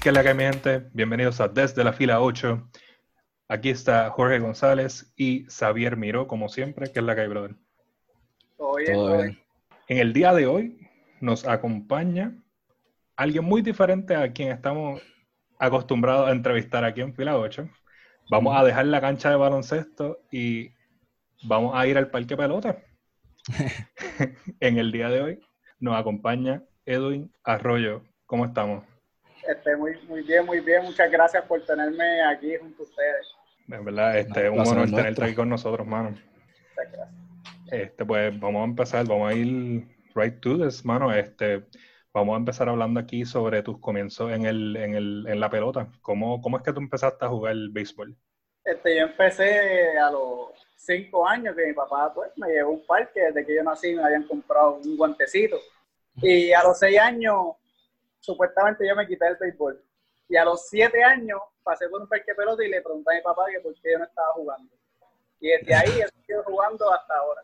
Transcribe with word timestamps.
¿Qué 0.00 0.08
es 0.08 0.14
la 0.14 0.22
que 0.22 0.30
hay, 0.30 0.34
mi 0.34 0.44
gente? 0.44 0.88
Bienvenidos 0.94 1.42
a 1.42 1.48
Desde 1.48 1.84
la 1.84 1.92
Fila 1.92 2.22
8. 2.22 2.70
Aquí 3.48 3.68
está 3.68 4.08
Jorge 4.08 4.38
González 4.38 5.12
y 5.14 5.44
Xavier 5.44 5.98
Miró, 5.98 6.26
como 6.26 6.48
siempre. 6.48 6.90
¿Qué 6.90 7.00
es 7.00 7.04
la 7.04 7.14
que 7.14 7.20
hay, 7.20 7.28
brother? 7.28 7.54
Todo 8.56 8.76
bien. 8.76 9.38
En 9.88 9.98
el 9.98 10.14
día 10.14 10.32
de 10.32 10.46
hoy 10.46 10.88
nos 11.20 11.46
acompaña 11.46 12.34
alguien 13.14 13.44
muy 13.44 13.60
diferente 13.60 14.16
a 14.16 14.32
quien 14.32 14.50
estamos 14.52 15.02
acostumbrados 15.58 16.30
a 16.30 16.32
entrevistar 16.32 16.82
aquí 16.82 17.02
en 17.02 17.14
Fila 17.14 17.36
8. 17.36 17.68
Vamos 18.30 18.58
a 18.58 18.64
dejar 18.64 18.86
la 18.86 19.02
cancha 19.02 19.28
de 19.28 19.36
baloncesto 19.36 20.20
y 20.30 20.70
vamos 21.42 21.74
a 21.74 21.86
ir 21.86 21.98
al 21.98 22.08
parque 22.08 22.38
pelota. 22.38 22.78
en 24.60 24.78
el 24.78 24.92
día 24.92 25.10
de 25.10 25.20
hoy 25.20 25.40
nos 25.78 25.94
acompaña 25.94 26.62
Edwin 26.86 27.30
Arroyo. 27.44 28.02
¿Cómo 28.24 28.46
estamos? 28.46 28.82
Este, 29.50 29.76
muy, 29.76 29.96
muy 30.08 30.22
bien, 30.22 30.46
muy 30.46 30.60
bien. 30.60 30.84
Muchas 30.84 31.10
gracias 31.10 31.44
por 31.44 31.64
tenerme 31.64 32.22
aquí 32.22 32.56
junto 32.56 32.82
a 32.82 32.86
ustedes. 32.86 33.26
En 33.68 33.84
verdad, 33.84 34.18
este, 34.18 34.44
No, 34.44 34.52
un 34.52 34.60
honor 34.60 34.76
nuestro. 34.76 34.96
tenerte 34.98 35.24
aquí 35.24 35.34
con 35.34 35.48
nosotros, 35.48 35.86
mano. 35.86 36.10
Muchas 36.10 36.92
gracias. 36.92 37.08
Este, 37.70 38.04
pues 38.04 38.38
vamos 38.38 38.62
a 38.62 38.64
empezar, 38.64 39.06
vamos 39.06 39.30
a 39.30 39.34
ir 39.34 39.86
right 40.14 40.40
to 40.40 40.58
this, 40.58 40.84
mano. 40.84 41.12
Este, 41.12 41.64
vamos 42.12 42.34
a 42.34 42.38
empezar 42.38 42.68
hablando 42.68 43.00
aquí 43.00 43.24
sobre 43.24 43.62
tus 43.62 43.78
comienzos 43.80 44.32
en 44.32 44.44
el, 44.44 44.76
en 44.76 44.94
el, 44.94 45.24
en 45.28 45.40
la 45.40 45.50
pelota. 45.50 45.88
¿Cómo, 46.02 46.40
cómo 46.40 46.56
es 46.56 46.62
que 46.62 46.72
tú 46.72 46.80
empezaste 46.80 47.24
a 47.24 47.28
jugar 47.28 47.52
el 47.52 47.70
béisbol? 47.70 48.16
Este, 48.64 48.98
yo 48.98 49.04
empecé 49.04 49.96
a 49.98 50.10
los 50.10 50.50
cinco 50.76 51.26
años 51.26 51.56
que 51.56 51.66
mi 51.66 51.72
papá 51.72 52.12
pues, 52.14 52.30
me 52.36 52.48
llevó 52.48 52.70
a 52.70 52.74
un 52.74 52.86
parque. 52.86 53.20
Desde 53.20 53.46
que 53.46 53.54
yo 53.56 53.62
nací 53.62 53.94
me 53.94 54.02
habían 54.04 54.24
comprado 54.24 54.80
un 54.84 54.96
guantecito. 54.96 55.58
Y 56.16 56.52
a 56.52 56.62
los 56.64 56.78
seis 56.78 56.98
años, 56.98 57.54
supuestamente 58.20 58.86
yo 58.86 58.94
me 58.94 59.06
quité 59.06 59.26
el 59.26 59.36
béisbol. 59.36 59.82
Y 60.28 60.36
a 60.36 60.44
los 60.44 60.68
siete 60.68 61.02
años 61.02 61.40
pasé 61.64 61.88
por 61.88 62.00
un 62.00 62.08
parque 62.08 62.26
de 62.28 62.34
pelota 62.36 62.64
y 62.64 62.68
le 62.68 62.80
pregunté 62.80 63.12
a 63.12 63.16
mi 63.16 63.22
papá 63.22 63.46
que 63.52 63.60
por 63.60 63.74
qué 63.74 63.92
yo 63.92 63.98
no 63.98 64.04
estaba 64.04 64.28
jugando. 64.34 64.72
Y 65.40 65.48
desde 65.48 65.74
ahí 65.74 66.00
he 66.00 66.08
seguido 66.08 66.44
jugando 66.44 66.92
hasta 66.92 67.14
ahora. 67.16 67.42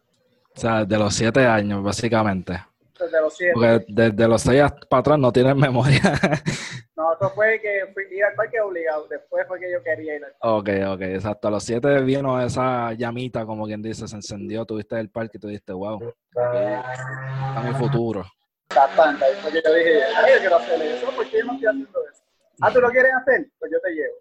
O 0.55 0.61
sea, 0.61 0.85
de 0.85 0.99
los 0.99 1.15
siete 1.15 1.45
años, 1.45 1.83
básicamente. 1.83 2.63
Desde 2.99 3.21
los 3.21 3.37
siete. 3.37 3.53
Porque 3.55 3.85
desde 3.89 4.29
los 4.29 4.41
seis 4.41 4.63
para 4.89 5.01
atrás 5.01 5.19
no 5.19 5.33
tienes 5.33 5.57
memoria. 5.57 6.01
No, 6.97 7.13
eso 7.13 7.29
fue 7.35 7.61
que 7.61 7.93
fui, 7.93 8.05
iba 8.11 8.29
al 8.29 8.35
parque 8.35 8.59
obligado. 8.59 9.07
Después 9.07 9.47
fue 9.47 9.61
que 9.61 9.71
yo 9.71 9.83
quería 9.83 10.17
ir 10.17 10.25
al 10.25 10.33
ok, 10.41 10.69
ok, 10.95 11.01
exacto. 11.03 11.49
A 11.49 11.51
los 11.51 11.63
siete 11.63 12.01
vino 12.01 12.41
esa 12.41 12.95
llamita, 12.95 13.45
como 13.45 13.67
quien 13.67 13.83
dice, 13.83 14.09
se 14.09 14.17
encendió, 14.17 14.65
tuviste 14.65 14.99
el 14.99 15.11
parque 15.11 15.37
y 15.37 15.41
tú 15.41 15.49
dijiste, 15.49 15.75
wow, 15.75 15.97
aquí 15.97 16.15
está 16.33 17.63
mi 17.63 17.75
futuro. 17.75 18.25
Fue 18.69 19.53
que 19.53 19.62
yo 19.62 19.75
dije, 19.75 20.00
yo 20.00 20.41
quiero 20.41 20.56
hacer 20.56 20.83
eso, 20.83 21.06
¿por 21.11 21.28
qué 21.28 21.39
yo 21.39 21.45
no 21.45 21.53
estoy 21.55 21.69
haciendo 21.69 22.00
eso? 22.12 22.22
Ah, 22.61 22.72
¿tú 22.72 22.81
lo 22.81 22.91
quieres 22.91 23.12
hacer? 23.14 23.50
Pues 23.59 23.72
yo 23.72 23.81
te 23.81 23.91
llevo. 23.91 24.14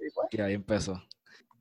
Y 0.00 0.10
pues, 0.10 0.28
Y 0.30 0.40
ahí 0.40 0.54
empezó. 0.54 1.02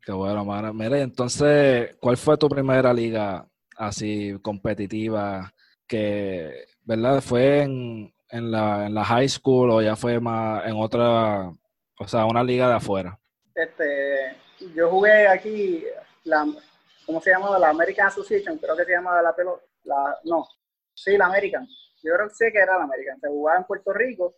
Qué 0.03 0.11
bueno, 0.11 0.43
mano. 0.43 0.73
Mira, 0.73 0.97
y 0.97 1.01
entonces, 1.01 1.95
¿cuál 1.99 2.17
fue 2.17 2.37
tu 2.37 2.49
primera 2.49 2.93
liga 2.93 3.45
así 3.77 4.37
competitiva 4.41 5.53
que, 5.87 6.65
verdad, 6.83 7.21
fue 7.21 7.61
en, 7.61 8.13
en 8.29 8.51
la, 8.51 8.87
en 8.87 8.95
la 8.95 9.05
high 9.05 9.29
school 9.29 9.69
o 9.71 9.81
ya 9.81 9.95
fue 9.95 10.19
más 10.19 10.65
en 10.65 10.75
otra, 10.75 11.51
o 11.99 12.07
sea, 12.07 12.25
una 12.25 12.43
liga 12.43 12.67
de 12.67 12.75
afuera? 12.75 13.17
este, 13.55 14.37
yo 14.75 14.89
jugué 14.89 15.27
aquí, 15.27 15.83
la, 16.23 16.47
¿cómo 17.05 17.21
se 17.21 17.31
llamaba? 17.31 17.59
La 17.59 17.69
American 17.69 18.07
Association, 18.07 18.57
creo 18.57 18.75
que 18.75 18.85
se 18.85 18.91
llamaba 18.91 19.21
la 19.21 19.35
pelota. 19.35 19.63
La, 19.83 20.17
no, 20.23 20.47
sí, 20.93 21.17
la 21.17 21.25
American. 21.25 21.67
Yo 22.03 22.13
sé 22.33 22.51
que 22.51 22.59
era 22.59 22.77
la 22.77 22.83
American. 22.83 23.19
Se 23.19 23.27
jugaba 23.27 23.59
en 23.59 23.65
Puerto 23.65 23.93
Rico 23.93 24.33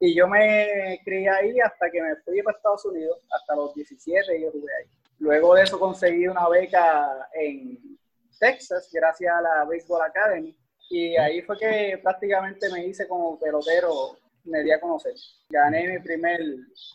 y 0.00 0.14
yo 0.14 0.28
me 0.28 1.00
crié 1.04 1.28
ahí 1.28 1.60
hasta 1.60 1.90
que 1.90 2.02
me 2.02 2.16
fui 2.16 2.42
para 2.42 2.56
Estados 2.56 2.84
Unidos, 2.84 3.18
hasta 3.30 3.54
los 3.54 3.74
17 3.74 4.40
yo 4.40 4.50
jugué 4.50 4.72
ahí. 4.80 4.90
Luego 5.18 5.54
de 5.54 5.62
eso 5.62 5.78
conseguí 5.78 6.26
una 6.26 6.48
beca 6.48 7.28
en 7.32 7.98
Texas, 8.38 8.90
gracias 8.92 9.32
a 9.32 9.40
la 9.40 9.64
Baseball 9.64 10.02
Academy. 10.02 10.54
Y 10.90 11.16
ahí 11.16 11.40
fue 11.42 11.56
que 11.56 11.98
prácticamente 12.02 12.70
me 12.70 12.84
hice 12.86 13.08
como 13.08 13.38
pelotero, 13.38 14.18
me 14.44 14.62
di 14.62 14.72
a 14.72 14.80
conocer. 14.80 15.14
Gané 15.48 15.88
mi 15.88 15.98
primer 16.00 16.40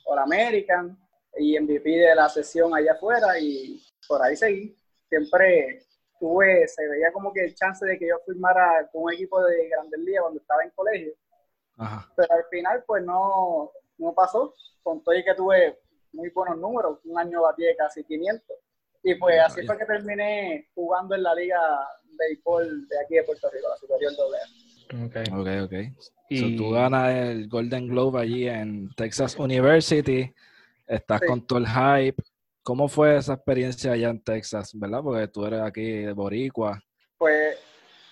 All 0.05 0.19
American 0.19 0.97
y 1.37 1.59
MVP 1.59 1.89
de 1.89 2.15
la 2.15 2.29
sesión 2.29 2.75
allá 2.75 2.93
afuera 2.93 3.39
y 3.39 3.81
por 4.07 4.21
ahí 4.21 4.35
seguí. 4.35 4.75
Siempre 5.07 5.88
tuve, 6.19 6.67
se 6.67 6.87
veía 6.87 7.11
como 7.11 7.31
que 7.33 7.45
el 7.45 7.55
chance 7.55 7.85
de 7.85 7.97
que 7.97 8.07
yo 8.07 8.15
firmara 8.25 8.87
con 8.91 9.03
un 9.03 9.13
equipo 9.13 9.41
de 9.43 9.69
Grandes 9.69 9.99
Ligas 10.01 10.21
cuando 10.23 10.39
estaba 10.41 10.63
en 10.63 10.69
colegio, 10.71 11.13
Ajá. 11.77 12.11
pero 12.15 12.33
al 12.33 12.43
final 12.51 12.83
pues 12.85 13.03
no, 13.03 13.71
no 13.97 14.13
pasó. 14.13 14.53
Con 14.83 15.03
todo 15.03 15.13
y 15.15 15.23
que 15.23 15.35
tuve 15.35 15.77
muy 16.13 16.29
buenos 16.29 16.57
números, 16.57 16.99
un 17.03 17.19
año 17.19 17.41
batí 17.41 17.63
de 17.63 17.75
casi 17.75 18.03
500. 18.03 18.57
Y 19.03 19.15
pues 19.15 19.39
así 19.39 19.65
fue 19.65 19.77
que 19.77 19.85
terminé 19.85 20.69
jugando 20.73 21.15
en 21.15 21.23
la 21.23 21.35
liga 21.35 21.59
de 22.03 22.15
béisbol 22.27 22.87
de 22.87 22.99
aquí 22.99 23.15
de 23.15 23.23
Puerto 23.23 23.49
Rico, 23.51 23.67
la 23.69 23.77
Superior 23.77 24.11
AA. 24.13 25.05
Okay. 25.05 25.23
Ok, 25.33 25.65
ok. 25.65 25.73
Y- 26.29 26.39
So, 26.39 26.57
tú 26.63 26.71
ganas 26.71 27.13
el 27.13 27.47
Golden 27.47 27.87
Globe 27.87 28.21
allí 28.21 28.47
en 28.47 28.89
Texas 28.95 29.37
University, 29.37 30.33
estás 30.87 31.19
Sí. 31.21 31.27
con 31.27 31.45
todo 31.45 31.59
el 31.59 31.67
hype. 31.67 32.23
¿Cómo 32.69 32.87
fue 32.87 33.17
esa 33.17 33.33
experiencia 33.33 33.93
allá 33.93 34.09
en 34.09 34.23
Texas, 34.23 34.73
verdad? 34.75 35.01
Porque 35.01 35.27
tú 35.27 35.43
eres 35.43 35.59
aquí 35.59 36.03
de 36.03 36.13
Boricua. 36.13 36.79
Pues 37.17 37.57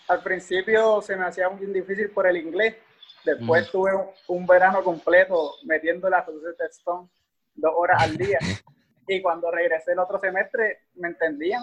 al 0.07 0.23
principio 0.23 0.99
se 1.03 1.15
me 1.15 1.25
hacía 1.27 1.47
muy 1.47 1.67
difícil 1.67 2.09
por 2.09 2.25
el 2.25 2.37
inglés. 2.37 2.75
Después 3.23 3.67
Mm. 3.67 3.71
tuve 3.71 3.93
un, 3.93 4.07
un 4.29 4.47
verano 4.47 4.83
completo 4.83 5.53
metiendo 5.63 6.09
la 6.09 6.21
Rosetta 6.23 6.65
Stone 6.71 7.07
dos 7.53 7.71
horas 7.75 8.01
al 8.01 8.17
día. 8.17 8.39
y 9.07 9.21
cuando 9.21 9.51
regresé 9.51 9.91
el 9.91 9.99
otro 9.99 10.19
semestre 10.19 10.79
me 10.95 11.09
entendían. 11.09 11.61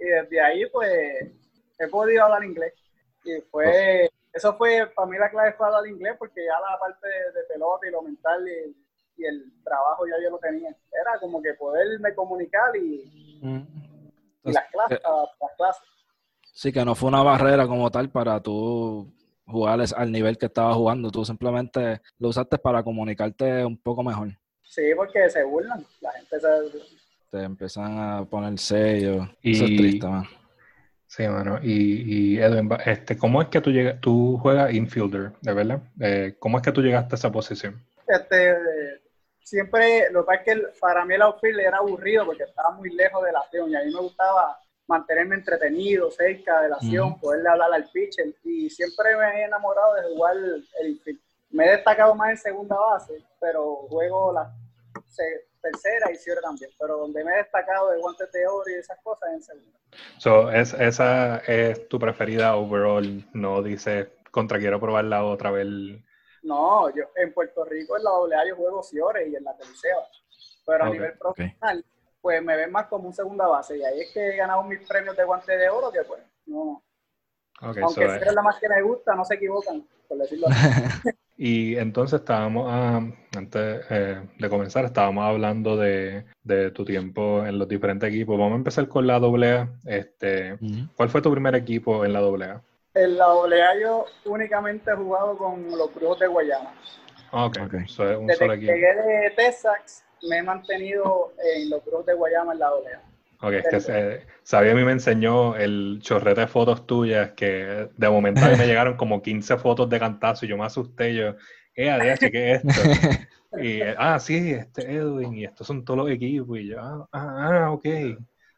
Y 0.00 0.06
desde 0.06 0.40
ahí 0.40 0.64
pues 0.72 0.90
he 1.78 1.88
podido 1.88 2.24
hablar 2.24 2.44
inglés. 2.44 2.72
Y 3.24 3.42
fue, 3.50 4.08
eso 4.32 4.56
fue, 4.56 4.86
para 4.86 5.06
mí 5.06 5.18
la 5.18 5.28
clave 5.28 5.52
fue 5.52 5.66
hablar 5.66 5.86
inglés 5.86 6.16
porque 6.18 6.46
ya 6.46 6.58
la 6.58 6.78
parte 6.78 7.06
de, 7.06 7.32
de 7.38 7.46
pelota 7.46 7.86
y 7.86 7.90
lo 7.90 8.00
mental 8.00 8.48
y, 8.48 8.74
y 9.16 9.24
el 9.24 9.52
trabajo 9.64 10.06
ya 10.06 10.14
yo 10.22 10.30
lo 10.30 10.38
tenía. 10.38 10.68
Era 10.68 11.18
como 11.20 11.42
que 11.42 11.54
poderme 11.54 12.14
comunicar 12.14 12.74
y, 12.76 13.40
y 13.42 14.52
las 14.52 14.64
clases, 14.70 15.00
las 15.40 15.50
clases. 15.56 15.82
Sí, 16.54 16.72
que 16.72 16.84
no 16.84 16.94
fue 16.94 17.08
una 17.08 17.22
barrera 17.22 17.66
como 17.66 17.90
tal 17.90 18.10
para 18.10 18.40
tú 18.40 19.12
jugar 19.46 19.80
al 19.96 20.12
nivel 20.12 20.36
que 20.38 20.46
estabas 20.46 20.76
jugando. 20.76 21.10
Tú 21.10 21.24
simplemente 21.24 22.00
lo 22.18 22.28
usaste 22.28 22.58
para 22.58 22.82
comunicarte 22.82 23.64
un 23.64 23.76
poco 23.78 24.02
mejor. 24.02 24.28
Sí, 24.62 24.82
porque 24.96 25.28
se 25.30 25.44
burlan. 25.44 25.84
La 26.00 26.12
gente 26.12 26.40
se... 26.40 26.48
Te 27.30 27.42
empiezan 27.42 27.98
a 27.98 28.24
poner 28.24 28.58
sellos. 28.58 29.26
Y- 29.42 29.52
Eso 29.54 29.64
es 29.64 29.70
triste, 29.76 30.06
man. 30.06 30.24
Sí, 31.06 31.28
mano. 31.28 31.58
Y, 31.62 32.32
y 32.34 32.38
Edwin, 32.38 32.70
este, 32.86 33.18
¿cómo 33.18 33.42
es 33.42 33.48
que 33.48 33.60
tú 33.60 33.70
llegas, 33.70 34.00
tú 34.00 34.38
juegas 34.38 34.72
infielder, 34.72 35.32
de 35.42 35.52
verdad? 35.52 35.82
Eh, 36.00 36.36
¿Cómo 36.38 36.56
es 36.56 36.62
que 36.64 36.72
tú 36.72 36.80
llegaste 36.80 37.14
a 37.14 37.16
esa 37.16 37.30
posición? 37.30 37.82
Este, 38.08 38.54
siempre, 39.42 40.10
lo 40.10 40.22
que 40.22 40.26
pasa 40.26 40.38
es 40.40 40.44
que 40.44 40.50
el- 40.52 40.68
para 40.80 41.04
mí 41.04 41.14
el 41.14 41.22
outfield 41.22 41.60
era 41.60 41.78
aburrido 41.78 42.26
porque 42.26 42.44
estaba 42.44 42.70
muy 42.72 42.90
lejos 42.90 43.24
de 43.24 43.32
la 43.32 43.40
acción 43.40 43.70
y 43.70 43.76
a 43.76 43.82
mí 43.84 43.92
me 43.92 44.00
gustaba 44.00 44.58
mantenerme 44.88 45.36
entretenido, 45.36 46.10
cerca 46.10 46.62
de 46.62 46.68
la 46.70 46.76
acción, 46.76 47.18
poderle 47.20 47.48
hablar 47.48 47.72
al 47.72 47.88
pitcher 47.90 48.26
y 48.44 48.68
siempre 48.68 49.16
me 49.16 49.40
he 49.40 49.44
enamorado 49.44 49.94
de 49.94 50.02
jugar 50.14 50.36
el 50.36 50.88
infield. 50.88 51.20
Me 51.50 51.66
he 51.66 51.70
destacado 51.72 52.14
más 52.14 52.30
en 52.30 52.36
segunda 52.38 52.76
base, 52.76 53.22
pero 53.40 53.86
juego 53.88 54.32
la 54.32 54.52
se- 55.08 55.46
tercera 55.60 56.10
y 56.10 56.16
cierre 56.16 56.40
también, 56.40 56.70
pero 56.78 56.96
donde 56.98 57.22
me 57.24 57.32
he 57.32 57.36
destacado 57.36 57.90
de 57.90 57.98
guantes 58.00 58.30
de 58.32 58.46
oro 58.46 58.68
y 58.68 58.74
esas 58.74 58.98
cosas 59.02 59.28
es 59.30 59.34
en 59.36 59.42
segunda. 59.42 59.78
So, 60.18 60.50
es, 60.50 60.74
esa 60.74 61.38
es 61.46 61.88
tu 61.88 61.98
preferida 61.98 62.56
overall, 62.56 63.24
no 63.32 63.62
dices 63.62 64.08
contra 64.30 64.58
quiero 64.58 64.80
probarla 64.80 65.24
otra 65.24 65.50
vez. 65.50 65.66
No, 66.42 66.94
yo 66.94 67.04
en 67.16 67.32
Puerto 67.32 67.64
Rico 67.64 67.96
en 67.96 68.04
la 68.04 68.10
AA 68.10 68.48
yo 68.48 68.56
juego 68.56 68.82
Ciores 68.82 69.28
y 69.28 69.36
en 69.36 69.44
la 69.44 69.56
tercera. 69.56 69.96
Pero 70.66 70.84
a 70.84 70.90
nivel 70.90 71.12
profesional, 71.18 71.84
pues 72.20 72.42
me 72.42 72.56
ven 72.56 72.70
más 72.70 72.86
como 72.86 73.08
un 73.08 73.14
segunda 73.14 73.46
base. 73.46 73.78
Y 73.78 73.84
ahí 73.84 74.00
es 74.00 74.12
que 74.12 74.30
he 74.30 74.36
ganado 74.36 74.62
mis 74.64 74.86
premios 74.86 75.16
de 75.16 75.24
guante 75.24 75.56
de 75.56 75.68
oro, 75.68 75.90
que 75.90 76.02
pues, 76.02 76.22
no. 76.46 76.82
Ok, 77.60 77.74
so, 77.74 77.84
Aunque 77.84 78.04
eh, 78.04 78.20
es 78.26 78.34
la 78.34 78.42
más 78.42 78.58
que 78.58 78.68
me 78.68 78.82
gusta, 78.82 79.14
no 79.14 79.24
se 79.24 79.34
equivocan, 79.34 79.86
por 80.08 80.18
decirlo 80.18 80.46
así. 80.48 81.10
Y 81.44 81.76
entonces 81.76 82.20
estábamos, 82.20 82.66
ah, 82.70 83.00
antes 83.36 83.84
eh, 83.90 84.22
de 84.38 84.48
comenzar, 84.48 84.84
estábamos 84.84 85.24
hablando 85.24 85.76
de, 85.76 86.24
de 86.44 86.70
tu 86.70 86.84
tiempo 86.84 87.44
en 87.44 87.58
los 87.58 87.66
diferentes 87.66 88.08
equipos. 88.08 88.38
Vamos 88.38 88.52
a 88.52 88.58
empezar 88.58 88.86
con 88.86 89.08
la 89.08 89.16
AA. 89.16 89.68
Este. 89.84 90.56
¿Cuál 90.94 91.08
fue 91.08 91.20
tu 91.20 91.32
primer 91.32 91.56
equipo 91.56 92.04
en 92.04 92.12
la 92.12 92.20
AA? 92.20 92.62
En 92.94 93.16
la 93.16 93.24
AA 93.26 93.80
yo 93.80 94.04
únicamente 94.26 94.90
he 94.90 94.94
jugado 94.96 95.36
con 95.38 95.66
los 95.76 95.94
Brujos 95.94 96.18
de 96.20 96.26
Guayana. 96.26 96.74
Ah, 97.32 97.46
ok, 97.46 97.56
Ok. 97.66 97.74
so 97.88 98.10
es 98.10 98.18
un 98.18 98.26
Desde 98.26 98.38
solo 98.38 98.52
que 98.52 98.58
equipo. 98.58 98.72
llegué 98.74 98.94
de 98.94 99.30
Texas, 99.30 100.04
me 100.28 100.38
he 100.38 100.42
mantenido 100.42 101.32
en 101.54 101.70
los 101.70 101.84
Brujos 101.84 102.06
de 102.06 102.14
Guayama 102.14 102.52
en 102.52 102.58
la 102.58 102.66
AA. 102.66 103.02
Ok, 103.40 103.52
es 103.54 103.66
que 103.68 103.80
se- 103.80 104.26
Sabía 104.44 104.72
a 104.72 104.74
mí 104.74 104.84
me 104.84 104.92
enseñó 104.92 105.56
el 105.56 105.98
chorrete 106.02 106.42
de 106.42 106.46
fotos 106.46 106.86
tuyas 106.86 107.30
que 107.32 107.88
de 107.96 108.10
momento 108.10 108.44
a 108.44 108.48
mí 108.50 108.56
me 108.56 108.66
llegaron 108.66 108.96
como 108.96 109.22
15 109.22 109.56
fotos 109.56 109.88
de 109.88 109.98
cantazo 109.98 110.44
y 110.44 110.48
yo 110.48 110.58
me 110.58 110.64
asusté 110.66 111.14
yo, 111.14 111.34
eh, 111.74 111.90
ADH, 111.90 112.30
¿qué 112.30 112.52
es 112.52 112.64
esto? 112.64 112.82
Y, 113.54 113.82
ah, 113.98 114.18
sí, 114.18 114.52
este 114.52 114.90
Edwin, 114.94 115.34
y 115.34 115.44
estos 115.44 115.66
son 115.66 115.84
todos 115.84 115.98
los 115.98 116.10
equipos, 116.10 116.58
y 116.58 116.68
yo, 116.68 116.80
ah, 116.80 117.06
ah, 117.12 117.48
ah 117.66 117.70
ok. 117.72 117.84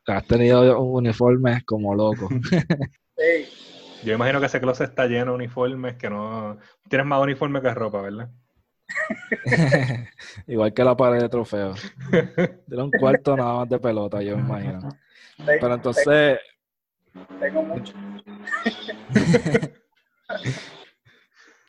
Has 0.07 0.25
tenido 0.27 0.81
uniformes 0.83 1.65
como 1.65 1.95
loco. 1.97 2.29
Sí. 3.17 3.64
Yo 4.05 4.15
imagino 4.15 4.41
que 4.41 4.47
ese 4.47 4.61
closet 4.61 4.91
está 4.91 5.07
lleno 5.07 5.33
de 5.33 5.37
uniformes, 5.37 5.97
que 5.97 6.11
no... 6.11 6.59
Tienes 6.89 7.07
más 7.07 7.23
uniformes 7.23 7.63
que 7.63 7.75
ropa, 7.75 8.03
¿verdad? 8.03 8.31
Igual 10.47 10.73
que 10.75 10.85
la 10.85 10.97
pared 10.97 11.21
de 11.23 11.29
trofeos. 11.29 11.81
Tiene 12.69 12.83
un 12.83 12.91
cuarto 12.91 13.37
nada 13.37 13.55
más 13.61 13.69
de 13.69 13.79
pelota, 13.79 14.23
yo 14.23 14.37
me 14.37 14.43
imagino. 14.43 14.89
Pero 15.45 15.75
entonces... 15.75 16.39
Tengo 17.41 17.63
mucho. 17.63 17.95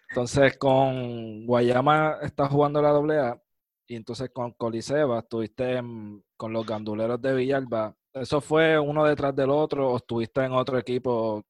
Entonces 0.09 0.57
con 0.57 1.45
Guayama 1.45 2.19
estás 2.21 2.49
jugando 2.49 2.81
la 2.81 2.91
AA 2.91 3.37
y 3.85 3.95
entonces 3.97 4.29
con 4.33 4.53
Coliseba 4.53 5.19
estuviste 5.19 5.73
en- 5.75 6.23
con 6.37 6.53
los 6.53 6.65
ganduleros 6.65 7.21
de 7.21 7.33
Villalba. 7.33 7.93
¿Eso 8.13 8.39
fue 8.39 8.79
uno 8.79 9.03
detrás 9.03 9.35
del 9.35 9.49
otro 9.49 9.91
o 9.91 9.97
estuviste 9.97 10.41
en 10.45 10.53
otro 10.53 10.77
equipo 10.77 11.43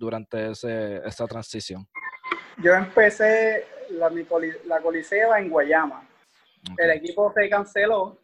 durante 0.00 0.50
ese, 0.50 0.96
esa 1.06 1.26
transición? 1.26 1.86
Yo 2.62 2.74
empecé 2.74 3.66
la, 3.90 4.10
la 4.64 4.80
Coliseba 4.80 5.38
en 5.38 5.50
Guayama. 5.50 6.08
El 6.76 6.90
equipo 6.90 7.32
se 7.32 7.48
canceló, 7.48 8.18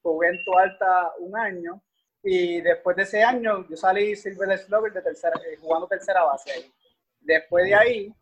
jugué 0.00 0.28
en 0.28 0.44
Tualta 0.44 1.12
un 1.18 1.36
año 1.36 1.82
y 2.22 2.60
después 2.60 2.96
de 2.96 3.02
ese 3.02 3.22
año 3.22 3.66
yo 3.68 3.76
salí 3.76 4.16
Silver 4.16 4.56
Slugger 4.58 4.92
de 4.92 5.02
tercera, 5.02 5.34
eh, 5.46 5.56
jugando 5.60 5.86
tercera 5.86 6.24
base. 6.24 6.72
Después 7.20 7.64
de 7.64 7.74
ahí 7.74 8.14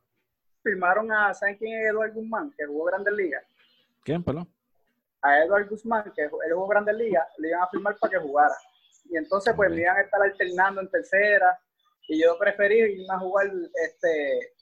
firmaron 0.63 1.13
a, 1.13 1.33
¿saben 1.35 1.57
quién 1.57 1.79
es 1.79 1.91
Eduardo 1.91 2.15
Guzmán? 2.15 2.53
Que 2.57 2.67
jugó 2.67 2.85
Grandes 2.85 3.15
Ligas. 3.15 3.45
¿Quién, 4.05 4.23
perdón? 4.23 4.49
A 5.23 5.41
Eduardo 5.41 5.69
Guzmán, 5.71 6.13
que 6.15 6.23
él 6.23 6.31
jugó 6.31 6.67
Grandes 6.67 6.97
Ligas, 6.97 7.27
le 7.39 7.49
iban 7.49 7.63
a 7.63 7.69
firmar 7.69 7.97
para 7.99 8.11
que 8.11 8.19
jugara. 8.19 8.55
Y 9.05 9.17
entonces 9.17 9.55
pues 9.55 9.71
me 9.71 9.83
iban 9.83 9.97
a 9.97 10.01
estar 10.01 10.21
alternando 10.21 10.81
en 10.81 10.91
tercera 10.91 11.59
y 12.09 12.23
yo 12.23 12.37
preferí 12.39 12.79
irme 12.79 13.07
a 13.15 13.19
jugar 13.19 13.47
este, 13.85 14.53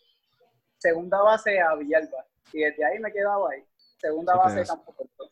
segunda 0.79 1.21
base 1.23 1.61
a 1.61 1.75
Villalba. 1.75 2.25
Y 2.53 2.61
desde 2.61 2.85
ahí 2.85 2.99
me 2.99 3.13
quedaba 3.13 3.51
ahí. 3.51 3.63
Segunda 3.99 4.37
base 4.37 4.51
que 4.51 4.57
de 4.57 4.63
es- 4.63 4.69
campo 4.71 4.93
corto. 4.93 5.31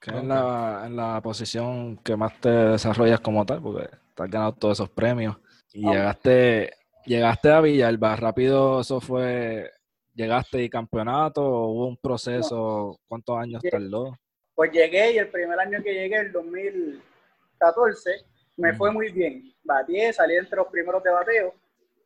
Que 0.00 0.16
es 0.16 0.24
la, 0.24 0.84
en 0.86 0.94
la 0.96 1.20
posición 1.22 1.96
que 1.98 2.14
más 2.16 2.38
te 2.40 2.48
desarrollas 2.50 3.20
como 3.20 3.44
tal, 3.44 3.60
porque 3.62 3.88
te 4.14 4.22
has 4.22 4.30
ganado 4.30 4.52
todos 4.52 4.78
esos 4.78 4.90
premios. 4.90 5.36
Y 5.72 5.80
llegaste, 5.88 6.72
llegaste 7.06 7.50
a 7.50 7.60
Villalba, 7.60 8.14
rápido 8.16 8.80
eso 8.82 9.00
fue, 9.00 9.70
llegaste 10.14 10.62
y 10.62 10.70
campeonato, 10.70 11.42
o 11.44 11.68
hubo 11.72 11.86
un 11.88 11.96
proceso, 11.96 13.00
¿cuántos 13.08 13.36
años 13.38 13.62
tardó? 13.68 14.16
Pues 14.54 14.70
llegué 14.70 15.12
y 15.14 15.18
el 15.18 15.28
primer 15.28 15.58
año 15.58 15.82
que 15.82 15.92
llegué, 15.92 16.16
el 16.16 16.32
2014, 16.32 18.10
me 18.56 18.74
fue 18.74 18.90
muy 18.90 19.10
bien. 19.12 19.52
Batí, 19.62 20.12
salí 20.12 20.36
entre 20.36 20.56
los 20.56 20.68
primeros 20.68 21.02
de 21.02 21.10
bateo, 21.10 21.54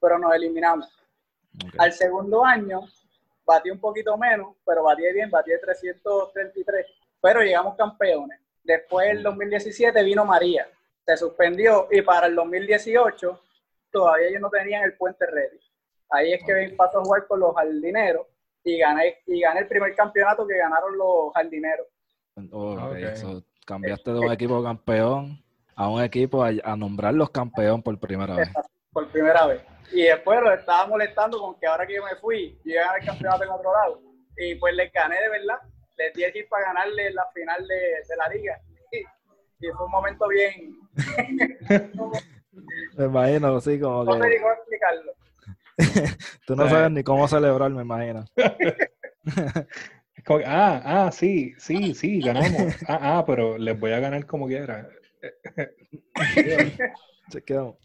pero 0.01 0.19
nos 0.19 0.35
eliminamos. 0.35 0.89
Al 1.79 1.93
segundo 1.93 2.45
año, 2.45 2.81
batí 3.45 3.71
un 3.71 3.81
poquito 3.81 4.17
menos, 4.17 4.57
pero 4.65 4.85
batí 4.85 5.03
bien, 5.13 5.31
batí 5.31 5.51
de 5.51 5.59
333, 5.59 6.87
pero 7.21 7.43
llegamos 7.43 7.77
campeones. 7.77 8.39
Después, 8.63 9.11
el 9.11 9.23
2017, 9.23 10.03
vino 10.05 10.25
María, 10.25 10.69
se 11.05 11.17
suspendió 11.17 11.89
y 11.91 12.03
para 12.03 12.27
el 12.27 12.35
2018 12.35 13.41
todavía 13.91 14.29
ellos 14.29 14.41
no 14.41 14.51
tenían 14.51 14.85
el 14.85 14.95
puente 14.95 15.27
ready. 15.27 15.59
Ahí 16.11 16.33
es 16.33 16.43
que 16.45 16.69
Ok. 16.69 16.77
pasó 16.77 17.01
a 17.01 17.05
jugar 17.05 17.27
con 17.27 17.41
los 17.41 17.55
jardineros 17.55 18.27
y 18.63 18.79
gané, 18.79 19.19
y 19.27 19.41
gané 19.41 19.61
el 19.61 19.69
primer 19.69 19.95
campeonato 19.95 20.47
que 20.47 20.57
ganaron 20.57 20.97
los 20.97 21.33
jardineros. 21.35 21.87
Oh, 22.53 22.77
so, 23.17 23.43
cambiaste 23.67 24.13
de 24.13 24.21
un 24.21 24.33
equipo 24.33 24.63
campeón 24.63 25.43
a 25.81 25.89
un 25.89 26.03
equipo 26.03 26.45
a, 26.45 26.51
a 26.63 26.77
nombrarlos 26.77 27.31
campeón 27.31 27.83
por 27.83 27.99
primera 27.99 28.35
vez. 28.37 28.51
por 28.93 29.09
primera 29.11 29.47
vez. 29.47 29.63
Y 29.93 30.03
después 30.03 30.39
los 30.43 30.59
estaba 30.59 30.87
molestando 30.87 31.39
con 31.41 31.59
que 31.59 31.67
ahora 31.67 31.87
que 31.87 31.95
yo 31.95 32.05
me 32.05 32.15
fui, 32.17 32.59
yo 32.65 32.73
iba 32.73 32.83
a 32.83 32.85
ganar 32.85 33.01
el 33.01 33.07
campeonato 33.07 33.45
en 33.45 33.51
otro 33.51 33.73
lado. 33.73 34.03
Y 34.37 34.55
pues 34.57 34.75
les 34.75 34.93
gané 34.93 35.17
de 35.21 35.29
verdad. 35.31 35.57
Les 35.97 36.13
di 36.15 36.23
el 36.25 36.33
chip 36.35 36.49
para 36.51 36.67
ganarle 36.67 37.11
la 37.13 37.25
final 37.35 37.67
de, 37.67 37.75
de 37.77 38.17
la 38.17 38.29
liga. 38.29 38.61
Y, 38.93 38.99
y 39.67 39.71
fue 39.71 39.87
un 39.87 39.91
momento 39.91 40.29
bien. 40.29 40.79
Me 42.99 43.05
imagino, 43.07 43.57
así 43.57 43.81
como 43.81 44.05
No 44.05 44.13
sé 44.15 44.21
que 44.21 44.29
ni 44.29 44.37
cómo 44.41 44.53
explicarlo. 44.53 45.13
tú 46.47 46.57
no 46.57 46.65
Sí. 46.65 46.71
sabes 46.71 46.91
ni 46.91 47.03
cómo 47.05 47.27
celebrar, 47.27 47.71
me 47.71 47.83
imagino. 47.83 48.25
Ah, 50.47 50.83
ah, 50.85 51.11
sí, 51.13 51.55
sí, 51.59 51.95
sí, 51.95 52.21
ganamos. 52.21 52.75
Ah, 52.87 52.99
ah, 53.19 53.25
pero 53.27 53.57
les 53.57 53.79
voy 53.81 53.93
a 53.93 54.01
ganar 54.01 54.27
como 54.27 54.47
quiera. 54.47 54.87
Chequeamos. 57.31 57.77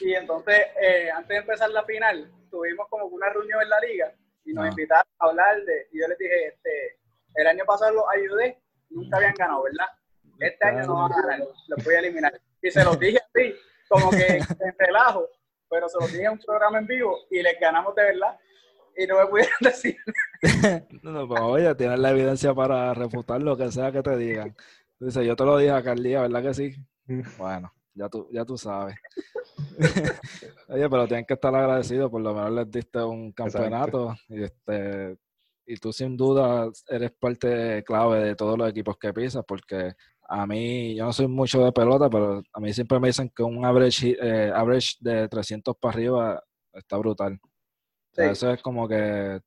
Y 0.00 0.14
entonces, 0.14 0.60
eh, 0.80 1.10
antes 1.10 1.28
de 1.28 1.36
empezar 1.36 1.70
la 1.70 1.84
final, 1.84 2.30
tuvimos 2.50 2.88
como 2.88 3.06
una 3.06 3.28
reunión 3.30 3.62
en 3.62 3.68
la 3.68 3.80
liga 3.80 4.12
y 4.44 4.52
nos 4.52 4.64
Ah. 4.64 4.68
invitaron 4.68 5.06
a 5.18 5.26
hablar 5.26 5.64
de. 5.64 5.86
Y 5.92 6.00
yo 6.00 6.08
les 6.08 6.18
dije, 6.18 6.46
este, 6.48 6.98
el 7.36 7.46
año 7.46 7.64
pasado 7.64 7.92
los 7.94 8.04
ayudé, 8.12 8.58
nunca 8.90 9.16
habían 9.18 9.34
ganado, 9.34 9.62
¿verdad? 9.62 9.86
Este 10.40 10.66
año 10.66 10.86
no 10.86 10.94
van 10.94 11.12
a 11.12 11.22
ganar, 11.22 11.48
los 11.68 11.84
voy 11.84 11.94
a 11.94 11.98
eliminar. 12.00 12.40
Y 12.60 12.70
se 12.70 12.82
los 12.84 12.98
dije 12.98 13.18
así, 13.32 13.54
como 13.88 14.10
que 14.10 14.26
en 14.38 14.74
relajo, 14.78 15.28
pero 15.70 15.88
se 15.88 15.98
los 16.00 16.10
dije 16.12 16.24
en 16.24 16.32
un 16.32 16.38
programa 16.40 16.78
en 16.78 16.86
vivo 16.86 17.16
y 17.30 17.40
les 17.42 17.58
ganamos 17.60 17.94
de 17.94 18.02
verdad. 18.02 18.36
Y 18.96 19.06
no 19.06 19.18
me 19.18 19.26
pudieron 19.26 19.54
decir. 19.60 19.96
No, 21.02 21.10
no, 21.10 21.28
pero 21.28 21.46
oye, 21.48 21.74
tienes 21.74 21.98
la 21.98 22.10
evidencia 22.10 22.52
para 22.54 22.92
refutar 22.94 23.40
lo 23.40 23.56
que 23.56 23.70
sea 23.72 23.90
que 23.92 24.02
te 24.02 24.16
digan. 24.16 24.54
Dice, 25.00 25.24
yo 25.24 25.36
te 25.36 25.44
lo 25.44 25.56
dije 25.58 25.70
a 25.72 25.82
Carlía, 25.82 26.22
¿verdad 26.22 26.42
que 26.42 26.54
sí? 26.54 26.74
Bueno, 27.38 27.72
ya 27.94 28.08
tú, 28.08 28.28
ya 28.32 28.44
tú 28.44 28.56
sabes. 28.56 28.96
Oye, 30.68 30.88
pero 30.88 31.06
tienen 31.06 31.24
que 31.26 31.34
estar 31.34 31.54
agradecidos, 31.54 32.10
por 32.10 32.20
lo 32.22 32.34
menos 32.34 32.52
les 32.52 32.70
diste 32.70 33.02
un 33.02 33.32
campeonato 33.32 34.14
y 34.28 34.42
este 34.42 35.18
y 35.66 35.76
tú 35.76 35.92
sin 35.94 36.14
duda 36.16 36.68
eres 36.88 37.10
parte 37.12 37.82
clave 37.84 38.22
de 38.22 38.34
todos 38.36 38.58
los 38.58 38.68
equipos 38.68 38.98
que 38.98 39.14
pisas, 39.14 39.42
porque 39.48 39.94
a 40.28 40.46
mí, 40.46 40.94
yo 40.94 41.06
no 41.06 41.12
soy 41.12 41.26
mucho 41.26 41.64
de 41.64 41.72
pelota, 41.72 42.10
pero 42.10 42.42
a 42.52 42.60
mí 42.60 42.72
siempre 42.74 43.00
me 43.00 43.08
dicen 43.08 43.30
que 43.34 43.42
un 43.42 43.64
average, 43.64 44.14
eh, 44.20 44.52
average 44.54 44.96
de 45.00 45.26
300 45.28 45.74
para 45.76 45.94
arriba 45.94 46.42
está 46.72 46.98
brutal. 46.98 47.40
O 47.42 48.14
sea, 48.14 48.26
Sí. 48.26 48.32
eso 48.32 48.50
es 48.52 48.60
como 48.62 48.86
que 48.86 49.40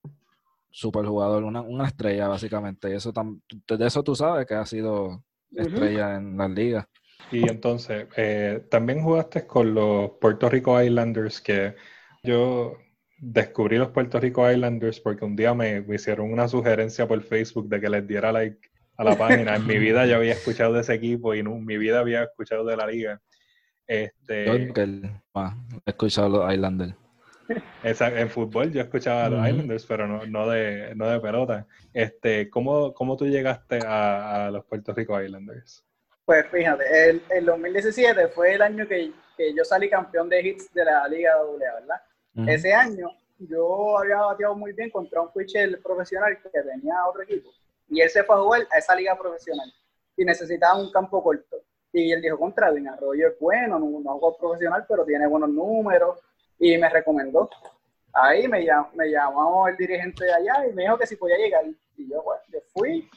super 0.71 1.05
jugador, 1.05 1.43
una, 1.43 1.61
una 1.61 1.85
estrella 1.87 2.27
básicamente. 2.27 2.89
Y 2.89 2.93
eso 2.93 3.13
tam- 3.13 3.39
de 3.67 3.85
eso 3.85 4.01
tú 4.03 4.15
sabes 4.15 4.45
que 4.47 4.55
ha 4.55 4.65
sido 4.65 5.23
estrella 5.55 6.15
en 6.15 6.37
las 6.37 6.49
ligas. 6.51 6.85
Y 7.31 7.47
entonces, 7.47 8.07
eh, 8.15 8.65
también 8.69 9.01
jugaste 9.03 9.45
con 9.45 9.73
los 9.73 10.11
Puerto 10.21 10.49
Rico 10.49 10.81
Islanders, 10.81 11.41
que 11.41 11.75
yo 12.23 12.77
descubrí 13.19 13.77
los 13.77 13.89
Puerto 13.89 14.19
Rico 14.19 14.49
Islanders 14.49 14.99
porque 14.99 15.25
un 15.25 15.35
día 15.35 15.53
me, 15.53 15.81
me 15.81 15.95
hicieron 15.95 16.31
una 16.31 16.47
sugerencia 16.47 17.07
por 17.07 17.21
Facebook 17.23 17.67
de 17.67 17.81
que 17.81 17.89
les 17.89 18.07
diera 18.07 18.31
like 18.31 18.59
a 18.97 19.03
la 19.03 19.17
página. 19.17 19.55
En 19.55 19.65
mi 19.67 19.77
vida 19.79 20.05
yo 20.05 20.15
había 20.17 20.33
escuchado 20.33 20.73
de 20.73 20.81
ese 20.81 20.93
equipo 20.93 21.33
y 21.35 21.39
en 21.39 21.65
mi 21.65 21.77
vida 21.77 21.99
había 21.99 22.23
escuchado 22.23 22.63
de 22.65 22.77
la 22.77 22.87
liga. 22.87 23.21
Este, 23.85 24.45
Yo 24.45 24.57
nunca 24.59 24.83
el- 24.83 25.09
he 25.85 25.89
escuchado 25.89 26.29
los 26.29 26.53
Islanders. 26.53 26.95
Esa- 27.83 28.19
en 28.19 28.29
fútbol 28.29 28.71
yo 28.71 28.81
escuchaba 28.81 29.25
a 29.25 29.29
los 29.29 29.39
Ujú. 29.39 29.47
Islanders, 29.49 29.85
pero 29.85 30.07
no, 30.07 30.25
no, 30.25 30.49
de, 30.49 30.93
no 30.95 31.07
de 31.07 31.19
pelota. 31.19 31.67
Este, 31.93 32.49
¿cómo, 32.49 32.93
¿Cómo 32.93 33.15
tú 33.17 33.25
llegaste 33.27 33.79
a, 33.85 34.47
a 34.47 34.51
los 34.51 34.65
Puerto 34.65 34.93
Rico 34.93 35.19
Islanders? 35.21 35.83
Pues 36.25 36.45
fíjate, 36.47 37.09
el, 37.09 37.21
el 37.29 37.45
2017 37.45 38.27
fue 38.29 38.53
el 38.55 38.61
año 38.61 38.87
que, 38.87 39.11
que 39.37 39.53
yo 39.55 39.63
salí 39.63 39.89
campeón 39.89 40.27
de 40.27 40.41
hits 40.41 40.73
de 40.73 40.83
la 40.83 41.07
Liga 41.07 41.33
AA, 41.35 41.73
¿verdad? 41.79 42.01
Ujú. 42.35 42.49
Ese 42.49 42.73
año 42.73 43.09
yo 43.39 43.97
había 43.97 44.17
bateado 44.17 44.55
muy 44.55 44.73
bien 44.73 44.89
contra 44.89 45.21
un 45.21 45.31
pitcher 45.31 45.81
profesional 45.81 46.37
que 46.41 46.49
tenía 46.49 47.05
otro 47.05 47.21
equipo. 47.23 47.49
Y 47.89 48.01
él 48.01 48.09
se 48.09 48.23
fue 48.23 48.35
a 48.35 48.39
jugar 48.39 48.67
a 48.71 48.77
esa 48.77 48.95
liga 48.95 49.17
profesional 49.17 49.71
y 50.17 50.25
necesitaba 50.25 50.77
un 50.77 50.91
campo 50.91 51.23
corto. 51.23 51.57
Y 51.93 52.11
él 52.11 52.21
dijo, 52.21 52.37
contra, 52.37 52.69
Edwin 52.69 52.89
Arroyo 52.89 53.29
es 53.29 53.39
bueno, 53.39 53.79
no, 53.79 53.85
no 54.01 54.19
juego 54.19 54.37
profesional, 54.37 54.85
pero 54.89 55.05
tiene 55.05 55.25
buenos 55.27 55.49
números. 55.49 56.19
Y 56.59 56.77
me 56.77 56.89
recomendó. 56.89 57.49
Ahí 58.13 58.47
me 58.47 58.63
llamó, 58.65 58.89
me 58.95 59.09
llamó 59.09 59.67
el 59.67 59.77
dirigente 59.77 60.25
de 60.25 60.33
allá 60.33 60.65
y 60.67 60.73
me 60.73 60.83
dijo 60.83 60.97
que 60.97 61.05
si 61.05 61.15
podía 61.15 61.37
llegar. 61.37 61.63
Y 61.97 62.09
yo, 62.09 62.21
bueno, 62.23 62.41
yo 62.51 62.59
fui. 62.73 63.09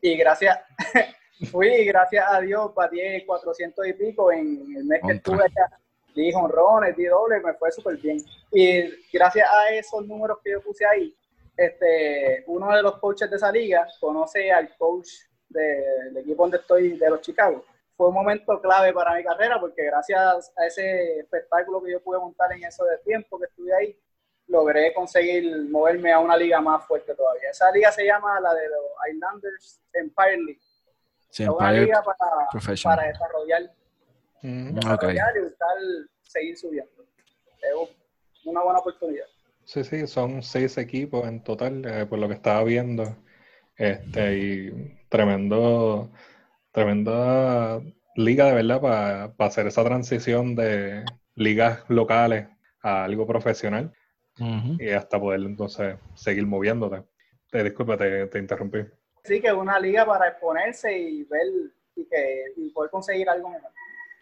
Y 0.00 0.16
gracias, 0.16 0.58
fui 1.50 1.68
y 1.68 1.84
gracias 1.84 2.24
a 2.30 2.40
Dios 2.40 2.72
batí 2.74 3.24
400 3.26 3.86
y 3.88 3.92
pico 3.94 4.30
en 4.30 4.74
el 4.76 4.84
mes 4.84 5.00
que 5.06 5.12
estuve 5.14 5.42
allá. 5.44 5.78
Di 6.14 6.32
honrones, 6.32 6.96
di 6.96 7.04
doble, 7.06 7.40
me 7.40 7.54
fue 7.54 7.70
súper 7.72 7.96
bien. 7.98 8.18
Y 8.52 8.82
gracias 9.12 9.48
a 9.50 9.70
esos 9.70 10.06
números 10.06 10.38
que 10.42 10.52
yo 10.52 10.62
puse 10.62 10.86
ahí, 10.86 11.14
este, 11.56 12.44
uno 12.46 12.74
de 12.74 12.82
los 12.82 12.98
coaches 12.98 13.28
de 13.30 13.36
esa 13.36 13.50
liga 13.50 13.86
conoce 14.00 14.50
al 14.52 14.74
coach 14.76 15.08
de- 15.48 16.04
del 16.04 16.18
equipo 16.18 16.42
donde 16.44 16.58
estoy, 16.58 16.96
de 16.96 17.10
los 17.10 17.20
Chicago. 17.20 17.64
Fue 17.96 18.08
un 18.08 18.14
momento 18.14 18.60
clave 18.60 18.92
para 18.92 19.14
mi 19.14 19.24
carrera 19.24 19.58
porque 19.58 19.84
gracias 19.84 20.52
a 20.56 20.66
ese 20.66 21.20
espectáculo 21.20 21.82
que 21.82 21.92
yo 21.92 22.02
pude 22.02 22.18
montar 22.18 22.52
en 22.52 22.64
eso 22.64 22.84
de 22.84 22.98
tiempo 22.98 23.38
que 23.38 23.46
estuve 23.46 23.74
ahí, 23.74 23.98
logré 24.48 24.92
conseguir 24.92 25.68
moverme 25.70 26.12
a 26.12 26.18
una 26.18 26.36
liga 26.36 26.60
más 26.60 26.84
fuerte 26.86 27.14
todavía. 27.14 27.50
Esa 27.50 27.70
liga 27.72 27.90
se 27.90 28.04
llama 28.04 28.38
la 28.40 28.54
de 28.54 28.68
los 28.68 28.84
Islanders 29.12 29.80
Empire 29.92 30.36
League. 30.36 30.60
Sí, 31.30 31.42
es 31.42 31.48
una 31.48 31.72
liga 31.72 32.02
para, 32.02 32.48
para 32.82 33.08
desarrollar, 33.08 33.70
Mm. 34.42 34.74
Desarrollar 34.74 35.36
y 35.36 35.40
buscar 35.40 35.76
seguir 36.22 36.56
subiendo. 36.56 36.92
Es 37.58 37.90
una 38.44 38.62
buena 38.62 38.78
oportunidad. 38.78 39.26
Sí, 39.64 39.82
sí, 39.82 40.06
son 40.06 40.42
seis 40.42 40.78
equipos 40.78 41.26
en 41.26 41.42
total, 41.42 41.84
eh, 41.84 42.06
por 42.06 42.18
lo 42.18 42.28
que 42.28 42.34
estaba 42.34 42.62
viendo. 42.62 43.16
Este, 43.76 44.38
y 44.38 44.98
tremendo, 45.08 46.10
tremenda 46.76 47.80
liga 48.16 48.44
de 48.44 48.54
verdad 48.54 48.80
para 49.34 49.48
hacer 49.48 49.66
esa 49.66 49.82
transición 49.82 50.54
de 50.54 51.06
ligas 51.34 51.82
locales 51.88 52.48
a 52.82 53.04
algo 53.04 53.26
profesional 53.26 53.94
y 54.78 54.90
hasta 54.90 55.18
poder 55.18 55.40
entonces 55.40 55.96
seguir 56.14 56.46
moviéndote. 56.46 57.02
Te, 57.50 57.64
disculpa, 57.64 57.96
te, 57.96 58.26
te 58.26 58.38
interrumpí. 58.38 58.80
Sí, 59.24 59.40
que 59.40 59.46
es 59.46 59.54
una 59.54 59.80
liga 59.80 60.04
para 60.04 60.28
exponerse 60.28 60.92
y 60.98 61.24
ver 61.24 61.46
y, 61.96 62.04
que, 62.04 62.44
y 62.58 62.68
poder 62.68 62.90
conseguir 62.90 63.30
algo 63.30 63.48
mejor. 63.48 63.70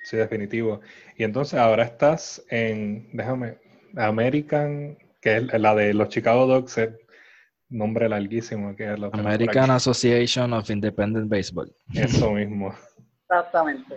Sí, 0.04 0.16
definitivo. 0.16 0.80
Y 1.16 1.24
entonces 1.24 1.58
ahora 1.58 1.82
estás 1.82 2.40
en, 2.50 3.08
déjame, 3.16 3.58
American, 3.96 4.96
que 5.20 5.38
es 5.38 5.60
la 5.60 5.74
de 5.74 5.92
los 5.92 6.08
Chicago 6.08 6.46
Dogs, 6.46 6.78
es 6.78 6.90
nombre 7.68 8.08
larguísimo, 8.08 8.74
que 8.76 8.92
es 8.92 8.98
lo. 8.98 9.14
American 9.14 9.70
Association 9.70 10.52
of 10.52 10.68
Independent 10.70 11.28
Baseball. 11.30 11.72
Eso 11.94 12.30
mismo. 12.32 12.74
Exactamente. 13.22 13.94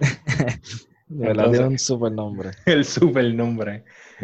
De 1.08 1.28
verdad 1.28 1.46
Entonces- 1.46 1.52
tiene 1.52 1.68
un 1.68 1.80
super 1.80 2.12
nombre. 2.12 2.52
El 2.66 2.86
super 2.86 3.26
nombre. 3.34 3.84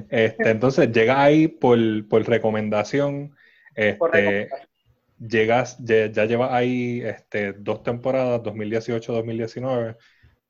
Este, 0.10 0.50
entonces, 0.50 0.92
llegas 0.92 1.18
ahí 1.18 1.48
por, 1.48 1.78
por 2.08 2.28
recomendación. 2.28 3.36
Este, 3.76 3.96
Por 3.98 4.12
recomendación. 4.12 4.68
llegas, 5.20 5.78
ya, 5.80 6.08
ya 6.08 6.26
llevas 6.26 6.52
ahí 6.52 7.02
este, 7.02 7.54
dos 7.54 7.84
temporadas, 7.84 8.42
2018-2019. 8.42 9.96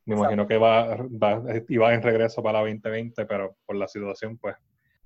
Me 0.05 0.15
imagino 0.15 0.45
que 0.47 0.57
va, 0.57 0.97
va, 0.97 1.41
iba 1.69 1.93
en 1.93 2.01
regreso 2.01 2.41
para 2.43 2.59
la 2.61 2.65
2020, 2.69 3.25
pero 3.25 3.55
por 3.65 3.75
la 3.75 3.87
situación, 3.87 4.37
pues, 4.37 4.55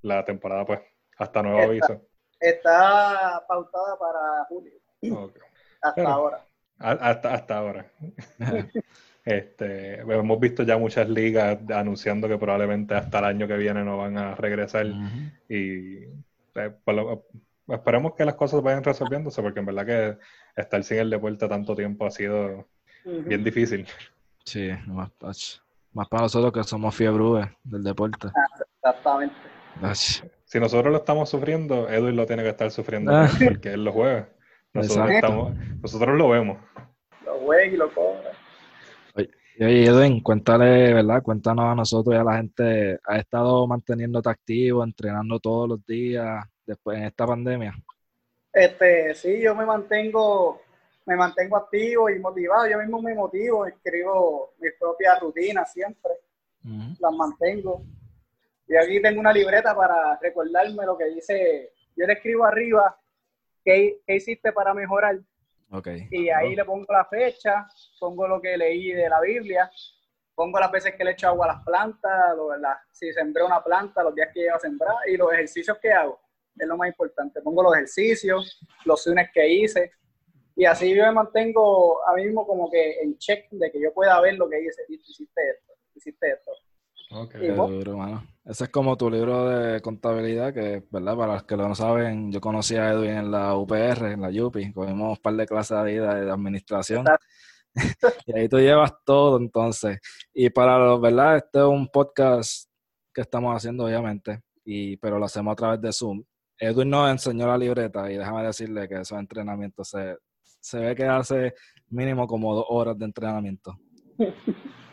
la 0.01 0.24
temporada, 0.25 0.65
pues, 0.65 0.79
hasta 1.17 1.44
nuevo 1.44 1.60
aviso. 1.60 2.01
Está 2.39 3.44
pautada 3.48 3.98
para 3.98 4.46
julio, 4.50 4.74
hasta 5.82 5.96
Pero- 5.96 6.08
ahora. 6.10 6.44
A- 6.79 6.91
Hasta, 6.91 7.34
hasta 7.34 7.58
ahora. 7.58 7.86
Este, 9.25 10.00
hemos 10.00 10.39
visto 10.39 10.63
ya 10.63 10.77
muchas 10.77 11.10
ligas 11.10 11.58
anunciando 11.75 12.29
que 12.29 12.38
probablemente 12.38 12.94
hasta 12.96 13.20
el 13.20 13.25
año 13.25 13.46
que 13.46 13.58
viene 13.58 13.84
no 13.84 13.98
van 13.98 14.17
a 14.17 14.36
regresar. 14.36 14.86
Y 15.50 15.98
eh, 16.56 16.72
por 16.86 16.94
lo- 16.96 17.25
esperemos 17.67 18.13
que 18.15 18.24
las 18.24 18.36
cosas 18.36 18.62
vayan 18.63 18.86
resolviéndose, 18.86 19.41
porque 19.41 19.60
en 19.60 19.65
verdad 19.65 19.86
que 19.86 20.17
estar 20.62 20.82
sin 20.86 21.00
el 21.00 21.10
deporte 21.10 21.46
tanto 21.50 21.75
tiempo 21.75 22.06
ha 22.06 22.12
sido 22.12 22.70
bien 23.03 23.44
difícil. 23.44 23.86
Sí, 24.46 24.70
más, 24.86 25.12
más 25.91 26.08
para 26.08 26.24
nosotros 26.24 26.53
que 26.53 26.63
somos 26.63 26.96
fiebres 26.96 27.50
del 27.65 27.84
deporte. 27.84 28.29
Exactamente. 28.77 29.36
Ach, 29.82 30.24
Si 30.47 30.59
nosotros 30.61 30.91
lo 30.91 30.99
estamos 30.99 31.29
sufriendo, 31.29 31.89
Edwin 31.89 32.15
lo 32.15 32.25
tiene 32.25 32.41
que 32.41 32.49
estar 32.49 32.71
sufriendo 32.71 33.11
Ah. 33.13 33.29
porque 33.43 33.73
él 33.73 33.83
lo 33.83 33.91
juega. 33.91 34.29
Nosotros, 34.73 35.09
Exacto. 35.09 35.27
estamos, 35.27 35.53
nosotros 35.81 36.17
lo 36.17 36.29
vemos. 36.29 36.57
Lo 37.25 37.37
juega 37.39 37.65
y 37.65 37.77
lo 37.77 37.93
cobra. 37.93 38.31
Oye, 39.59 39.85
Edwin, 39.85 40.21
cuéntale, 40.21 40.93
¿verdad? 40.93 41.23
Cuéntanos 41.23 41.65
a 41.65 41.73
nosotros 41.75 42.15
y 42.15 42.19
a 42.19 42.23
la 42.23 42.37
gente, 42.37 42.99
¿has 43.03 43.19
estado 43.19 43.65
manteniéndote 43.65 44.29
activo, 44.29 44.83
entrenando 44.83 45.39
todos 45.39 45.67
los 45.67 45.85
días 45.85 46.45
después 46.65 46.97
en 46.99 47.05
esta 47.05 47.25
pandemia? 47.25 47.73
Este, 48.53 49.15
sí, 49.15 49.41
yo 49.41 49.55
me 49.55 49.65
mantengo, 49.65 50.61
me 51.07 51.15
mantengo 51.15 51.57
activo 51.57 52.07
y 52.09 52.19
motivado. 52.19 52.69
Yo 52.69 52.77
mismo 52.77 53.01
me 53.01 53.15
motivo, 53.15 53.65
escribo 53.65 54.53
mis 54.59 54.73
propias 54.79 55.19
rutinas 55.19 55.73
siempre, 55.73 56.11
las 56.99 57.13
mantengo. 57.15 57.81
Y 58.67 58.75
aquí 58.75 59.01
tengo 59.01 59.19
una 59.19 59.31
libreta 59.33 59.75
para 59.75 60.17
recordarme 60.21 60.86
lo 60.86 60.97
que 60.97 61.09
hice. 61.09 61.71
Yo 61.95 62.05
le 62.05 62.13
escribo 62.13 62.45
arriba 62.45 63.00
qué, 63.63 64.00
qué 64.05 64.15
hiciste 64.15 64.51
para 64.51 64.74
mejorar 64.74 65.17
Ok. 65.71 65.88
y 66.12 66.29
ahí 66.29 66.55
le 66.55 66.63
pongo 66.65 66.86
la 66.89 67.05
fecha, 67.05 67.67
pongo 68.00 68.27
lo 68.27 68.41
que 68.41 68.57
leí 68.57 68.91
de 68.93 69.09
la 69.09 69.19
Biblia, 69.21 69.69
pongo 70.36 70.59
las 70.59 70.71
veces 70.71 70.95
que 70.95 71.03
le 71.03 71.12
echo 71.12 71.27
agua 71.27 71.45
a 71.45 71.53
las 71.55 71.65
plantas, 71.65 72.36
lo- 72.36 72.55
la- 72.57 72.79
si 72.91 73.12
sembré 73.12 73.43
una 73.43 73.63
planta, 73.63 74.03
los 74.03 74.13
días 74.13 74.29
que 74.33 74.41
llevo 74.41 74.55
a 74.55 74.59
sembrar 74.59 74.95
y 75.07 75.17
los 75.17 75.31
ejercicios 75.33 75.77
que 75.79 75.91
hago. 75.91 76.19
Es 76.57 76.67
lo 76.67 76.77
más 76.77 76.88
importante. 76.89 77.41
Pongo 77.41 77.63
los 77.63 77.74
ejercicios, 77.75 78.59
los 78.86 79.01
swings 79.03 79.29
que 79.33 79.47
hice 79.47 79.91
y 80.55 80.65
así 80.65 80.93
yo 80.95 81.03
me 81.05 81.12
mantengo 81.12 82.05
a 82.07 82.13
mí 82.15 82.25
mismo 82.25 82.45
como 82.47 82.69
que 82.69 83.00
en 83.01 83.17
check 83.17 83.47
de 83.51 83.71
que 83.71 83.79
yo 83.81 83.93
pueda 83.93 84.19
ver 84.21 84.36
lo 84.36 84.50
que 84.50 84.59
hice. 84.62 84.83
Hiciste 84.89 85.50
esto, 85.51 85.74
hiciste 85.95 86.31
esto. 86.31 86.51
Ok. 87.11 87.35
Y 87.35 87.39
Qué 87.39 87.51
vos- 87.51 87.69
duro, 87.69 87.97
mano. 87.97 88.23
Ese 88.45 88.65
es 88.65 88.69
como 88.69 88.95
tu 88.97 89.09
libro 89.09 89.47
de 89.49 89.81
contabilidad, 89.81 90.53
que, 90.53 90.83
¿verdad? 90.89 91.17
Para 91.17 91.33
los 91.33 91.43
que 91.43 91.57
lo 91.57 91.67
no 91.67 91.75
saben, 91.75 92.31
yo 92.31 92.39
conocí 92.39 92.75
a 92.75 92.91
Edwin 92.91 93.11
en 93.11 93.31
la 93.31 93.55
UPR, 93.55 94.11
en 94.13 94.21
la 94.21 94.29
UPI, 94.45 94.71
cogimos 94.71 95.17
un 95.17 95.21
par 95.21 95.35
de 95.35 95.45
clases 95.45 95.77
ahí 95.77 95.95
de, 95.95 96.25
de 96.25 96.31
administración. 96.31 97.05
y 98.25 98.37
ahí 98.37 98.47
tú 98.47 98.57
llevas 98.59 98.93
todo, 99.05 99.37
entonces. 99.37 99.99
Y 100.33 100.49
para 100.49 100.77
los, 100.79 101.01
¿verdad? 101.01 101.37
Este 101.37 101.59
es 101.59 101.65
un 101.65 101.87
podcast 101.89 102.69
que 103.13 103.21
estamos 103.21 103.55
haciendo, 103.55 103.85
obviamente, 103.85 104.41
y, 104.63 104.95
pero 104.97 105.19
lo 105.19 105.25
hacemos 105.25 105.51
a 105.51 105.55
través 105.55 105.81
de 105.81 105.91
Zoom. 105.91 106.23
Edwin 106.59 106.89
nos 106.89 107.11
enseñó 107.11 107.47
la 107.47 107.57
libreta 107.57 108.09
y 108.11 108.17
déjame 108.17 108.43
decirle 108.43 108.87
que 108.87 108.95
esos 109.01 109.19
entrenamientos 109.19 109.89
se, 109.89 110.17
se 110.59 110.79
ve 110.79 110.95
que 110.95 111.03
hace 111.05 111.53
mínimo 111.89 112.25
como 112.27 112.55
dos 112.55 112.65
horas 112.69 112.97
de 112.97 113.05
entrenamiento. 113.05 113.75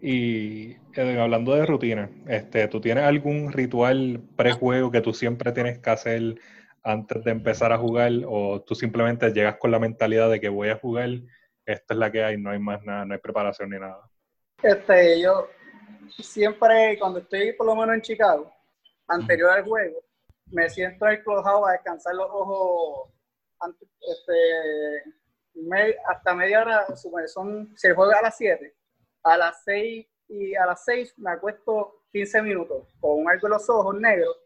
Y 0.00 0.76
Edwin, 0.94 1.18
hablando 1.18 1.54
de 1.54 1.66
rutina, 1.66 2.08
este, 2.28 2.68
¿tú 2.68 2.80
tienes 2.80 3.04
algún 3.04 3.52
ritual 3.52 4.22
prejuego 4.36 4.90
que 4.90 5.00
tú 5.00 5.12
siempre 5.12 5.52
tienes 5.52 5.78
que 5.80 5.90
hacer 5.90 6.40
antes 6.82 7.24
de 7.24 7.30
empezar 7.32 7.72
a 7.72 7.78
jugar? 7.78 8.12
¿O 8.26 8.62
tú 8.62 8.74
simplemente 8.74 9.32
llegas 9.32 9.56
con 9.58 9.70
la 9.70 9.78
mentalidad 9.78 10.30
de 10.30 10.40
que 10.40 10.48
voy 10.48 10.68
a 10.68 10.76
jugar, 10.76 11.10
esta 11.66 11.94
es 11.94 11.98
la 11.98 12.12
que 12.12 12.22
hay, 12.22 12.38
no 12.38 12.50
hay 12.50 12.58
más 12.58 12.84
nada, 12.84 13.04
no 13.04 13.14
hay 13.14 13.20
preparación 13.20 13.70
ni 13.70 13.78
nada? 13.78 14.08
Este, 14.62 15.20
yo 15.20 15.48
siempre, 16.18 16.96
cuando 16.98 17.18
estoy 17.18 17.52
por 17.52 17.66
lo 17.66 17.74
menos 17.74 17.96
en 17.96 18.02
Chicago, 18.02 18.52
anterior 19.08 19.50
al 19.50 19.64
juego, 19.64 20.00
me 20.46 20.68
siento 20.70 21.06
en 21.06 21.12
el 21.12 21.24
clubhouse 21.24 21.68
a 21.68 21.72
descansar 21.72 22.14
los 22.14 22.28
ojos 22.30 23.10
este, 24.00 25.02
hasta 26.08 26.34
media 26.34 26.62
hora, 26.62 26.86
son, 27.26 27.72
se 27.76 27.94
juega 27.94 28.18
a 28.18 28.22
las 28.22 28.36
7, 28.36 28.74
a 29.28 29.36
las 29.36 29.62
6 29.64 30.06
y 30.28 30.54
a 30.54 30.66
las 30.66 30.84
6 30.84 31.14
me 31.18 31.30
acuesto 31.30 32.02
15 32.12 32.42
minutos 32.42 32.88
con 33.00 33.28
algo 33.28 33.46
en 33.46 33.52
los 33.52 33.68
ojos 33.68 33.94
negros, 34.00 34.36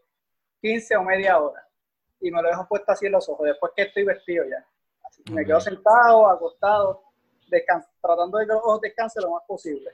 15 0.61 0.97
o 0.97 1.03
media 1.03 1.39
hora, 1.39 1.67
y 2.21 2.31
me 2.31 2.43
lo 2.43 2.49
dejo 2.49 2.67
puesto 2.69 2.93
así 2.93 3.07
en 3.07 3.13
los 3.13 3.29
ojos, 3.29 3.47
después 3.47 3.73
que 3.77 3.83
estoy 3.83 4.05
vestido 4.05 4.45
ya. 4.45 4.65
Así 5.05 5.23
que 5.23 5.33
me 5.33 5.45
quedo 5.45 5.61
sentado, 5.61 6.29
acostado, 6.29 7.03
tratando 8.01 8.39
de 8.39 8.47
que 8.47 8.53
los 8.53 8.63
ojos 8.63 8.81
descansen 8.81 9.23
lo 9.23 9.33
más 9.33 9.43
posible. 9.47 9.91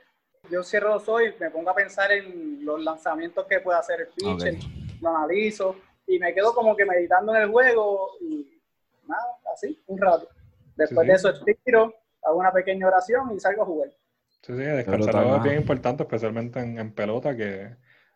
Yo 0.49 0.63
cierro 0.63 0.89
los 0.89 1.07
ojos 1.07 1.23
y 1.23 1.39
me 1.39 1.51
pongo 1.51 1.69
a 1.69 1.75
pensar 1.75 2.11
en 2.11 2.65
los 2.65 2.81
lanzamientos 2.83 3.45
que 3.45 3.59
puede 3.59 3.77
hacer 3.77 4.01
el 4.01 4.07
pitcher, 4.07 4.55
lo 5.01 5.09
analizo 5.09 5.75
y 6.07 6.17
me 6.17 6.33
quedo 6.33 6.53
como 6.53 6.75
que 6.75 6.85
meditando 6.85 7.35
en 7.35 7.43
el 7.43 7.51
juego 7.51 8.11
y 8.21 8.59
nada, 9.07 9.37
así, 9.53 9.79
un 9.87 9.99
rato. 9.99 10.27
Después 10.75 11.05
Sí, 11.05 11.07
de 11.07 11.13
eso 11.13 11.29
estiro, 11.29 11.93
hago 12.23 12.39
una 12.39 12.51
pequeña 12.51 12.87
oración 12.87 13.31
y 13.35 13.39
salgo 13.39 13.63
a 13.63 13.65
jugar. 13.65 13.89
Sí, 14.41 14.53
sí, 14.53 14.59
descansar 14.63 15.17
es 15.17 15.41
bien 15.41 15.55
importante, 15.57 16.03
especialmente 16.03 16.59
en, 16.59 16.77
en 16.79 16.93
pelota, 16.93 17.35
que 17.35 17.75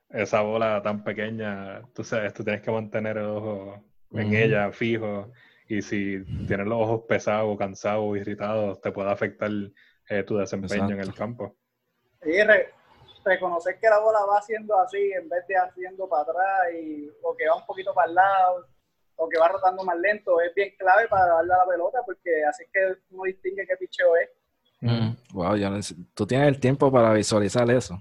esa 0.09 0.41
bola 0.41 0.81
tan 0.81 1.03
pequeña, 1.03 1.83
tú 1.93 2.03
sabes, 2.03 2.33
tú 2.33 2.43
tienes 2.43 2.61
que 2.61 2.71
mantener 2.71 3.17
el 3.17 3.25
ojo 3.25 3.83
en 4.13 4.33
ella 4.33 4.71
fijo. 4.71 5.31
Y 5.67 5.81
si 5.81 6.23
tienes 6.45 6.67
los 6.67 6.79
ojos 6.81 7.03
pesados, 7.07 7.57
cansados, 7.57 8.17
irritados, 8.17 8.79
te 8.81 8.91
puede 8.91 9.11
afectar 9.11 9.49
eh, 10.09 10.23
tu 10.23 10.37
desempeño 10.37 10.93
en 10.95 11.01
el 11.01 11.13
campo. 11.13 11.57
Y 12.25 12.41
re- 12.43 12.73
reconocer 13.25 13.79
que 13.79 13.89
la 13.89 13.99
bola 13.99 14.25
va 14.25 14.39
haciendo 14.39 14.79
así 14.79 15.11
en 15.13 15.29
vez 15.29 15.45
de 15.47 15.55
haciendo 15.57 16.07
para 16.09 16.23
atrás 16.23 16.73
y, 16.73 17.09
o 17.21 17.35
que 17.35 17.47
va 17.47 17.55
un 17.55 17.65
poquito 17.65 17.93
para 17.93 18.07
el 18.09 18.15
lado 18.15 18.67
o 19.15 19.29
que 19.29 19.37
va 19.37 19.47
rotando 19.49 19.83
más 19.83 19.97
lento 19.97 20.41
es 20.41 20.53
bien 20.55 20.73
clave 20.77 21.07
para 21.07 21.27
darle 21.27 21.53
a 21.53 21.57
la 21.59 21.65
pelota 21.67 21.99
porque 22.05 22.43
así 22.45 22.63
es 22.63 22.69
que 22.71 22.95
uno 23.11 23.23
distingue 23.23 23.65
qué 23.67 23.77
picheo 23.77 24.15
es. 24.17 24.29
Mm, 24.81 25.12
Wow, 25.33 25.55
yo 25.55 25.67
neces- 25.69 25.97
tú 26.13 26.25
tienes 26.27 26.47
el 26.47 26.59
tiempo 26.59 26.91
para 26.91 27.11
visualizar 27.13 27.69
eso 27.71 27.97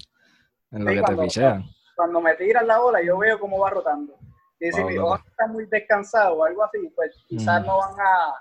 en 0.71 0.85
lo 0.85 0.91
Sí, 0.91 0.97
que 0.99 1.03
te 1.03 1.17
pichean. 1.17 1.65
Cuando 1.97 2.21
me 2.21 2.35
tiran 2.37 2.67
la 2.67 2.79
bola 2.79 3.03
yo 3.03 3.17
veo 3.19 3.39
cómo 3.41 3.59
va 3.59 3.71
rotando. 3.71 4.15
Y 4.61 4.71
si 4.71 4.81
Wow, 4.81 4.91
mis 4.91 4.99
ojos 4.99 5.21
están 5.27 5.53
muy 5.53 5.67
descansados 5.67 6.37
o 6.39 6.45
algo 6.45 6.63
así, 6.63 6.79
pues 6.95 7.11
quizás 7.27 7.63
Mm. 7.63 7.67
no 7.67 7.79
van 7.79 7.95
a 8.01 8.35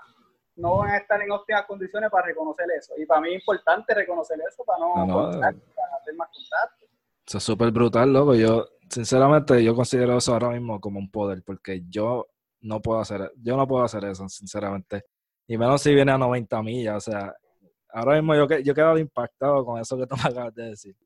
no 0.54 0.76
van 0.76 0.90
a 0.90 0.96
estar 0.98 1.20
en 1.22 1.30
óptimas 1.30 1.64
condiciones 1.64 2.10
para 2.10 2.26
reconocer 2.26 2.66
eso. 2.78 2.92
Y 2.98 3.06
para 3.06 3.22
mí 3.22 3.30
es 3.30 3.36
importante 3.40 3.94
reconocer 3.94 4.38
eso 4.46 4.62
para 4.64 4.80
no, 4.80 4.94
No, 4.96 5.06
no, 5.06 5.30
para 5.40 5.48
hacer 5.48 6.14
más 6.14 6.28
contacto. 6.28 6.86
Eso 7.26 7.38
es 7.38 7.44
súper 7.44 7.70
brutal, 7.70 8.12
loco. 8.12 8.34
Yo, 8.34 8.66
sinceramente 8.90 9.64
yo 9.64 9.74
considero 9.74 10.18
eso 10.18 10.34
ahora 10.34 10.50
mismo 10.50 10.78
como 10.78 10.98
un 10.98 11.10
poder, 11.10 11.42
porque 11.42 11.82
yo 11.88 12.26
no 12.60 12.82
puedo 12.82 13.00
hacer, 13.00 13.32
yo 13.36 13.56
no 13.56 13.66
puedo 13.66 13.82
hacer 13.82 14.04
eso, 14.04 14.28
sinceramente. 14.28 15.06
Y 15.46 15.56
menos 15.56 15.80
si 15.80 15.94
viene 15.94 16.12
a 16.12 16.18
90 16.18 16.62
millas, 16.62 17.08
o 17.08 17.10
sea, 17.10 17.34
ahora 17.92 18.16
mismo 18.16 18.34
yo, 18.34 18.48
yo 18.48 18.72
he 18.72 18.74
quedado 18.74 18.98
impactado 18.98 19.64
con 19.64 19.80
eso 19.80 19.96
que 19.96 20.06
tú 20.06 20.16
me 20.22 20.30
acabas 20.30 20.54
de 20.54 20.70
decir. 20.70 20.96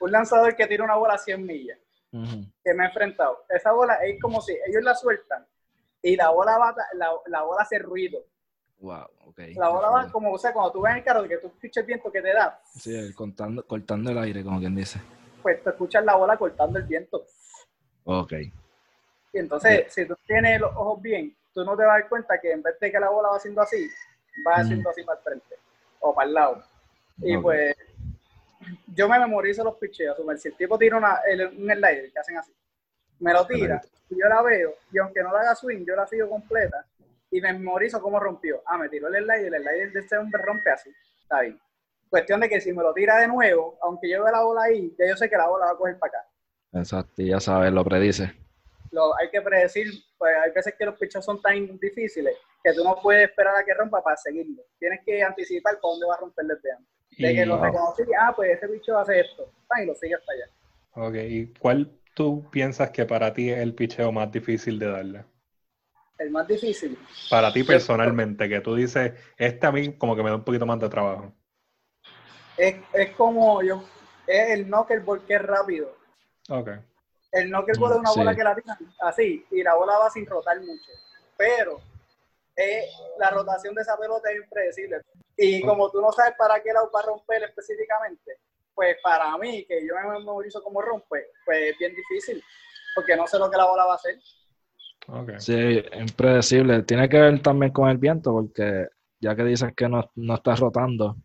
un 0.00 0.12
lanzador 0.12 0.54
que 0.56 0.66
tira 0.66 0.84
una 0.84 0.96
bola 0.96 1.14
a 1.14 1.18
100 1.18 1.44
millas, 1.44 1.78
que 2.10 2.74
me 2.74 2.84
he 2.84 2.86
enfrentado, 2.86 3.44
esa 3.48 3.72
bola 3.72 3.94
es 4.04 4.20
como 4.20 4.40
si 4.40 4.52
ellos 4.66 4.82
la 4.82 4.94
sueltan 4.94 5.46
y 6.02 6.16
la 6.16 6.30
bola 6.30 6.58
va, 6.58 6.74
la, 6.94 7.10
la 7.26 7.42
bola 7.42 7.62
hace 7.62 7.78
ruido. 7.78 8.24
Wow, 8.80 9.06
okay. 9.26 9.54
La 9.54 9.68
bola 9.68 9.90
va 9.90 10.10
como, 10.10 10.32
o 10.32 10.38
sea, 10.38 10.52
cuando 10.52 10.72
tú 10.72 10.80
ves 10.80 10.90
en 10.92 10.98
el 10.98 11.04
carro 11.04 11.28
que 11.28 11.38
tú 11.38 11.46
escuchas 11.46 11.82
el 11.82 11.86
viento 11.86 12.10
que 12.10 12.20
te 12.20 12.32
da. 12.32 12.60
Sí, 12.74 13.14
cortando, 13.14 13.64
cortando 13.64 14.10
el 14.10 14.18
aire, 14.18 14.42
como 14.42 14.58
quien 14.58 14.74
dice. 14.74 15.00
Pues 15.40 15.62
tú 15.62 15.70
escuchas 15.70 16.04
la 16.04 16.16
bola 16.16 16.36
cortando 16.36 16.80
el 16.80 16.84
viento. 16.86 17.24
Ok. 18.02 18.32
Y 19.32 19.38
entonces, 19.38 19.92
si 19.92 20.04
tú 20.04 20.16
tienes 20.26 20.60
los 20.60 20.74
ojos 20.74 21.00
bien, 21.00 21.34
tú 21.54 21.64
no 21.64 21.76
te 21.76 21.84
vas 21.84 21.94
a 21.94 22.00
dar 22.00 22.08
cuenta 22.08 22.40
que 22.40 22.50
en 22.50 22.62
vez 22.62 22.78
de 22.80 22.90
que 22.90 22.98
la 22.98 23.08
bola 23.08 23.28
va 23.28 23.36
haciendo 23.36 23.62
así, 23.62 23.88
va 24.44 24.56
haciendo 24.56 24.90
así 24.90 25.04
para 25.04 25.18
el 25.18 25.24
frente 25.24 25.62
o 26.02 26.14
para 26.14 26.28
el 26.28 26.34
lado. 26.34 26.62
Y 27.18 27.36
pues, 27.38 27.74
yo 28.94 29.08
me 29.08 29.18
memorizo 29.18 29.64
los 29.64 29.76
picheos. 29.76 30.16
Si 30.38 30.48
el 30.48 30.56
tipo 30.56 30.76
tira 30.78 30.98
una, 30.98 31.20
un 31.56 31.70
slider 31.70 32.12
que 32.12 32.18
hacen 32.18 32.36
así, 32.36 32.52
me 33.20 33.32
lo 33.32 33.46
tira, 33.46 33.80
y 34.10 34.20
yo 34.20 34.28
la 34.28 34.42
veo, 34.42 34.74
y 34.92 34.98
aunque 34.98 35.22
no 35.22 35.32
la 35.32 35.40
haga 35.40 35.54
swing, 35.54 35.84
yo 35.86 35.94
la 35.94 36.06
sigo 36.06 36.28
completa 36.28 36.84
y 37.30 37.40
me 37.40 37.52
memorizo 37.52 38.00
cómo 38.00 38.20
rompió. 38.20 38.62
Ah, 38.66 38.76
me 38.76 38.88
tiró 38.88 39.08
el 39.08 39.24
slider, 39.24 39.54
el 39.54 39.62
slider 39.62 39.92
de 39.92 40.00
este 40.00 40.18
hombre 40.18 40.42
rompe 40.42 40.70
así. 40.70 40.90
Está 41.22 41.40
bien. 41.40 41.58
Cuestión 42.10 42.40
de 42.40 42.48
que 42.48 42.60
si 42.60 42.72
me 42.72 42.82
lo 42.82 42.92
tira 42.92 43.16
de 43.16 43.26
nuevo, 43.26 43.78
aunque 43.80 44.10
yo 44.10 44.22
vea 44.22 44.32
la 44.32 44.42
bola 44.42 44.64
ahí, 44.64 44.94
ya 44.98 45.08
yo 45.08 45.16
sé 45.16 45.30
que 45.30 45.36
la 45.36 45.48
bola 45.48 45.64
va 45.64 45.72
a 45.72 45.76
coger 45.76 45.98
para 45.98 46.18
acá. 46.18 46.28
Exacto, 46.74 47.22
y 47.22 47.28
ya 47.28 47.40
sabes, 47.40 47.72
lo 47.72 47.84
predice. 47.84 48.34
Lo, 48.92 49.16
hay 49.18 49.30
que 49.30 49.40
predecir, 49.40 49.88
pues 50.16 50.32
hay 50.44 50.52
veces 50.52 50.74
que 50.78 50.84
los 50.84 50.98
pichos 50.98 51.24
son 51.24 51.40
tan 51.40 51.78
difíciles 51.78 52.36
que 52.62 52.72
tú 52.72 52.84
no 52.84 52.96
puedes 53.02 53.28
esperar 53.28 53.56
a 53.56 53.64
que 53.64 53.74
rompa 53.74 54.02
para 54.02 54.16
seguirlo. 54.16 54.62
Tienes 54.78 55.00
que 55.04 55.22
anticipar 55.22 55.80
por 55.80 55.92
dónde 55.92 56.06
va 56.06 56.14
a 56.14 56.20
romper 56.20 56.46
desde 56.46 56.72
antes. 56.72 56.92
De 57.18 57.34
que 57.34 57.46
lo 57.46 57.62
reconocí, 57.62 58.02
ah, 58.18 58.32
pues 58.34 58.56
ese 58.56 58.66
bicho 58.68 58.96
hace 58.96 59.20
esto, 59.20 59.52
y 59.82 59.86
lo 59.86 59.94
sigue 59.94 60.14
hasta 60.14 60.32
allá. 60.32 61.08
Ok, 61.08 61.14
¿y 61.28 61.52
cuál 61.58 61.90
tú 62.14 62.48
piensas 62.50 62.90
que 62.90 63.04
para 63.04 63.32
ti 63.32 63.50
es 63.50 63.58
el 63.58 63.74
picheo 63.74 64.12
más 64.12 64.30
difícil 64.30 64.78
de 64.78 64.86
darle? 64.86 65.24
el 66.22 66.30
más 66.30 66.46
difícil. 66.46 66.98
Para 67.28 67.52
ti 67.52 67.64
personalmente, 67.64 68.48
que 68.48 68.60
tú 68.60 68.74
dices, 68.74 69.12
este 69.36 69.66
a 69.66 69.72
mí 69.72 69.92
como 69.94 70.16
que 70.16 70.22
me 70.22 70.30
da 70.30 70.36
un 70.36 70.44
poquito 70.44 70.66
más 70.66 70.80
de 70.80 70.88
trabajo. 70.88 71.32
Es, 72.56 72.76
es 72.92 73.10
como 73.16 73.62
yo, 73.62 73.82
es 74.26 74.50
el 74.50 74.66
knuckleball 74.66 75.24
que 75.26 75.34
es 75.34 75.42
rápido. 75.42 75.96
Ok. 76.48 76.70
El 77.32 77.48
knuckleball 77.48 77.92
es 77.92 77.98
una 77.98 78.12
bola 78.12 78.36
que 78.36 78.44
la 78.44 78.54
tiran 78.54 78.78
así, 79.00 79.44
y 79.50 79.62
la 79.62 79.74
bola 79.74 79.98
va 79.98 80.10
sin 80.10 80.26
rotar 80.26 80.60
mucho. 80.60 80.92
Pero 81.36 81.80
eh, 82.56 82.84
la 83.18 83.30
rotación 83.30 83.74
de 83.74 83.82
esa 83.82 83.96
pelota 83.96 84.30
es 84.30 84.36
impredecible. 84.36 85.00
Y 85.36 85.62
como 85.62 85.90
tú 85.90 86.00
no 86.00 86.12
sabes 86.12 86.34
para 86.36 86.62
qué 86.62 86.72
lado 86.72 86.90
va 86.94 87.00
a 87.00 87.06
romper 87.06 87.42
específicamente, 87.44 88.38
pues 88.74 88.96
para 89.02 89.36
mí, 89.38 89.64
que 89.64 89.86
yo 89.86 89.94
me 89.94 90.18
memorizo 90.18 90.62
como 90.62 90.82
rompe, 90.82 91.26
pues 91.44 91.72
es 91.72 91.78
bien 91.78 91.94
difícil, 91.94 92.42
porque 92.94 93.16
no 93.16 93.26
sé 93.26 93.38
lo 93.38 93.50
que 93.50 93.56
la 93.56 93.66
bola 93.66 93.86
va 93.86 93.92
a 93.92 93.96
hacer. 93.96 94.18
Sí, 95.38 95.82
impredecible. 95.98 96.82
Tiene 96.82 97.08
que 97.08 97.18
ver 97.18 97.42
también 97.42 97.72
con 97.72 97.88
el 97.88 97.98
viento, 97.98 98.30
porque 98.32 98.88
ya 99.20 99.34
que 99.34 99.44
dices 99.44 99.72
que 99.74 99.88
no, 99.88 100.10
no 100.14 100.34
estás 100.34 100.60
rotando, 100.60 101.16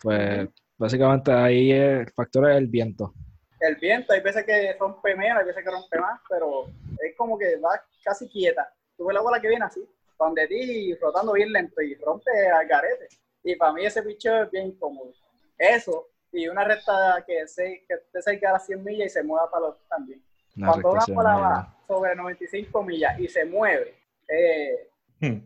pues 0.00 0.48
básicamente 0.78 1.32
ahí 1.32 1.72
el 1.72 2.10
factor 2.12 2.50
es 2.50 2.56
el 2.56 2.68
viento. 2.68 3.12
El 3.60 3.76
viento, 3.76 4.12
hay 4.12 4.20
veces 4.20 4.44
que 4.44 4.76
rompe 4.78 5.14
menos, 5.14 5.38
hay 5.38 5.46
veces 5.46 5.64
que 5.64 5.70
rompe 5.70 5.98
más, 5.98 6.20
pero 6.28 6.66
es 7.00 7.16
como 7.16 7.38
que 7.38 7.56
va 7.56 7.80
casi 8.04 8.28
quieta. 8.28 8.70
Tú 8.96 9.06
ves 9.06 9.14
la 9.14 9.22
bola 9.22 9.40
que 9.40 9.48
viene 9.48 9.64
así, 9.64 9.80
donde 10.18 10.46
ti 10.46 10.94
rotando 10.94 11.32
bien 11.32 11.52
lento 11.52 11.80
y 11.80 11.94
rompe 11.96 12.30
al 12.48 12.66
garete. 12.66 13.08
Y 13.42 13.56
para 13.56 13.72
mí 13.72 13.84
ese 13.86 14.02
bicho 14.02 14.42
es 14.42 14.50
bien 14.50 14.68
incómodo. 14.68 15.12
Eso, 15.56 16.08
y 16.32 16.48
una 16.48 16.64
recta 16.64 17.24
que, 17.26 17.46
se, 17.46 17.84
que 17.88 17.96
te 18.12 18.20
cerca 18.20 18.50
a 18.50 18.54
las 18.54 18.66
100 18.66 18.84
millas 18.84 19.06
y 19.06 19.10
se 19.10 19.22
mueva 19.22 19.50
para 19.50 19.68
los 19.68 19.88
también. 19.88 20.22
Cuando 20.58 20.92
una 20.92 21.04
bola 21.08 21.36
va 21.36 21.76
sobre 21.86 22.14
95 22.14 22.82
millas 22.82 23.18
y 23.20 23.28
se 23.28 23.44
mueve, 23.44 23.94
eh, 24.28 24.88
hmm. 25.20 25.38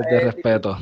es 0.00 0.06
de 0.10 0.20
respeto. 0.20 0.76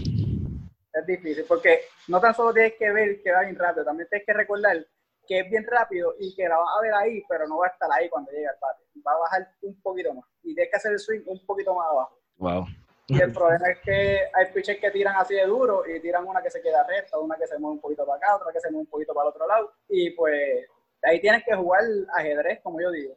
Es 0.93 1.07
difícil, 1.07 1.45
porque 1.47 1.81
no 2.09 2.21
tan 2.21 2.35
solo 2.35 2.55
tienes 2.55 2.75
que 2.79 2.91
ver 2.91 3.23
que 3.23 3.33
va 3.33 3.43
bien 3.43 3.57
rápido, 3.57 3.85
también 3.85 4.09
tienes 4.09 4.27
que 4.27 4.33
recordar 4.33 4.87
que 5.27 5.41
es 5.41 5.51
bien 5.51 5.65
rápido 5.69 6.15
y 6.19 6.35
que 6.35 6.49
la 6.49 6.59
vas 6.59 6.69
a 6.79 6.83
ver 6.83 6.95
ahí, 6.95 7.23
pero 7.29 7.47
no 7.47 7.59
va 7.59 7.67
a 7.67 7.71
estar 7.71 7.89
ahí 7.93 8.09
cuando 8.09 8.31
llegue 8.31 8.47
al 8.47 8.59
patio. 8.59 8.87
Va 9.07 9.13
a 9.13 9.19
bajar 9.19 9.49
un 9.63 9.81
poquito 9.83 10.15
más 10.15 10.25
y 10.43 10.55
tienes 10.55 10.71
que 10.71 10.77
hacer 10.77 10.93
el 10.93 10.99
swing 10.99 11.21
un 11.27 11.45
poquito 11.47 11.75
más 11.75 11.87
abajo. 11.91 12.19
Wow. 12.39 12.67
Y 13.09 13.21
el 13.21 13.33
problema 13.33 13.69
es 13.71 13.79
que 13.81 14.21
hay 14.33 14.47
pitchers 14.53 14.81
que 14.81 14.91
tiran 14.91 15.15
así 15.17 15.35
de 15.35 15.47
duro 15.47 15.85
y 15.87 16.01
tiran 16.01 16.27
una 16.27 16.43
que 16.43 16.51
se 16.51 16.61
queda 16.61 16.85
recta, 16.85 17.19
una 17.19 17.37
que 17.37 17.47
se 17.47 17.57
mueve 17.59 17.75
un 17.75 17.81
poquito 17.81 18.05
para 18.05 18.17
acá, 18.17 18.37
otra 18.37 18.53
que 18.53 18.61
se 18.61 18.69
mueve 18.69 18.83
un 18.83 18.91
poquito 18.91 19.15
para 19.15 19.29
el 19.29 19.35
otro 19.35 19.47
lado. 19.47 19.73
Y 19.89 20.11
pues 20.11 20.67
ahí 21.03 21.21
tienes 21.21 21.45
que 21.45 21.55
jugar 21.55 21.85
ajedrez, 22.15 22.61
como 22.63 22.81
yo 22.81 22.91
digo 22.91 23.17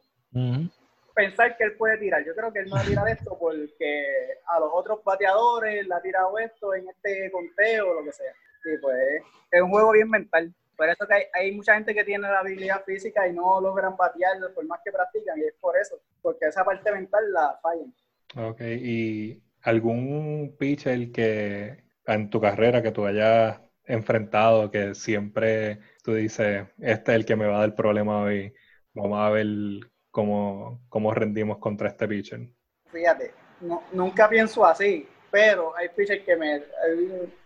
pensar 1.20 1.56
que 1.56 1.64
él 1.64 1.76
puede 1.76 1.98
tirar. 1.98 2.24
Yo 2.24 2.34
creo 2.34 2.52
que 2.52 2.60
él 2.60 2.68
no 2.68 2.76
va 2.76 2.82
a 2.82 2.84
tirar 2.84 3.08
esto 3.08 3.36
porque 3.38 4.04
a 4.46 4.58
los 4.58 4.70
otros 4.72 5.02
bateadores 5.04 5.86
le 5.86 5.94
ha 5.94 6.00
tirado 6.00 6.38
esto 6.38 6.74
en 6.74 6.88
este 6.88 7.30
conteo 7.30 7.90
o 7.90 7.94
lo 7.94 8.04
que 8.04 8.12
sea. 8.12 8.32
Sí, 8.62 8.70
pues 8.80 9.22
es 9.50 9.62
un 9.62 9.70
juego 9.70 9.92
bien 9.92 10.08
mental. 10.08 10.54
Por 10.80 10.88
eso 10.88 11.06
que 11.06 11.28
hay, 11.34 11.52
mucha 11.52 11.74
gente 11.74 11.94
que 11.94 12.04
tiene 12.04 12.26
la 12.26 12.38
habilidad 12.38 12.82
física 12.86 13.28
y 13.28 13.34
no 13.34 13.60
logran 13.60 13.98
batear 13.98 14.38
por 14.54 14.64
más 14.64 14.80
que 14.82 14.90
practican, 14.90 15.38
y 15.38 15.42
es 15.42 15.52
por 15.60 15.76
eso, 15.76 16.00
porque 16.22 16.46
esa 16.46 16.64
parte 16.64 16.90
mental 16.90 17.22
la 17.34 17.60
fallan. 17.60 17.94
Ok, 18.48 18.62
¿y 18.62 19.42
algún 19.60 20.56
pitcher 20.58 21.12
que 21.12 21.84
en 22.06 22.30
tu 22.30 22.40
carrera 22.40 22.80
que 22.80 22.92
tú 22.92 23.04
hayas 23.04 23.60
enfrentado, 23.84 24.70
que 24.70 24.94
siempre 24.94 25.80
tú 26.02 26.14
dices, 26.14 26.66
este 26.78 27.12
es 27.12 27.16
el 27.16 27.26
que 27.26 27.36
me 27.36 27.46
va 27.46 27.58
a 27.58 27.60
dar 27.60 27.74
problema 27.74 28.22
hoy, 28.22 28.54
vamos 28.94 29.18
a 29.18 29.28
ver 29.28 29.46
cómo, 30.10 30.80
cómo 30.88 31.12
rendimos 31.12 31.58
contra 31.58 31.88
este 31.88 32.08
pitcher. 32.08 32.48
Fíjate, 32.90 33.34
nunca 33.92 34.30
pienso 34.30 34.64
así, 34.64 35.06
pero 35.30 35.76
hay 35.76 35.90
pitchers 35.90 36.24
que 36.24 36.36
me. 36.36 36.62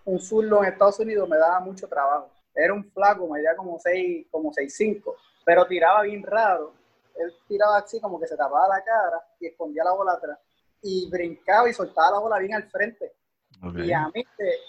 Un 0.04 0.20
zurdo 0.20 0.62
en 0.62 0.70
Estados 0.70 1.00
Unidos 1.00 1.28
me 1.28 1.36
daba 1.36 1.58
mucho 1.58 1.88
trabajo. 1.88 2.30
Era 2.54 2.72
un 2.72 2.84
flaco, 2.90 3.26
me 3.26 3.38
medía 3.38 3.56
como 3.56 3.78
6, 3.78 4.26
como 4.30 4.52
6'5, 4.52 5.14
pero 5.44 5.66
tiraba 5.66 6.02
bien 6.02 6.22
raro. 6.22 6.72
Él 7.16 7.32
tiraba 7.48 7.78
así 7.78 8.00
como 8.00 8.18
que 8.20 8.26
se 8.26 8.36
tapaba 8.36 8.68
la 8.68 8.84
cara 8.84 9.22
y 9.40 9.46
escondía 9.46 9.84
la 9.84 9.92
bola 9.92 10.12
atrás. 10.12 10.38
Y 10.82 11.08
brincaba 11.10 11.68
y 11.68 11.72
soltaba 11.72 12.12
la 12.12 12.18
bola 12.18 12.38
bien 12.38 12.54
al 12.54 12.68
frente. 12.70 13.12
Y 13.76 13.92
a 13.92 14.08
mí, 14.08 14.24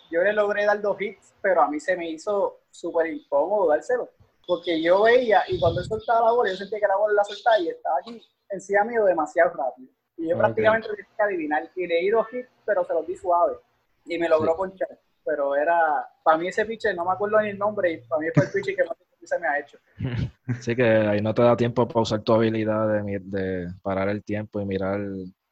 yo 0.10 0.22
le 0.22 0.32
logré 0.32 0.66
dar 0.66 0.80
dos 0.80 1.00
hits, 1.02 1.34
pero 1.42 1.62
a 1.62 1.70
mí 1.70 1.80
se 1.80 1.98
me 1.98 2.10
hizo 2.10 2.62
súper 2.72 3.08
incómodo 3.08 3.68
dárselo 3.68 4.10
porque 4.48 4.82
yo 4.82 5.04
veía 5.04 5.44
y 5.48 5.60
cuando 5.60 5.82
él 5.82 5.88
soltaba 5.88 6.28
la 6.28 6.32
bola, 6.32 6.52
yo 6.52 6.58
sentía 6.58 6.80
que 6.80 6.88
la 6.88 6.98
bola 6.98 7.16
la 7.16 7.24
soltaba 7.24 7.60
y 7.60 7.70
estaba 7.70 7.98
aquí 8.00 8.22
encima 8.50 8.84
mío 8.84 9.04
demasiado 9.06 9.52
rápido. 9.52 9.90
Y 10.18 10.30
yo 10.30 10.38
prácticamente 10.38 10.88
lo 10.88 10.96
que 10.96 11.04
adivinar. 11.18 11.70
Y 11.76 11.88
le 11.88 11.96
di 11.96 12.10
dos 12.10 12.28
hits, 12.32 12.50
pero 12.66 12.86
se 12.86 12.94
los 12.94 13.06
di 13.06 13.18
suave. 13.18 13.58
Y 14.06 14.18
me 14.18 14.30
logró 14.30 14.56
ponchar. 14.56 15.00
Pero 15.26 15.56
era, 15.56 16.08
para 16.24 16.38
mí 16.38 16.48
ese 16.48 16.66
pitcher, 16.66 16.96
no 16.96 17.04
me 17.04 17.14
acuerdo 17.14 17.42
ni 17.42 17.50
el 17.50 17.58
nombre, 17.58 17.92
y 17.92 17.98
para 18.08 18.22
mí 18.22 18.28
fue 18.34 18.46
el 18.46 18.52
pitcher 18.52 18.76
que 18.76 18.84
más 18.84 18.98
se 19.24 19.40
me 19.40 19.48
ha 19.48 19.60
hecho. 19.60 19.78
Sí, 20.62 20.76
que 20.76 20.84
ahí 20.84 21.22
no 21.22 21.34
te 21.34 21.42
da 21.42 21.58
tiempo 21.58 21.88
para 21.88 22.02
usar 22.02 22.22
tu 22.22 22.32
habilidad 22.34 22.88
de, 22.88 23.20
de 23.20 23.68
parar 23.82 24.10
el 24.10 24.24
tiempo 24.24 24.62
y 24.62 24.66
mirar 24.66 25.00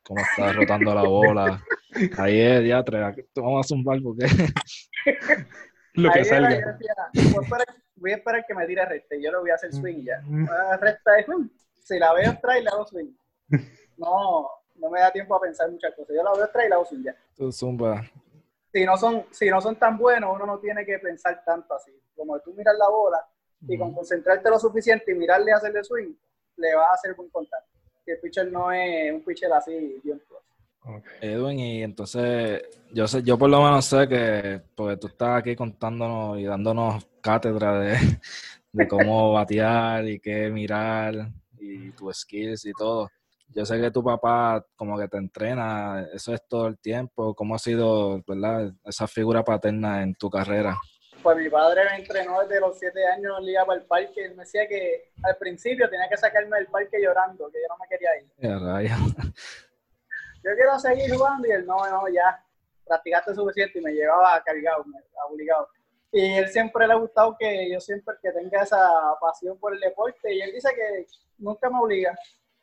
cómo 0.04 0.22
está 0.22 0.54
rotando 0.54 0.94
la 0.94 1.02
bola. 1.02 1.64
Ahí 2.20 2.40
es, 2.40 2.68
ya, 2.68 2.84
vamos 3.36 3.66
a 3.66 3.68
zumbar 3.68 4.00
porque... 4.04 4.28
Lo 5.96 6.12
que 6.12 6.24
salga 6.24 6.78
voy 8.04 8.12
a 8.12 8.16
esperar 8.16 8.46
que 8.46 8.54
me 8.54 8.68
tire 8.68 8.86
recta 8.86 9.16
y 9.16 9.24
yo 9.24 9.32
lo 9.32 9.42
voy 9.42 9.52
a 9.52 9.56
hacer 9.56 9.72
swing 9.72 10.04
ya. 10.04 10.22
Ah, 10.52 10.78
recta 10.78 11.18
es, 11.18 11.26
si 11.84 11.98
la 11.98 12.14
veo 12.14 12.32
extra 12.32 12.60
y 12.60 12.64
le 12.64 12.70
hago 12.70 12.86
swing. 12.86 13.14
No, 13.98 14.50
no 14.76 14.90
me 14.90 15.00
da 15.00 15.12
tiempo 15.12 15.36
a 15.36 15.42
pensar 15.42 15.72
muchas 15.72 15.94
cosas. 15.96 16.16
Yo 16.16 16.24
la 16.24 16.34
veo 16.34 16.44
extra 16.44 16.66
y 16.66 16.70
la 16.70 16.76
hago 16.76 16.86
swing 16.86 17.04
ya. 17.04 17.16
Tu 17.36 17.52
zumba. 17.52 18.04
Si 18.74 18.84
no, 18.86 18.98
son, 18.98 19.26
si 19.30 19.50
no 19.50 19.62
son 19.62 19.76
tan 19.76 20.00
buenos, 20.00 20.36
uno 20.36 20.48
no 20.48 20.58
tiene 20.58 20.84
que 20.84 20.98
pensar 20.98 21.44
tanto 21.46 21.76
así. 21.76 21.92
Como 22.16 22.40
tú 22.40 22.54
miras 22.54 22.76
la 22.76 22.90
bola 22.90 23.24
y 23.68 23.78
con 23.78 23.94
concentrarte 23.94 24.50
lo 24.50 24.58
suficiente 24.60 25.12
y 25.12 25.16
mirarle 25.16 25.52
a 25.52 25.58
hacerle 25.58 25.84
swing, 25.84 26.14
le 26.58 26.76
va 26.76 26.88
a 26.88 26.94
hacer 26.96 27.14
buen 27.14 27.30
contacto. 27.30 27.70
Que 28.04 28.14
el 28.14 28.20
pitcher 28.20 28.52
no 28.52 28.72
es 28.72 29.14
un 29.14 29.24
pitcher 29.24 29.54
así 29.54 30.02
bien 30.04 30.20
Edwin, 31.22 31.60
y 31.60 31.84
entonces 31.84 32.64
yo 32.92 33.08
sé, 33.08 33.24
yo 33.24 33.38
por 33.38 33.50
lo 33.50 33.62
menos 33.62 33.86
sé 33.86 34.08
que 34.08 34.62
porque 34.76 34.98
tú 34.98 35.08
estás 35.08 35.40
aquí 35.40 35.56
contándonos 35.56 36.40
y 36.40 36.44
dándonos 36.44 37.08
cátedra 37.22 37.80
de, 37.80 37.98
de 38.74 38.88
cómo 38.88 39.32
batear 39.34 40.06
y 40.06 40.20
qué 40.20 40.50
mirar 40.50 41.30
y 41.58 41.92
tus 41.92 42.20
skills 42.20 42.66
y 42.66 42.74
todo. 42.74 43.10
Yo 43.56 43.66
sé 43.66 43.80
que 43.80 43.92
tu 43.92 44.04
papá 44.04 44.66
como 44.76 44.98
que 44.98 45.08
te 45.08 45.18
entrena, 45.18 46.08
eso 46.13 46.34
es 46.34 46.42
todo 46.48 46.68
el 46.68 46.80
tiempo. 46.80 47.36
¿Cómo 47.36 47.56
ha 47.56 47.60
sido, 47.60 48.24
verdad, 48.28 48.72
esa 48.86 49.08
figura 49.08 49.44
paterna 49.44 50.02
en 50.02 50.16
tu 50.16 50.30
carrera? 50.30 50.78
Pues 51.22 51.38
mi 51.38 51.50
padre 51.50 51.86
me 51.86 51.98
entrenó 51.98 52.42
desde 52.42 52.60
los 52.60 52.78
siete 52.78 53.06
años 53.08 53.38
en 53.39 53.46
Liga 53.46 53.66
para 53.66 53.80
el 53.80 53.86
parque. 53.86 54.26
Él 54.26 54.36
me 54.36 54.44
decía 54.44 54.68
que 54.68 55.12
al 55.24 55.38
principio 55.38 55.89
tenía 55.89 56.10
que 56.10 56.18
sacarme 56.18 56.58
del 56.58 56.68
parque 56.68 57.02
llorando, 57.02 57.50
que 57.50 57.60
yo 57.62 57.68
no 57.70 57.78
me 57.80 57.88
quería 57.88 58.10
ir. 58.20 58.32
Yo 60.44 60.52
quiero 60.56 60.78
seguir 60.78 61.16
jugando 61.16 61.48
y 61.48 61.52
él, 61.52 61.66
no, 61.66 61.78
no, 61.89 62.10
ya, 62.10 62.44
practicaste 62.86 63.34
suficiente 63.34 63.80
y 63.80 63.82
me 63.82 63.94
llevaba 63.94 64.44
cargado, 64.44 64.84
obligado. 65.30 65.70
Y 66.12 66.34
él 66.34 66.50
siempre 66.50 66.86
le 66.86 66.94
ha 66.94 66.98
gustado 66.98 67.36
que 67.39 67.72
yo 67.72 67.80
siempre 67.80 68.16
que 68.22 68.32
tenga 68.32 68.62
esa 68.62 68.78
pasión 69.22 69.58
por 69.58 69.74
el 69.74 69.80
deporte 69.80 70.34
y 70.34 70.42
él 70.42 70.52
dice 70.54 70.70
que 70.76 71.06
nunca 71.38 71.70
me 71.70 71.80
obliga. 71.80 72.13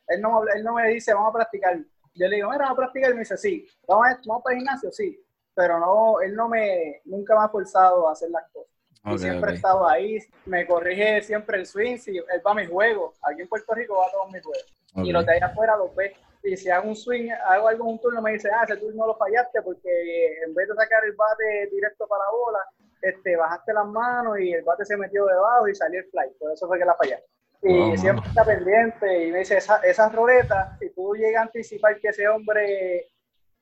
Él 0.07 0.21
no, 0.21 0.43
él 0.53 0.63
no 0.63 0.73
me 0.73 0.89
dice, 0.89 1.13
vamos 1.13 1.29
a 1.29 1.33
practicar. 1.33 1.77
Yo 2.13 2.27
le 2.27 2.35
digo, 2.35 2.49
mira, 2.49 2.65
vamos 2.65 2.73
a 2.73 2.81
practicar. 2.81 3.11
Y 3.11 3.13
me 3.13 3.19
dice, 3.21 3.37
sí. 3.37 3.67
¿Vamos, 3.87 4.07
a, 4.07 4.19
vamos 4.25 4.43
para 4.43 4.53
el 4.55 4.59
gimnasio? 4.59 4.91
Sí. 4.91 5.23
Pero 5.53 5.79
no, 5.79 6.21
él 6.21 6.35
no 6.35 6.47
me, 6.47 7.01
nunca 7.05 7.37
me 7.37 7.45
ha 7.45 7.49
forzado 7.49 8.07
a 8.07 8.13
hacer 8.13 8.29
las 8.29 8.43
cosas. 8.51 8.71
y 9.05 9.17
siempre 9.17 9.51
he 9.51 9.55
estado 9.55 9.87
ahí. 9.87 10.17
Me 10.45 10.65
corrige 10.65 11.21
siempre 11.21 11.57
el 11.57 11.65
swing. 11.65 11.97
Si 11.97 12.17
él 12.17 12.41
va 12.45 12.51
a 12.51 12.55
mis 12.55 12.69
juegos. 12.69 13.17
Aquí 13.23 13.41
en 13.41 13.47
Puerto 13.47 13.73
Rico 13.73 13.97
va 13.97 14.07
a 14.07 14.11
todos 14.11 14.31
mis 14.31 14.43
juegos. 14.43 14.65
Y 14.95 15.11
los 15.11 15.25
de 15.25 15.33
allá 15.33 15.47
afuera 15.47 15.77
los 15.77 15.95
ve. 15.95 16.13
Y 16.43 16.57
si 16.57 16.69
hago 16.69 16.89
un 16.89 16.95
swing, 16.95 17.29
hago 17.45 17.85
un 17.85 17.99
turno, 17.99 18.21
me 18.21 18.33
dice, 18.33 18.49
ah, 18.51 18.63
ese 18.63 18.77
turno 18.77 19.05
lo 19.05 19.15
fallaste 19.15 19.61
porque 19.61 20.43
en 20.43 20.53
vez 20.55 20.67
de 20.67 20.73
sacar 20.73 21.05
el 21.05 21.13
bate 21.13 21.69
directo 21.71 22.07
para 22.07 22.23
la 22.23 22.31
bola, 22.31 22.59
este, 23.01 23.35
bajaste 23.35 23.73
las 23.73 23.85
manos 23.85 24.39
y 24.39 24.51
el 24.53 24.63
bate 24.63 24.83
se 24.83 24.97
metió 24.97 25.25
debajo 25.25 25.67
y 25.67 25.75
salió 25.75 25.99
el 25.99 26.09
fly. 26.09 26.33
Por 26.39 26.51
eso 26.51 26.67
fue 26.67 26.79
que 26.79 26.85
la 26.85 26.95
fallaste. 26.95 27.27
Y 27.63 27.95
siempre 27.97 28.27
está 28.27 28.43
pendiente 28.43 29.27
y 29.27 29.31
me 29.31 29.39
dice, 29.39 29.57
esa, 29.57 29.77
esas 29.77 30.11
roletas, 30.13 30.79
si 30.79 30.89
tú 30.89 31.13
llegas 31.13 31.41
a 31.41 31.45
anticipar 31.45 31.99
que 31.99 32.07
ese 32.07 32.27
hombre 32.27 33.07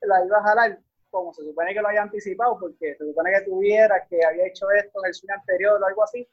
la 0.01 0.25
iba 0.25 0.37
a 0.37 0.43
jalar, 0.43 0.79
como 1.09 1.33
se 1.33 1.43
supone 1.43 1.73
que 1.73 1.81
lo 1.81 1.89
haya 1.89 2.03
anticipado, 2.03 2.57
porque 2.57 2.95
se 2.95 3.05
supone 3.05 3.31
que 3.31 3.41
tuvieras 3.41 4.07
que 4.09 4.23
había 4.23 4.47
hecho 4.47 4.71
esto 4.71 4.99
en 5.03 5.07
el 5.07 5.13
swing 5.13 5.31
anterior 5.31 5.81
o 5.81 5.85
algo 5.85 6.03
así, 6.03 6.25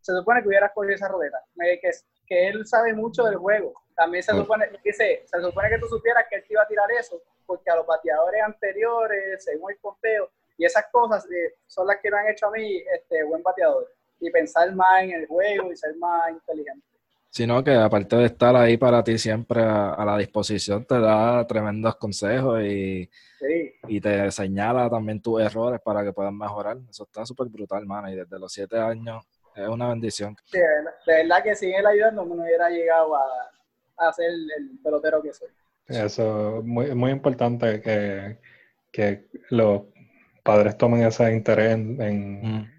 se 0.00 0.12
supone 0.12 0.42
que 0.42 0.48
hubieras 0.48 0.72
cogido 0.72 0.94
esa 0.94 1.08
roleta. 1.08 1.42
Que, 1.56 1.90
que 2.26 2.48
él 2.48 2.66
sabe 2.66 2.92
mucho 2.92 3.24
del 3.24 3.36
juego. 3.36 3.72
También 3.96 4.22
se 4.22 4.32
supone, 4.32 4.68
dice, 4.84 5.24
se 5.24 5.40
supone 5.40 5.70
que 5.70 5.78
tú 5.78 5.86
supieras 5.86 6.26
que 6.28 6.36
él 6.36 6.44
te 6.46 6.52
iba 6.52 6.62
a 6.62 6.68
tirar 6.68 6.90
eso, 6.92 7.22
porque 7.46 7.70
a 7.70 7.76
los 7.76 7.86
bateadores 7.86 8.42
anteriores, 8.42 9.42
según 9.42 9.70
el 9.70 9.78
conteo, 9.78 10.28
y 10.58 10.66
esas 10.66 10.84
cosas 10.92 11.24
eh, 11.30 11.54
son 11.66 11.86
las 11.86 12.00
que 12.02 12.10
me 12.10 12.18
han 12.18 12.28
hecho 12.28 12.48
a 12.48 12.50
mí 12.50 12.82
este, 12.94 13.24
buen 13.24 13.42
bateador. 13.42 13.90
Y 14.20 14.30
pensar 14.30 14.74
más 14.74 15.04
en 15.04 15.12
el 15.12 15.26
juego 15.26 15.72
y 15.72 15.76
ser 15.76 15.96
más 15.96 16.30
inteligente 16.30 16.93
sino 17.34 17.64
que 17.64 17.72
aparte 17.74 18.14
de 18.14 18.26
estar 18.26 18.54
ahí 18.54 18.76
para 18.76 19.02
ti 19.02 19.18
siempre 19.18 19.60
a, 19.60 20.04
la 20.04 20.16
disposición, 20.16 20.84
te 20.84 21.00
da 21.00 21.44
tremendos 21.48 21.96
consejos 21.96 22.62
y, 22.62 23.10
y 23.88 24.00
te 24.00 24.30
señala 24.30 24.88
también 24.88 25.20
tus 25.20 25.42
errores 25.42 25.80
para 25.84 26.04
que 26.04 26.12
puedas 26.12 26.32
mejorar. 26.32 26.76
Eso 26.88 27.02
está 27.02 27.26
súper 27.26 27.48
brutal, 27.48 27.84
mano, 27.86 28.08
y 28.08 28.14
desde 28.14 28.38
los 28.38 28.52
siete 28.52 28.78
años 28.78 29.24
es 29.56 29.66
una 29.66 29.88
bendición. 29.88 30.36
Sí, 30.44 30.58
de 30.58 31.12
verdad 31.12 31.42
que 31.42 31.56
sin 31.56 31.74
él 31.74 31.84
ayudando 31.84 32.24
no 32.24 32.40
hubiera 32.40 32.70
llegado 32.70 33.16
a, 33.16 33.24
a 33.96 34.12
ser 34.12 34.30
el 34.30 34.78
pelotero 34.80 35.20
que 35.20 35.32
soy. 35.32 35.48
Eso 35.88 36.58
es 36.60 36.64
muy, 36.64 36.94
muy 36.94 37.10
importante 37.10 37.80
que, 37.80 38.38
que 38.92 39.26
los 39.50 39.82
padres 40.44 40.78
tomen 40.78 41.02
ese 41.02 41.32
interés 41.32 41.72
en, 41.72 42.60
mm 42.60 42.73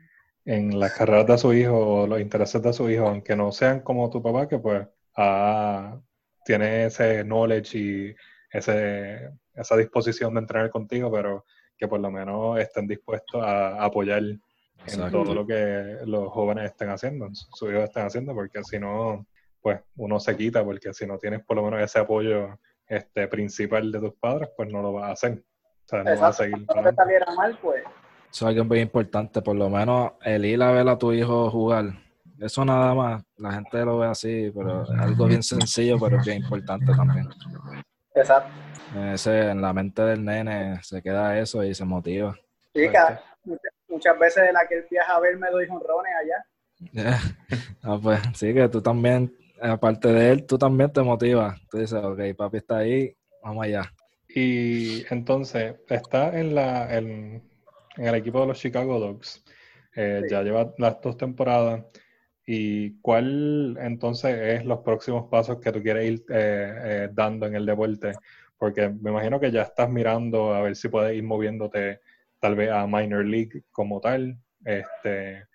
en 0.46 0.80
las 0.80 0.94
carreras 0.94 1.26
de 1.26 1.38
su 1.40 1.54
hijo 1.54 1.76
o 1.76 2.08
los 2.08 2.22
intereses 2.22 2.62
de 2.62 2.72
su 2.72 2.90
hijo, 2.90 3.08
aunque 3.08 3.36
no 3.36 3.52
sean 3.52 3.82
como 3.82 4.10
tu 4.10 4.22
papá, 4.22 4.48
que 4.48 4.60
pues 4.60 4.88
ah, 5.18 6.00
tiene 6.46 6.86
ese 6.86 7.24
knowledge 7.24 7.78
y 7.78 8.16
ese, 8.52 9.32
esa 9.56 9.76
disposición 9.76 10.36
de 10.36 10.42
entrenar 10.42 10.70
contigo, 10.70 11.12
pero 11.12 11.46
que 11.76 11.88
por 11.88 12.00
lo 12.00 12.12
menos 12.12 12.60
estén 12.60 12.88
dispuestos 12.88 13.44
a, 13.44 13.84
apoyar 13.84 14.22
en 14.22 15.12
todo 15.12 15.34
lo 15.34 15.48
que 15.48 15.98
los 16.06 16.32
jóvenes 16.32 16.66
estén 16.66 16.90
haciendo, 16.90 17.28
sus 17.34 17.72
hijos 17.72 17.86
estén 17.86 18.06
haciendo, 18.06 18.36
porque 18.36 18.64
si 18.64 18.78
no, 18.78 19.26
pues 19.60 19.82
uno 19.96 20.20
se 20.20 20.38
quita, 20.38 20.64
porque 20.64 20.94
si 20.94 21.08
no 21.08 21.18
tienes 21.18 21.44
por 21.44 21.58
lo 21.58 21.64
menos 21.64 21.82
ese 21.82 22.00
apoyo 22.00 22.60
este 22.88 23.28
principal 23.28 23.92
de 23.92 24.00
tus 24.00 24.14
padres, 24.14 24.50
pues 24.56 24.72
no 24.72 24.84
lo 24.84 24.94
vas 24.94 25.06
a 25.06 25.12
hacer. 25.14 25.44
O 25.86 25.88
sea, 25.88 26.04
no 26.04 26.12
vas 26.12 26.40
a 26.40 26.44
seguir. 26.44 26.66
No 26.76 26.84
te 26.84 26.94
saliera 26.94 27.26
mal, 27.36 27.58
pues 27.62 27.84
eso 28.36 28.50
es 28.50 28.50
algo 28.50 28.66
muy 28.66 28.82
importante, 28.82 29.42
por 29.42 29.56
lo 29.56 29.70
menos 29.70 30.12
el 30.26 30.44
ir 30.44 30.62
a 30.62 30.70
ver 30.70 30.90
a 30.90 30.98
tu 30.98 31.14
hijo 31.14 31.50
jugar. 31.50 31.86
Eso 32.38 32.66
nada 32.66 32.94
más, 32.94 33.24
la 33.38 33.54
gente 33.54 33.86
lo 33.86 34.00
ve 34.00 34.08
así, 34.08 34.52
pero 34.54 34.84
es 34.84 34.90
algo 34.90 35.28
bien 35.28 35.42
sencillo, 35.42 35.98
pero 35.98 36.22
bien 36.22 36.40
importante 36.40 36.88
también. 36.94 37.30
Exacto. 38.14 38.52
Ese, 39.14 39.52
en 39.52 39.62
la 39.62 39.72
mente 39.72 40.02
del 40.02 40.26
nene 40.26 40.84
se 40.84 41.02
queda 41.02 41.40
eso 41.40 41.64
y 41.64 41.74
se 41.74 41.86
motiva. 41.86 42.36
Sí, 42.74 42.90
muchas, 43.88 44.20
veces 44.20 44.44
de 44.44 44.52
la 44.52 44.68
que 44.68 44.80
él 44.80 44.86
viaja 44.92 45.16
a 45.16 45.20
verme 45.22 45.48
doy 45.50 45.68
honrones 45.70 46.12
allá. 46.22 47.18
ah, 47.84 47.98
pues 48.04 48.20
sí, 48.34 48.54
que 48.54 48.68
tú 48.68 48.82
también, 48.82 49.34
aparte 49.62 50.10
de 50.10 50.32
él, 50.32 50.46
tú 50.46 50.58
también 50.58 50.92
te 50.92 51.02
motivas. 51.02 51.58
Tú 51.72 51.78
dices, 51.78 52.04
ok, 52.04 52.20
papi 52.36 52.58
está 52.58 52.80
ahí, 52.80 53.16
vamos 53.42 53.64
allá. 53.64 53.94
Y 54.28 55.06
entonces, 55.10 55.76
está 55.88 56.38
en 56.38 56.54
la, 56.54 56.98
en 56.98 57.55
el 57.98 58.16
equipo 58.16 58.42
de 58.42 58.48
los 58.48 58.60
Chicago 58.60 59.00
Dogs. 59.00 59.44
Eh, 59.96 60.24
ya 60.30 60.42
lleva 60.44 60.74
las 60.78 61.00
dos 61.02 61.18
temporadas. 61.18 61.84
¿Y 62.46 63.00
cuál 63.00 63.78
entonces 63.80 64.60
es 64.60 64.66
los 64.66 64.80
próximos 64.80 65.30
pasos 65.30 65.60
que 65.60 65.72
tú 65.72 65.82
quieres 65.82 66.06
ir 66.06 66.26
eh, 66.30 66.74
eh, 66.84 67.10
dando 67.12 67.48
en 67.48 67.56
el 67.56 67.66
deporte? 67.66 68.12
Porque 68.58 68.90
me 68.90 69.10
imagino 69.10 69.40
que 69.40 69.52
ya 69.52 69.64
estás 69.64 69.90
mirando 69.90 70.54
a 70.54 70.62
ver 70.62 70.76
si 70.76 70.90
puedes 70.90 71.16
ir 71.16 71.24
moviéndote 71.24 72.02
tal 72.40 72.56
vez 72.56 72.70
a 72.72 72.86
Minor 72.86 73.26
League 73.26 73.64
como 73.72 74.00
tal. 74.00 74.38
Este, 74.64 75.48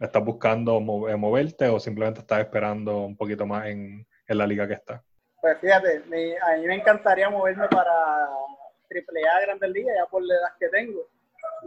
¿Estás 0.00 0.24
buscando 0.24 0.80
moverte 0.80 1.68
o 1.68 1.78
simplemente 1.78 2.20
estás 2.20 2.40
esperando 2.40 3.04
un 3.04 3.16
poquito 3.16 3.46
más 3.46 3.66
en, 3.66 4.06
en 4.26 4.38
la 4.38 4.46
liga 4.46 4.66
que 4.66 4.74
está? 4.74 5.02
Pues 5.40 5.58
fíjate, 5.58 6.02
a 6.42 6.56
mí 6.56 6.66
me 6.66 6.74
encantaría 6.74 7.30
moverme 7.30 7.68
para 7.68 7.92
AAA 8.90 9.40
Grandes 9.42 9.70
Ligas, 9.70 9.94
ya 9.96 10.06
por 10.06 10.22
la 10.22 10.34
edad 10.34 10.48
que 10.58 10.68
tengo 10.68 11.06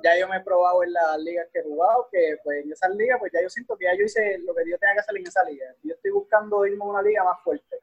ya 0.02 0.18
yo 0.20 0.28
me 0.28 0.38
he 0.38 0.42
probado 0.42 0.84
en 0.84 0.94
las 0.94 1.20
ligas 1.20 1.48
que 1.52 1.60
he 1.60 1.64
jugado, 1.64 2.08
que 2.12 2.38
pues 2.44 2.64
en 2.64 2.72
esas 2.72 2.96
ligas, 2.96 3.20
pues 3.20 3.32
ya 3.34 3.42
yo 3.42 3.50
siento 3.50 3.78
que 3.78 3.86
ya 3.86 3.96
yo 3.98 4.06
hice 4.06 4.40
lo 4.40 4.56
que 4.56 4.70
yo 4.70 4.78
tenía 4.78 4.96
que 4.96 5.00
hacer 5.02 5.18
en 5.18 5.28
esa 5.28 5.44
liga. 5.44 5.66
Yo 5.84 5.94
estoy 5.94 6.12
buscando 6.12 6.66
irme 6.66 6.84
a 6.84 6.88
una 6.88 7.02
liga 7.02 7.24
más 7.24 7.42
fuerte. 7.44 7.78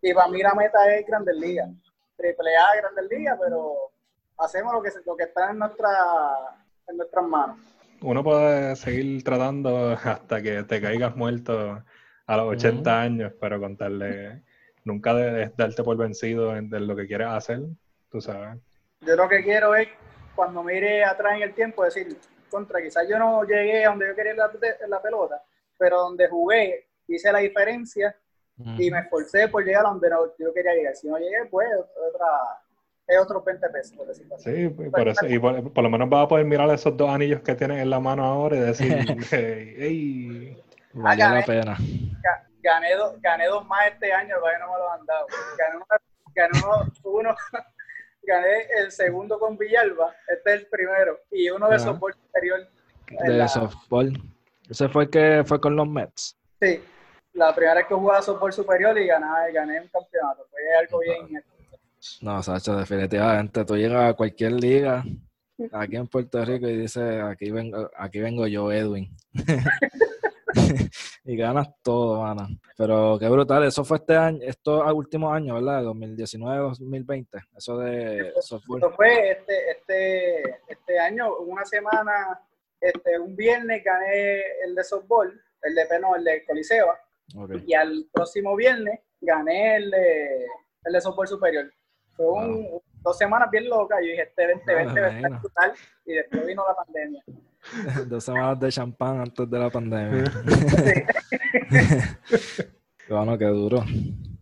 Y 0.00 0.12
para 0.12 0.28
mí 0.28 0.42
la 0.42 0.54
meta 0.54 0.94
es 0.94 1.06
Grandes 1.06 1.36
Ligas, 1.36 1.70
Triple 2.16 2.56
A, 2.56 2.76
Grandes 2.76 3.06
Ligas, 3.08 3.38
pero 3.40 3.92
hacemos 4.38 4.72
lo 4.72 4.82
que, 4.82 4.90
lo 5.06 5.16
que 5.16 5.24
está 5.24 5.50
en, 5.50 5.58
nuestra, 5.58 5.88
en 6.88 6.96
nuestras 6.96 7.24
manos. 7.24 7.58
Uno 8.00 8.24
puede 8.24 8.74
seguir 8.74 9.22
tratando 9.22 9.92
hasta 9.92 10.42
que 10.42 10.64
te 10.64 10.80
caigas 10.80 11.14
muerto 11.14 11.82
a 12.26 12.36
los 12.36 12.56
80 12.56 13.00
años, 13.00 13.32
pero 13.40 13.60
contarle, 13.60 14.42
nunca 14.84 15.14
debes 15.14 15.56
darte 15.56 15.84
por 15.84 15.96
vencido 15.96 16.56
en, 16.56 16.68
lo 16.70 16.96
que 16.96 17.06
quieres 17.06 17.28
hacer, 17.28 17.60
tú 18.10 18.20
sabes. 18.20 18.58
Yo 19.02 19.14
lo 19.14 19.28
que 19.28 19.42
quiero 19.42 19.74
es 19.76 19.88
cuando 20.34 20.62
mire 20.62 21.04
atrás 21.04 21.36
en 21.36 21.42
el 21.42 21.54
tiempo, 21.54 21.84
decir, 21.84 22.16
contra, 22.50 22.82
quizás 22.82 23.06
yo 23.08 23.18
no 23.18 23.44
llegué 23.44 23.84
a 23.84 23.90
donde 23.90 24.08
yo 24.08 24.14
quería 24.14 24.34
la, 24.34 24.50
la 24.88 25.02
pelota, 25.02 25.42
pero 25.78 26.00
donde 26.00 26.28
jugué 26.28 26.86
hice 27.08 27.32
la 27.32 27.38
diferencia 27.38 28.14
y 28.78 28.90
me 28.90 29.00
esforcé 29.00 29.48
por 29.48 29.64
llegar 29.64 29.84
a 29.86 29.88
donde 29.88 30.08
yo 30.38 30.52
quería 30.54 30.74
llegar. 30.74 30.94
Si 30.94 31.08
no 31.08 31.18
llegué, 31.18 31.46
pues 31.50 31.68
otra, 32.08 32.28
es 33.06 33.18
otros 33.18 33.44
20 33.44 33.68
pesos, 33.70 33.96
por 33.96 34.06
decirlo 34.06 34.36
así. 34.36 34.54
Sí, 34.54 34.68
por 34.68 35.08
eso, 35.08 35.26
y 35.26 35.38
por, 35.38 35.82
lo 35.82 35.90
menos 35.90 36.08
vas 36.08 36.24
a 36.24 36.28
poder 36.28 36.46
mirar 36.46 36.70
esos 36.70 36.96
dos 36.96 37.10
anillos 37.10 37.40
que 37.40 37.54
tienes 37.54 37.80
en 37.80 37.90
la 37.90 37.98
mano 37.98 38.24
ahora 38.24 38.56
y 38.56 38.60
decir, 38.60 39.04
hey, 39.30 40.62
vale 40.92 41.24
la 41.24 41.44
pena. 41.44 41.76
Gané, 42.62 42.94
dos, 42.94 43.20
gané 43.20 43.46
dos 43.46 43.66
más 43.66 43.88
este 43.88 44.12
año, 44.12 44.36
todavía 44.36 44.60
no 44.60 44.72
me 44.72 44.78
lo 44.78 44.92
han 44.92 45.06
dado. 45.06 45.26
Gané, 45.58 45.84
gané 46.34 46.58
uno, 47.02 47.34
gané 48.22 48.66
el 48.78 48.90
segundo 48.90 49.38
con 49.38 49.56
Villalba, 49.56 50.14
este 50.28 50.54
es 50.54 50.60
el 50.60 50.66
primero, 50.66 51.18
y 51.30 51.50
uno 51.50 51.68
de 51.68 51.78
softball 51.78 52.14
superior. 52.14 52.68
De 53.08 53.48
softball. 53.48 54.12
¿Ese 54.68 54.88
fue 54.88 55.04
el 55.04 55.10
que 55.10 55.42
fue 55.44 55.60
con 55.60 55.76
los 55.76 55.88
Mets? 55.88 56.38
Sí, 56.60 56.80
la 57.34 57.54
primera 57.54 57.74
vez 57.74 57.86
que 57.86 57.94
jugaba 57.94 58.22
softball 58.22 58.52
superior 58.52 58.96
y 58.98 59.06
gané, 59.06 59.52
gané 59.52 59.80
un 59.80 59.88
campeonato, 59.88 60.46
fue 60.50 60.60
algo 60.78 61.00
bien. 61.00 61.42
No, 62.20 62.42
Sacho, 62.42 62.76
definitivamente, 62.76 63.64
tú 63.64 63.76
llegas 63.76 64.10
a 64.10 64.14
cualquier 64.14 64.52
liga 64.52 65.04
aquí 65.72 65.96
en 65.96 66.06
Puerto 66.06 66.44
Rico 66.44 66.68
y 66.68 66.76
dices, 66.76 67.22
aquí 67.22 67.50
vengo, 67.50 67.90
aquí 67.96 68.20
vengo 68.20 68.46
yo, 68.46 68.72
Edwin. 68.72 69.14
y 71.24 71.36
ganas 71.36 71.68
todo, 71.82 72.24
Ana. 72.24 72.48
Pero 72.76 73.18
qué 73.18 73.28
brutal, 73.28 73.64
eso 73.64 73.84
fue 73.84 73.98
este 73.98 74.16
año, 74.16 74.38
estos 74.42 74.92
últimos 74.92 75.34
años, 75.34 75.54
¿verdad? 75.54 75.84
2019-2020, 75.84 77.26
eso 77.56 77.78
de 77.78 78.32
softball. 78.40 78.78
Eso 78.78 78.90
fue 78.92 79.30
este, 79.30 79.70
este, 79.70 80.42
este 80.68 80.98
año, 80.98 81.36
una 81.38 81.64
semana, 81.64 82.40
este, 82.80 83.18
un 83.18 83.36
viernes 83.36 83.82
gané 83.84 84.42
el 84.64 84.74
de 84.74 84.84
softball, 84.84 85.40
el 85.62 85.74
de 85.74 85.86
Peno, 85.86 86.16
el 86.16 86.24
de 86.24 86.44
Coliseo, 86.44 86.94
y 87.66 87.74
al 87.74 88.06
próximo 88.12 88.56
viernes 88.56 89.00
gané 89.20 89.76
el 89.76 89.90
de, 89.90 90.46
el 90.84 90.92
de 90.92 91.00
softball 91.00 91.28
superior. 91.28 91.72
Fue 92.14 92.26
un, 92.26 92.80
dos 93.02 93.16
semanas 93.16 93.50
bien 93.50 93.68
locas, 93.68 94.00
yo 94.00 94.08
dije, 94.08 94.22
este 94.22 94.48
2020 94.48 95.00
va 95.00 95.06
a 95.06 95.10
estar 95.10 95.40
brutal, 95.40 95.72
y 96.04 96.12
después 96.14 96.46
vino 96.46 96.64
la 96.66 96.74
pandemia. 96.74 97.24
Dos 98.08 98.24
semanas 98.24 98.60
de 98.60 98.70
champán 98.70 99.20
antes 99.20 99.48
de 99.48 99.58
la 99.58 99.70
pandemia. 99.70 100.24
bueno, 103.08 103.38
qué 103.38 103.44
duro. 103.46 103.84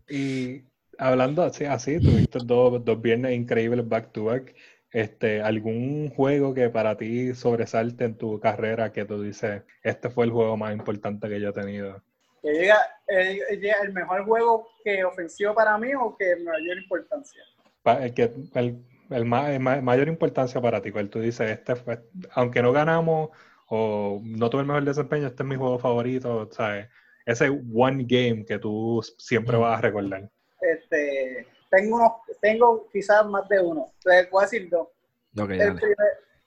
Y 0.08 0.62
hablando 0.98 1.42
así, 1.42 1.64
así 1.64 1.98
tuviste 2.00 2.38
dos, 2.44 2.84
dos 2.84 3.00
viernes 3.00 3.32
increíbles 3.32 3.88
back 3.88 4.12
to 4.12 4.24
back. 4.24 4.54
Este, 4.92 5.40
¿Algún 5.40 6.10
juego 6.10 6.52
que 6.52 6.68
para 6.68 6.96
ti 6.96 7.32
sobresalte 7.34 8.04
en 8.04 8.18
tu 8.18 8.40
carrera 8.40 8.92
que 8.92 9.04
tú 9.04 9.22
dices, 9.22 9.62
este 9.82 10.10
fue 10.10 10.24
el 10.24 10.32
juego 10.32 10.56
más 10.56 10.72
importante 10.72 11.28
que 11.28 11.40
yo 11.40 11.50
he 11.50 11.52
tenido? 11.52 12.02
Que 12.42 12.52
llega, 12.52 12.76
el, 13.06 13.40
el 13.50 13.92
mejor 13.92 14.24
juego 14.24 14.66
que 14.82 15.04
ofensivo 15.04 15.54
para 15.54 15.78
mí 15.78 15.94
o 15.94 16.16
que 16.16 16.36
mayor 16.36 16.78
importancia. 16.78 17.42
el, 17.84 18.14
que, 18.14 18.32
el, 18.54 18.84
el, 19.10 19.24
mayor 19.24 20.08
importancia 20.08 20.60
para 20.60 20.80
ti, 20.80 20.92
cuál 20.92 21.10
tú 21.10 21.20
dices, 21.20 21.50
este 21.50 21.76
fue, 21.76 22.00
aunque 22.32 22.62
no 22.62 22.72
ganamos 22.72 23.30
o 23.66 24.20
no 24.22 24.50
tuve 24.50 24.62
el 24.62 24.66
mejor 24.66 24.84
desempeño, 24.84 25.26
este 25.26 25.42
es 25.42 25.48
mi 25.48 25.56
juego 25.56 25.78
favorito, 25.78 26.48
¿sabes? 26.52 26.88
Ese 27.26 27.48
one 27.48 28.04
game 28.06 28.44
que 28.44 28.58
tú 28.58 29.00
siempre 29.18 29.56
vas 29.56 29.78
a 29.78 29.82
recordar. 29.82 30.30
Este, 30.60 31.46
tengo 31.70 31.96
unos, 31.96 32.12
tengo 32.40 32.88
quizás 32.92 33.26
más 33.26 33.48
de 33.48 33.60
uno. 33.60 33.92
Entonces, 33.98 34.30
voy 34.30 34.42
a 34.42 34.46
decir 34.46 34.68
dos. 34.68 34.88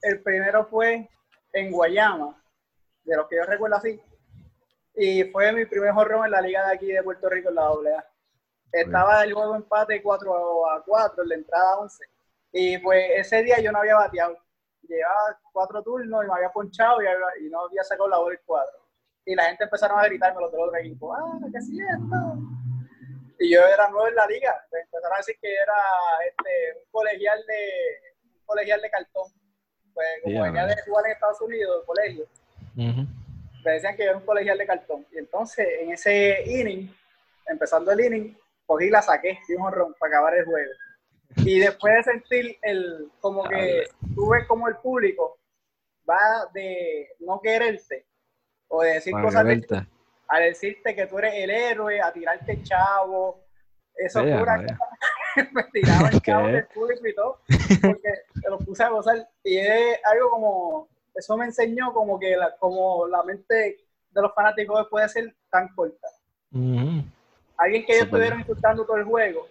el, 0.01 0.21
primero 0.21 0.65
fue 0.65 1.09
en 1.53 1.71
Guayama, 1.71 2.41
de 3.05 3.15
los 3.15 3.27
que 3.27 3.37
yo 3.37 3.43
recuerdo 3.43 3.77
así. 3.77 3.99
Y 4.95 5.23
fue 5.25 5.51
mi 5.53 5.65
primer 5.65 5.91
jorrón 5.91 6.25
en 6.25 6.31
la 6.31 6.41
liga 6.41 6.67
de 6.67 6.73
aquí 6.73 6.87
de 6.87 7.03
Puerto 7.03 7.29
Rico, 7.29 7.49
en 7.49 7.55
la 7.55 7.67
AA. 7.67 8.05
Estaba 8.71 9.23
el 9.23 9.33
juego 9.33 9.55
empate 9.55 10.01
4 10.01 10.69
a 10.71 10.83
4, 10.83 11.23
en 11.23 11.29
la 11.29 11.35
entrada 11.35 11.77
11. 11.79 12.03
Y 12.53 12.77
pues 12.77 13.03
ese 13.15 13.43
día 13.43 13.59
yo 13.59 13.71
no 13.71 13.79
había 13.79 13.95
bateado. 13.95 14.37
Llevaba 14.83 15.39
cuatro 15.51 15.81
turnos 15.81 16.23
y 16.23 16.27
me 16.27 16.33
había 16.35 16.49
ponchado 16.51 17.01
y, 17.01 17.49
no 17.49 17.61
había 17.61 17.83
sacado 17.83 18.07
la 18.07 18.19
bola 18.19 18.35
el 18.35 18.41
cuadro. 18.45 18.79
Y 19.25 19.35
la 19.35 19.45
gente 19.45 19.63
empezaron 19.63 19.99
a 19.99 20.05
gritarme 20.05 20.39
los 20.41 20.53
otros 20.53 20.75
equipos, 20.79 21.17
ah, 21.17 21.39
¿qué 21.51 21.57
es 21.57 21.69
esto? 21.69 22.37
y 23.39 23.51
yo 23.51 23.59
era 23.59 23.89
nuevo 23.89 24.07
en 24.07 24.15
la 24.15 24.25
liga. 24.27 24.55
empezaron 24.71 25.13
a 25.13 25.17
decir 25.17 25.35
que 25.41 25.53
era 25.53 25.73
este, 26.27 26.79
un 26.79 26.91
colegial 26.91 27.43
de 27.45 28.39
un 28.39 28.45
colegial 28.45 28.81
de 28.81 28.89
cartón. 28.89 29.31
Pues 29.93 30.07
como 30.23 30.41
venía 30.43 30.65
de 30.65 30.81
jugar 30.83 31.05
en 31.05 31.11
Estados 31.11 31.41
Unidos, 31.41 31.81
el 31.81 31.85
colegio, 31.85 32.27
me 32.75 33.71
decían 33.71 33.95
que 33.95 34.03
yo 34.03 34.09
era 34.09 34.17
un 34.17 34.25
colegial 34.25 34.57
de 34.57 34.65
cartón. 34.65 35.05
Y 35.11 35.17
entonces 35.17 35.67
en 35.81 35.91
ese 35.91 36.43
inning, 36.45 36.89
empezando 37.47 37.91
el 37.91 37.99
inning, 37.99 38.37
cogí 38.65 38.89
la 38.89 39.01
saqué 39.01 39.39
y 39.47 39.53
un 39.53 39.63
honrón 39.63 39.93
para 39.99 40.13
acabar 40.13 40.35
el 40.35 40.45
juego. 40.45 40.71
Y 41.37 41.59
después 41.59 41.93
de 41.95 42.03
sentir 42.03 42.57
el, 42.61 43.11
como 43.19 43.43
que 43.43 43.85
tú 44.15 44.29
ves 44.29 44.47
como 44.47 44.67
el 44.67 44.75
público 44.77 45.39
va 46.09 46.49
de 46.53 47.09
no 47.19 47.39
quererte 47.41 48.05
o 48.67 48.81
de 48.81 48.93
decir 48.93 49.13
cosas 49.13 49.45
de, 49.45 49.85
a 50.27 50.39
decirte 50.39 50.95
que 50.95 51.05
tú 51.07 51.19
eres 51.19 51.33
el 51.35 51.49
héroe, 51.49 52.01
a 52.01 52.11
tirarte 52.11 52.61
chavo. 52.63 53.43
Eso 53.95 54.23
sí, 54.23 54.31
pura 54.31 54.57
me 55.51 55.63
tiraba 55.71 56.09
el 56.09 56.21
chavo 56.21 56.47
del 56.47 56.65
público 56.67 57.07
y 57.07 57.15
todo, 57.15 57.39
porque 57.81 58.09
te 58.41 58.49
lo 58.49 58.57
puse 58.59 58.83
a 58.83 58.89
gozar. 58.89 59.27
Y 59.43 59.57
es 59.57 59.99
algo 60.03 60.29
como, 60.31 60.89
eso 61.13 61.37
me 61.37 61.45
enseñó 61.45 61.93
como 61.93 62.19
que 62.19 62.35
la, 62.35 62.55
como 62.57 63.07
la 63.07 63.23
mente 63.23 63.77
de 64.11 64.21
los 64.21 64.33
fanáticos 64.33 64.87
puede 64.89 65.07
ser 65.09 65.35
tan 65.49 65.69
corta. 65.75 66.07
Alguien 67.57 67.85
que 67.85 67.93
ellos 67.93 68.05
estuvieron 68.05 68.39
disfrutando 68.39 68.85
todo 68.85 68.97
el 68.97 69.05
juego 69.05 69.47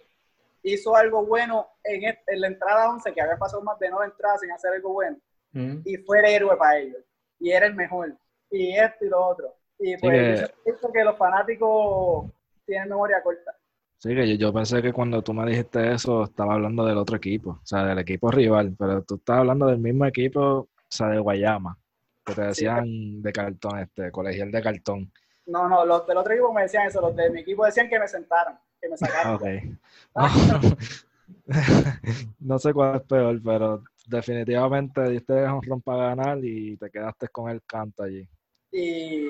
hizo 0.63 0.95
algo 0.95 1.25
bueno 1.25 1.67
en, 1.83 2.03
en, 2.03 2.41
la 2.41 2.47
entrada 2.47 2.89
11, 2.89 3.13
que 3.13 3.21
había 3.21 3.37
pasado 3.37 3.61
más 3.63 3.77
de 3.79 3.89
nueve 3.89 4.07
entradas 4.07 4.41
sin 4.41 4.51
hacer 4.51 4.73
algo 4.73 4.93
bueno, 4.93 5.17
y 5.85 5.97
fue 5.97 6.19
el 6.19 6.25
héroe 6.25 6.57
para 6.57 6.79
ellos, 6.79 7.01
y 7.39 7.51
era 7.51 7.67
el 7.67 7.75
mejor, 7.75 8.15
y 8.49 8.75
esto 8.75 9.05
y 9.05 9.09
lo 9.09 9.25
otro. 9.25 9.55
Y 9.79 9.97
pues 9.97 10.39
sí, 10.39 10.71
que... 10.93 11.03
los 11.03 11.17
fanáticos 11.17 12.31
tienen 12.65 12.89
memoria 12.89 13.21
corta. 13.21 13.53
Sí, 13.97 14.13
que 14.15 14.37
yo, 14.37 14.53
pensé 14.53 14.81
que 14.81 14.91
cuando 14.91 15.21
tú 15.21 15.33
me 15.33 15.49
dijiste 15.49 15.93
eso, 15.93 16.23
estaba 16.23 16.55
hablando 16.55 16.85
del 16.85 16.97
otro 16.97 17.15
equipo, 17.15 17.51
o 17.51 17.65
sea, 17.65 17.85
del 17.85 17.99
equipo 17.99 18.31
rival, 18.31 18.75
pero 18.77 19.01
tú 19.03 19.15
estás 19.15 19.37
hablando 19.37 19.67
del 19.67 19.79
mismo 19.79 20.05
equipo, 20.05 20.41
o 20.41 20.69
sea, 20.89 21.07
de 21.07 21.19
Guayama, 21.19 21.77
que 22.25 22.33
te 22.33 22.41
decían 22.41 23.21
de 23.21 23.31
cartón, 23.31 23.79
este, 23.79 24.11
colegial 24.11 24.51
de 24.51 24.61
cartón. 24.61 25.11
No, 25.45 25.69
no, 25.69 25.85
los 25.85 26.05
del 26.05 26.17
otro 26.17 26.33
equipo 26.33 26.53
me 26.53 26.63
decían 26.63 26.87
eso, 26.87 27.01
los 27.01 27.15
de 27.15 27.29
mi 27.29 27.41
equipo 27.41 27.65
decían 27.65 27.87
que 27.89 27.99
me 27.99 28.07
sentaran, 28.07 28.59
que 28.81 28.89
me 28.89 28.97
sacaran. 28.97 29.79
no 30.15 30.61
sé 32.59 32.73
cuál 32.73 32.95
es 32.95 33.01
peor, 33.03 33.41
pero 33.43 33.83
definitivamente 34.07 35.01
diste 35.09 35.33
un 35.33 35.61
ron 35.61 35.81
para 35.81 36.07
ganar 36.07 36.39
y 36.41 36.77
te 36.77 36.89
quedaste 36.89 37.27
con 37.29 37.49
el 37.49 37.61
canto 37.63 38.03
allí. 38.03 38.27
Y 38.71 39.27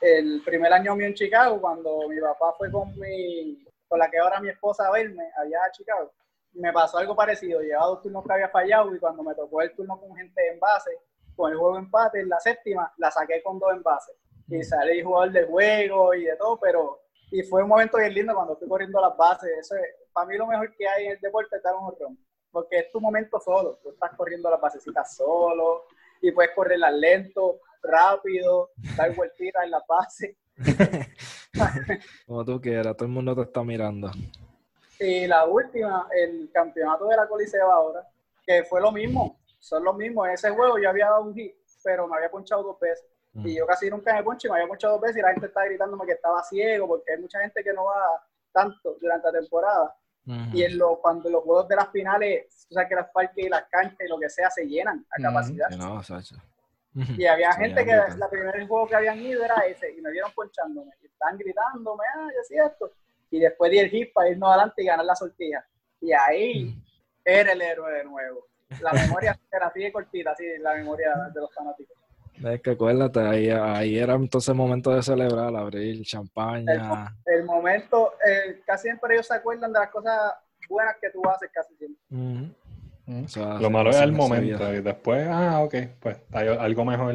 el 0.00 0.42
primer 0.44 0.72
año 0.72 0.94
mío 0.94 1.06
en 1.06 1.14
Chicago, 1.14 1.60
cuando 1.60 2.08
mi 2.08 2.20
papá 2.20 2.54
fue 2.58 2.70
con 2.70 2.98
mi, 2.98 3.64
con 3.88 3.98
la 3.98 4.10
que 4.10 4.18
ahora 4.18 4.40
mi 4.40 4.48
esposa 4.48 4.86
a 4.86 4.92
verme 4.92 5.24
allá 5.36 5.58
a 5.66 5.72
Chicago, 5.72 6.12
me 6.52 6.72
pasó 6.72 6.98
algo 6.98 7.14
parecido. 7.14 7.60
Llevaba 7.60 7.86
dos 7.86 8.02
turnos 8.02 8.24
que 8.24 8.32
había 8.32 8.48
fallado 8.48 8.94
y 8.94 8.98
cuando 8.98 9.22
me 9.22 9.34
tocó 9.34 9.62
el 9.62 9.74
turno 9.74 9.98
con 9.98 10.16
gente 10.16 10.40
en 10.52 10.60
base, 10.60 10.90
con 11.34 11.52
el 11.52 11.58
juego 11.58 11.78
empate 11.78 12.20
en 12.20 12.28
la 12.28 12.40
séptima, 12.40 12.92
la 12.98 13.10
saqué 13.10 13.42
con 13.42 13.58
dos 13.58 13.72
en 13.72 13.82
base. 13.82 14.12
Y 14.48 14.62
salí 14.62 15.02
jugador 15.02 15.32
de 15.32 15.44
juego 15.44 16.14
y 16.14 16.24
de 16.24 16.36
todo, 16.36 16.58
pero 16.60 17.00
y 17.30 17.42
fue 17.42 17.62
un 17.62 17.68
momento 17.68 17.98
bien 17.98 18.14
lindo 18.14 18.34
cuando 18.34 18.54
estoy 18.54 18.68
corriendo 18.68 19.00
las 19.00 19.16
bases. 19.16 19.50
Eso 19.58 19.76
es, 19.76 19.82
para 20.12 20.26
mí 20.26 20.36
lo 20.36 20.46
mejor 20.46 20.74
que 20.76 20.88
hay 20.88 21.06
en 21.06 21.12
el 21.12 21.20
deporte 21.20 21.56
es 21.56 21.62
dar 21.62 21.74
un 21.74 21.86
horrón, 21.86 22.18
porque 22.50 22.78
es 22.78 22.92
tu 22.92 23.00
momento 23.00 23.40
solo. 23.40 23.78
Tú 23.82 23.90
estás 23.90 24.12
corriendo 24.16 24.50
las 24.50 24.60
basecitas 24.60 25.16
solo 25.16 25.84
y 26.20 26.30
puedes 26.30 26.54
correrlas 26.54 26.94
lento 26.94 27.60
rápido, 27.82 28.70
dar 28.96 29.14
vueltitas 29.14 29.64
en 29.64 29.70
la 29.70 29.82
base. 29.86 30.36
Como 32.26 32.44
tú 32.44 32.60
quieras, 32.60 32.96
todo 32.96 33.06
el 33.06 33.12
mundo 33.12 33.34
te 33.34 33.42
está 33.42 33.62
mirando. 33.62 34.10
Y 34.98 35.26
la 35.26 35.44
última, 35.44 36.08
el 36.10 36.50
campeonato 36.52 37.06
de 37.06 37.16
la 37.16 37.28
Coliseo 37.28 37.70
ahora, 37.70 38.06
que 38.46 38.64
fue 38.64 38.80
lo 38.80 38.90
mismo, 38.90 39.38
son 39.58 39.84
lo 39.84 39.92
mismo. 39.92 40.24
En 40.26 40.32
ese 40.32 40.50
juego 40.50 40.78
yo 40.78 40.88
había 40.88 41.06
dado 41.06 41.22
un 41.22 41.34
hit, 41.34 41.54
pero 41.84 42.06
me 42.08 42.16
había 42.16 42.30
ponchado 42.30 42.62
dos 42.62 42.80
veces. 42.80 43.06
Y 43.44 43.56
yo 43.56 43.66
casi 43.66 43.90
nunca 43.90 44.14
me 44.14 44.22
poncho 44.22 44.48
y 44.48 44.50
me 44.50 44.56
había 44.56 44.68
ponchado 44.68 44.94
dos 44.94 45.02
veces 45.02 45.18
y 45.18 45.22
la 45.22 45.32
gente 45.32 45.46
estaba 45.46 45.66
gritándome 45.66 46.06
que 46.06 46.12
estaba 46.12 46.42
ciego, 46.42 46.88
porque 46.88 47.12
hay 47.12 47.20
mucha 47.20 47.40
gente 47.40 47.62
que 47.62 47.72
no 47.72 47.84
va 47.84 48.24
tanto 48.52 48.96
durante 49.00 49.26
la 49.30 49.40
temporada. 49.40 49.94
Y 50.52 50.64
en 50.64 50.76
lo, 50.76 50.98
cuando 51.00 51.30
los 51.30 51.44
juegos 51.44 51.68
de 51.68 51.76
las 51.76 51.88
finales, 51.92 52.66
o 52.68 52.74
sea 52.74 52.88
que 52.88 52.96
las 52.96 53.08
parques 53.10 53.44
y 53.44 53.48
las 53.48 53.64
canchas 53.66 54.00
y 54.00 54.08
lo 54.08 54.18
que 54.18 54.28
sea 54.28 54.50
se 54.50 54.66
llenan 54.66 55.06
a 55.10 55.22
capacidad. 55.22 55.70
No, 55.70 56.02
y 57.16 57.26
había 57.26 57.52
gente 57.52 57.84
que 57.84 57.92
la 57.92 58.28
primer 58.30 58.66
juego 58.66 58.88
que 58.88 58.96
habían 58.96 59.20
ido 59.20 59.44
era 59.44 59.56
ese, 59.66 59.92
y 59.92 60.00
me 60.00 60.10
vieron 60.10 60.32
ponchándome, 60.32 60.92
y 61.02 61.06
están 61.06 61.36
gritándome, 61.36 62.04
ah, 62.16 62.28
yo 62.34 62.42
sí 62.42 62.56
esto. 62.56 62.90
Y 63.30 63.38
después 63.38 63.70
di 63.70 63.78
el 63.78 63.90
hit 63.90 64.12
para 64.12 64.30
irnos 64.30 64.48
adelante 64.48 64.82
y 64.82 64.86
ganar 64.86 65.04
la 65.04 65.14
sortija. 65.14 65.64
Y 66.00 66.12
ahí 66.12 66.74
era 67.24 67.52
el 67.52 67.60
héroe 67.60 67.92
de 67.92 68.04
nuevo. 68.04 68.46
La 68.80 68.92
memoria 68.92 69.38
era 69.52 69.66
así 69.66 69.80
de 69.80 69.92
cortita, 69.92 70.30
así 70.30 70.44
la 70.58 70.74
memoria 70.74 71.12
de 71.32 71.40
los 71.40 71.52
fanáticos. 71.54 71.96
Es 72.44 72.60
que 72.60 72.70
acuérdate, 72.70 73.20
ahí, 73.20 73.50
ahí 73.50 73.98
era 73.98 74.14
entonces 74.14 74.48
el 74.48 74.56
momento 74.56 74.90
de 74.90 75.02
celebrar, 75.02 75.54
abrir 75.56 76.02
champaña. 76.04 77.16
El, 77.24 77.44
momento, 77.44 78.14
eh, 78.26 78.60
casi 78.66 78.84
siempre 78.84 79.14
ellos 79.14 79.26
se 79.26 79.34
acuerdan 79.34 79.72
de 79.72 79.78
las 79.78 79.90
cosas 79.90 80.34
buenas 80.68 80.96
que 81.00 81.10
tú 81.10 81.22
haces 81.28 81.50
casi 81.52 81.74
siempre 81.76 81.96
lo 83.06 83.70
malo 83.70 83.90
es 83.90 84.00
el 84.00 84.12
momento 84.12 84.72
y 84.74 84.80
después, 84.80 85.26
ah, 85.30 85.62
ok, 85.62 85.74
pues 86.00 86.16
hay 86.32 86.48
algo 86.48 86.84
mejor, 86.84 87.14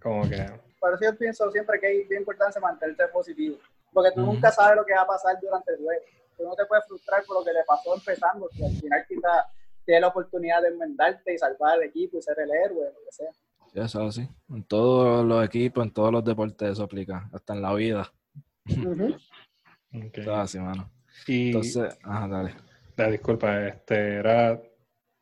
como 0.00 0.28
que... 0.28 0.46
Por 0.78 0.94
eso 0.94 1.04
yo 1.04 1.16
pienso 1.16 1.50
siempre 1.50 1.80
que 1.80 2.02
es 2.02 2.08
bien 2.08 2.22
importante 2.22 2.60
mantenerte 2.60 3.08
positivo, 3.08 3.58
porque 3.92 4.12
tú 4.12 4.20
nunca 4.20 4.50
sabes 4.52 4.76
lo 4.76 4.84
que 4.84 4.94
va 4.94 5.02
a 5.02 5.06
pasar 5.06 5.38
durante 5.40 5.72
el 5.72 5.78
juego. 5.78 6.02
Tú 6.36 6.44
no 6.44 6.54
te 6.54 6.64
puedes 6.66 6.84
frustrar 6.86 7.22
por 7.24 7.38
lo 7.38 7.44
que 7.44 7.52
te 7.52 7.64
pasó 7.66 7.94
empezando, 7.94 8.48
que 8.56 8.64
al 8.64 8.72
final 8.72 9.04
quizás 9.08 9.44
tienes 9.84 10.00
la 10.00 10.08
oportunidad 10.08 10.62
de 10.62 10.68
enmendarte 10.68 11.34
y 11.34 11.38
salvar 11.38 11.74
al 11.74 11.82
equipo 11.82 12.18
y 12.18 12.22
ser 12.22 12.38
el 12.38 12.50
héroe, 12.50 12.86
lo 12.86 13.04
que 13.04 13.12
sea. 13.12 13.30
Sí, 13.72 13.80
eso 13.80 14.12
sí. 14.12 14.28
En 14.50 14.64
todos 14.64 15.24
los 15.24 15.44
equipos, 15.44 15.84
en 15.84 15.92
todos 15.92 16.12
los 16.12 16.24
deportes 16.24 16.72
eso 16.72 16.84
aplica, 16.84 17.28
hasta 17.32 17.54
en 17.54 17.62
la 17.62 17.74
vida. 17.74 18.12
así, 20.34 20.58
mano. 20.58 20.90
Y... 21.26 21.48
Entonces, 21.48 21.98
ajá, 22.02 22.28
dale. 22.28 22.54
La 22.96 23.08
disculpa, 23.08 23.66
este 23.66 24.16
era 24.16 24.60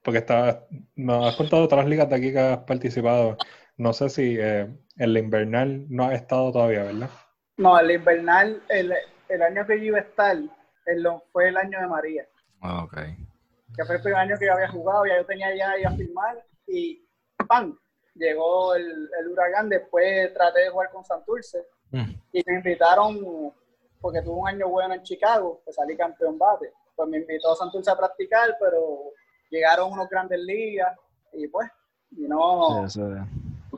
porque 0.02 0.18
está, 0.18 0.66
me 0.94 1.28
has 1.28 1.36
contado 1.36 1.64
otras 1.64 1.86
ligas 1.86 2.08
de 2.08 2.16
aquí 2.16 2.32
que 2.32 2.38
has 2.38 2.58
participado. 2.58 3.36
No 3.76 3.92
sé 3.92 4.08
si 4.08 4.36
eh, 4.38 4.68
en 4.96 5.12
la 5.12 5.18
invernal 5.18 5.86
no 5.88 6.04
has 6.04 6.14
estado 6.14 6.52
todavía, 6.52 6.84
¿verdad? 6.84 7.10
No, 7.58 7.78
el 7.78 7.90
invernal, 7.90 8.62
el, 8.68 8.94
el 9.28 9.42
año 9.42 9.66
que 9.66 9.78
yo 9.78 9.84
iba 9.86 9.98
a 9.98 10.02
estar, 10.02 10.36
fue 11.32 11.48
el 11.48 11.56
año 11.56 11.80
de 11.80 11.86
María. 11.86 12.26
Ah, 12.60 12.84
ok. 12.84 12.94
Que 13.76 13.84
fue 13.84 13.96
el 13.96 14.02
primer 14.02 14.20
año 14.20 14.36
que 14.38 14.46
yo 14.46 14.54
había 14.54 14.68
jugado, 14.68 15.06
ya 15.06 15.18
yo 15.18 15.26
tenía 15.26 15.54
ya 15.56 15.88
a 15.88 15.92
firmar 15.92 16.44
y 16.66 17.06
¡pam! 17.46 17.78
Llegó 18.20 18.74
el, 18.74 19.08
el 19.18 19.28
huracán, 19.28 19.70
después 19.70 20.32
traté 20.34 20.60
de 20.60 20.68
jugar 20.68 20.90
con 20.90 21.06
Santurce 21.06 21.66
mm. 21.90 22.10
y 22.34 22.42
me 22.46 22.54
invitaron, 22.56 23.50
porque 23.98 24.20
tuve 24.20 24.40
un 24.40 24.48
año 24.48 24.68
bueno 24.68 24.92
en 24.92 25.02
Chicago, 25.02 25.62
que 25.64 25.72
salí 25.72 25.96
campeón 25.96 26.36
bate, 26.36 26.70
pues 26.94 27.08
me 27.08 27.16
invitó 27.16 27.52
a 27.52 27.56
Santurce 27.56 27.90
a 27.90 27.96
practicar, 27.96 28.58
pero 28.60 29.12
llegaron 29.48 29.90
unos 29.90 30.06
grandes 30.10 30.38
ligas 30.40 30.94
y 31.32 31.48
pues, 31.48 31.70
y 32.10 32.28
no, 32.28 32.86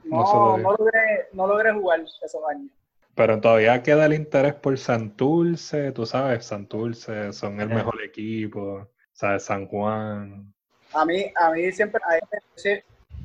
no, 0.05 0.59
no, 0.59 0.59
logré, 0.59 1.29
no 1.33 1.47
logré 1.47 1.73
jugar 1.73 2.01
esos 2.01 2.43
años. 2.51 2.73
Pero 3.15 3.41
todavía 3.41 3.81
queda 3.81 4.07
el 4.07 4.15
interés 4.15 4.55
por 4.55 4.77
Santurce, 4.77 5.93
tú 5.93 6.05
sabes, 6.05 6.47
Santurce 6.47 7.33
son 7.33 7.61
el 7.61 7.69
mejor 7.69 8.03
equipo, 8.03 8.89
sabes, 9.13 9.45
San 9.45 9.69
Juan. 9.69 10.53
A 10.95 11.05
mí, 11.05 11.33
a 11.37 11.51
mí 11.53 11.71
siempre, 11.71 12.01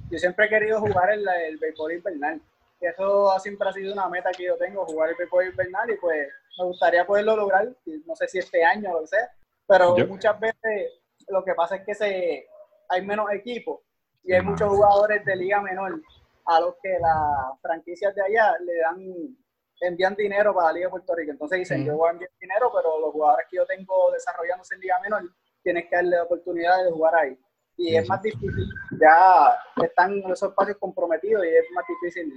yo 0.10 0.18
siempre 0.18 0.46
he 0.46 0.50
querido 0.50 0.80
jugar 0.80 1.12
el, 1.12 1.28
el 1.28 1.58
béisbol 1.58 1.94
invernal. 1.94 2.42
Y 2.80 2.86
eso 2.86 3.38
siempre 3.40 3.68
ha 3.70 3.74
sido 3.74 3.94
una 3.94 4.08
meta 4.08 4.32
que 4.32 4.46
yo 4.46 4.58
tengo, 4.58 4.86
jugar 4.86 5.10
el 5.10 5.16
béisbol 5.16 5.48
invernal 5.48 5.90
y 5.90 5.96
pues 5.98 6.28
me 6.60 6.66
gustaría 6.66 7.06
poderlo 7.06 7.36
lograr, 7.36 7.68
no 8.06 8.16
sé 8.16 8.28
si 8.28 8.40
este 8.40 8.64
año 8.64 8.92
o 8.92 8.94
lo 8.94 9.02
que 9.02 9.08
sea, 9.08 9.32
pero 9.68 9.96
muchas 10.08 10.40
veces 10.40 10.92
lo 11.28 11.44
que 11.44 11.54
pasa 11.54 11.76
es 11.78 11.86
que 11.86 11.94
se, 11.94 12.48
hay 12.90 13.06
menos 13.06 13.32
equipos 13.32 13.82
y 14.24 14.34
hay 14.34 14.42
muchos 14.42 14.70
jugadores 14.70 15.24
de 15.26 15.36
liga 15.36 15.62
menor 15.62 16.02
a 16.46 16.60
los 16.60 16.76
que 16.82 16.98
las 17.00 17.62
franquicias 17.62 18.16
de 18.16 18.22
allá 18.22 18.58
le 18.60 18.78
dan 18.78 19.38
envían 19.82 20.16
dinero 20.16 20.54
para 20.54 20.68
la 20.68 20.74
Liga 20.74 20.88
de 20.88 20.92
Puerto 20.92 21.16
Rico. 21.16 21.32
Entonces 21.32 21.60
dicen, 21.60 21.86
yo 21.86 21.96
voy 21.96 22.10
a 22.10 22.12
enviar 22.14 22.32
dinero, 22.40 22.72
pero 22.74 23.00
los 23.00 23.12
jugadores 23.12 23.46
que 23.50 23.58
yo 23.58 23.66
tengo 23.66 24.12
desarrollándose 24.12 24.76
en 24.76 24.82
Liga 24.82 25.00
Menor, 25.02 25.24
tienes 25.62 25.88
que 25.88 25.96
darle 25.96 26.16
la 26.16 26.24
oportunidad 26.24 26.84
de 26.84 26.92
jugar 26.92 27.16
ahí. 27.16 27.38
Y 27.78 27.96
es 27.96 28.10
más 28.10 28.22
difícil, 28.22 28.68
ya 29.00 29.56
están 29.84 30.18
esos 30.32 30.50
espacios 30.50 30.78
comprometidos 30.78 31.46
y 31.46 31.50
es 31.50 31.66
más 31.74 31.86
difícil 31.88 32.34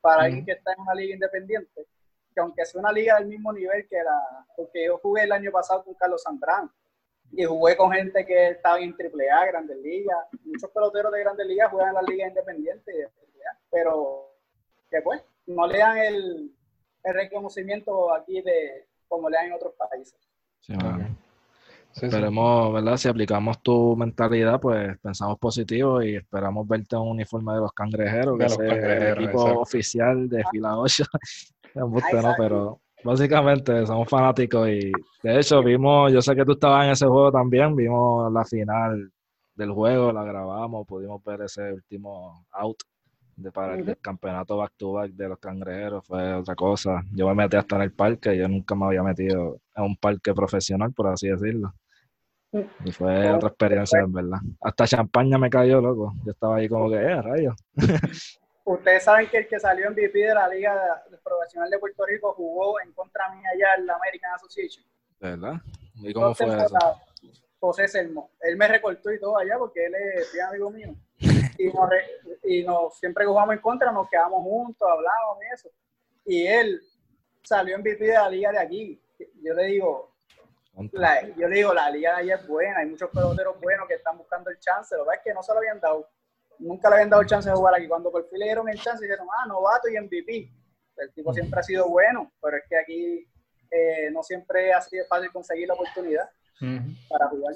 para 0.00 0.22
alguien 0.22 0.44
que 0.44 0.52
está 0.52 0.72
en 0.72 0.80
una 0.80 0.94
liga 0.94 1.14
independiente, 1.14 1.86
que 2.32 2.40
aunque 2.40 2.64
sea 2.64 2.80
una 2.80 2.92
liga 2.92 3.18
del 3.18 3.26
mismo 3.26 3.52
nivel 3.52 3.88
que 3.88 3.96
la, 3.96 4.46
porque 4.56 4.86
yo 4.86 4.98
jugué 4.98 5.24
el 5.24 5.32
año 5.32 5.50
pasado 5.50 5.82
con 5.82 5.94
Carlos 5.94 6.22
Sandrán 6.22 6.70
y 7.32 7.44
jugué 7.44 7.76
con 7.76 7.90
gente 7.90 8.24
que 8.24 8.50
estaba 8.50 8.78
en 8.78 8.94
AAA, 8.94 9.46
Grandes 9.46 9.78
Ligas, 9.78 10.18
muchos 10.44 10.70
peloteros 10.70 11.10
de 11.12 11.20
Grandes 11.20 11.46
Ligas 11.46 11.70
juegan 11.70 11.88
en 11.88 11.94
la 11.94 12.02
liga 12.02 12.28
independiente, 12.28 13.08
pero 13.70 14.30
que 14.90 15.02
pues 15.02 15.22
no 15.46 15.66
le 15.66 15.78
dan 15.78 15.98
el, 15.98 16.54
el 17.02 17.14
reconocimiento 17.14 18.14
aquí 18.14 18.40
de 18.42 18.86
como 19.08 19.28
le 19.28 19.36
dan 19.36 19.46
en 19.46 19.52
otros 19.54 19.74
países. 19.74 20.16
Sí, 20.60 20.74
Esperemos, 21.94 22.72
¿verdad? 22.72 22.96
Si 22.96 23.08
aplicamos 23.08 23.62
tu 23.62 23.96
mentalidad, 23.96 24.60
pues 24.60 24.98
pensamos 24.98 25.38
positivo 25.38 26.02
y 26.02 26.16
esperamos 26.16 26.66
verte 26.66 26.96
en 26.96 27.02
un 27.02 27.08
uniforme 27.10 27.54
de 27.54 27.60
los 27.60 27.72
cangrejeros, 27.72 28.38
que 28.38 28.46
es 28.46 28.58
el 28.58 29.18
equipo 29.18 29.60
oficial 29.60 30.28
de 30.28 30.42
fila 30.50 30.78
8. 30.78 31.04
Pero 32.38 32.80
básicamente 33.02 33.86
somos 33.86 34.08
fanáticos 34.08 34.68
y 34.68 34.92
de 35.22 35.38
hecho 35.38 35.62
vimos, 35.62 36.12
yo 36.12 36.22
sé 36.22 36.34
que 36.34 36.44
tú 36.44 36.52
estabas 36.52 36.86
en 36.86 36.92
ese 36.92 37.06
juego 37.06 37.30
también, 37.30 37.74
vimos 37.74 38.32
la 38.32 38.44
final 38.44 39.10
del 39.54 39.70
juego, 39.72 40.12
la 40.12 40.24
grabamos, 40.24 40.86
pudimos 40.86 41.22
ver 41.24 41.42
ese 41.42 41.72
último 41.72 42.46
out 42.52 42.76
de 43.36 43.50
para 43.50 43.74
el 43.74 43.98
campeonato 43.98 44.56
back 44.56 44.72
to 44.76 44.92
back 44.92 45.10
de 45.10 45.28
los 45.28 45.38
cangrejeros 45.38 46.06
fue 46.06 46.34
otra 46.34 46.54
cosa. 46.54 47.02
Yo 47.12 47.26
me 47.28 47.34
metí 47.34 47.56
hasta 47.56 47.76
en 47.76 47.82
el 47.82 47.92
parque, 47.92 48.36
yo 48.36 48.48
nunca 48.48 48.74
me 48.74 48.86
había 48.86 49.02
metido 49.02 49.58
en 49.74 49.84
un 49.84 49.96
parque 49.96 50.32
profesional, 50.32 50.92
por 50.92 51.08
así 51.08 51.28
decirlo. 51.28 51.74
Y 52.84 52.92
fue 52.92 53.30
otra 53.30 53.48
experiencia, 53.48 54.00
en 54.00 54.12
verdad. 54.12 54.38
Hasta 54.60 54.86
champaña 54.86 55.38
me 55.38 55.50
cayó, 55.50 55.80
loco. 55.80 56.14
Yo 56.24 56.32
estaba 56.32 56.56
ahí 56.56 56.68
como 56.68 56.88
que, 56.88 56.96
eh, 56.96 57.22
rayos. 57.22 57.54
Ustedes 58.64 59.04
saben 59.04 59.28
que 59.28 59.38
el 59.38 59.48
que 59.48 59.60
salió 59.60 59.88
en 59.88 59.94
VP 59.94 60.18
de 60.18 60.34
la 60.34 60.48
Liga 60.48 61.02
Profesional 61.22 61.68
de 61.68 61.78
Puerto 61.78 62.06
Rico 62.06 62.32
jugó 62.32 62.80
en 62.80 62.92
contra 62.92 63.28
mía 63.34 63.48
allá 63.52 63.74
en 63.78 63.86
la 63.86 63.94
American 63.96 64.32
Association. 64.34 64.84
¿Verdad? 65.20 65.60
¿Y 65.96 66.12
cómo 66.14 66.34
fue 66.34 66.46
eso? 66.46 66.76
José 67.60 67.88
Selmo. 67.88 68.30
Él 68.40 68.56
me 68.56 68.68
recortó 68.68 69.12
y 69.12 69.18
todo 69.18 69.38
allá 69.38 69.58
porque 69.58 69.86
él 69.86 69.94
es 69.94 70.40
amigo 70.48 70.70
mío. 70.70 70.94
y, 72.44 72.62
nos, 72.62 72.98
siempre 72.98 73.24
que 73.24 73.28
jugamos 73.28 73.54
en 73.54 73.60
contra 73.60 73.92
nos 73.92 74.08
quedamos 74.08 74.42
juntos, 74.42 74.88
hablamos 74.88 75.38
y 75.42 75.54
eso. 75.54 75.68
Y 76.26 76.46
él 76.46 76.80
salió 77.42 77.74
en 77.74 77.80
MVP 77.80 78.04
de 78.04 78.12
la 78.14 78.28
liga 78.28 78.52
de 78.52 78.58
aquí. 78.58 79.00
Yo 79.42 79.54
le 79.54 79.64
digo, 79.64 80.13
yo 81.36 81.48
le 81.48 81.56
digo, 81.56 81.72
la 81.72 81.90
liga 81.90 82.16
de 82.16 82.22
allá 82.22 82.34
es 82.36 82.46
buena, 82.46 82.78
hay 82.78 82.86
muchos 82.86 83.10
peloteros 83.10 83.60
buenos 83.60 83.86
que 83.86 83.94
están 83.94 84.18
buscando 84.18 84.50
el 84.50 84.58
chance. 84.58 84.96
Lo 84.96 85.04
que 85.04 85.16
es 85.16 85.20
que 85.22 85.34
no 85.34 85.42
se 85.42 85.52
lo 85.52 85.58
habían 85.58 85.80
dado, 85.80 86.08
nunca 86.58 86.88
le 86.88 86.96
habían 86.96 87.10
dado 87.10 87.22
el 87.22 87.28
chance 87.28 87.48
de 87.48 87.54
jugar 87.54 87.74
aquí. 87.74 87.86
Cuando 87.86 88.10
por 88.10 88.28
fin 88.28 88.38
le 88.38 88.46
dieron 88.46 88.68
el 88.68 88.80
chance, 88.80 89.04
dijeron, 89.04 89.26
ah, 89.38 89.46
novato 89.46 89.88
y 89.88 89.98
MVP. 89.98 90.50
El 90.96 91.12
tipo 91.12 91.32
siempre 91.32 91.60
ha 91.60 91.62
sido 91.62 91.88
bueno, 91.88 92.32
pero 92.40 92.56
es 92.56 92.64
que 92.68 92.76
aquí 92.76 93.28
eh, 93.70 94.10
no 94.12 94.22
siempre 94.22 94.72
ha 94.72 94.80
sido 94.80 95.04
fácil 95.06 95.30
conseguir 95.32 95.68
la 95.68 95.74
oportunidad 95.74 96.28
para 97.08 97.28
jugar. 97.28 97.54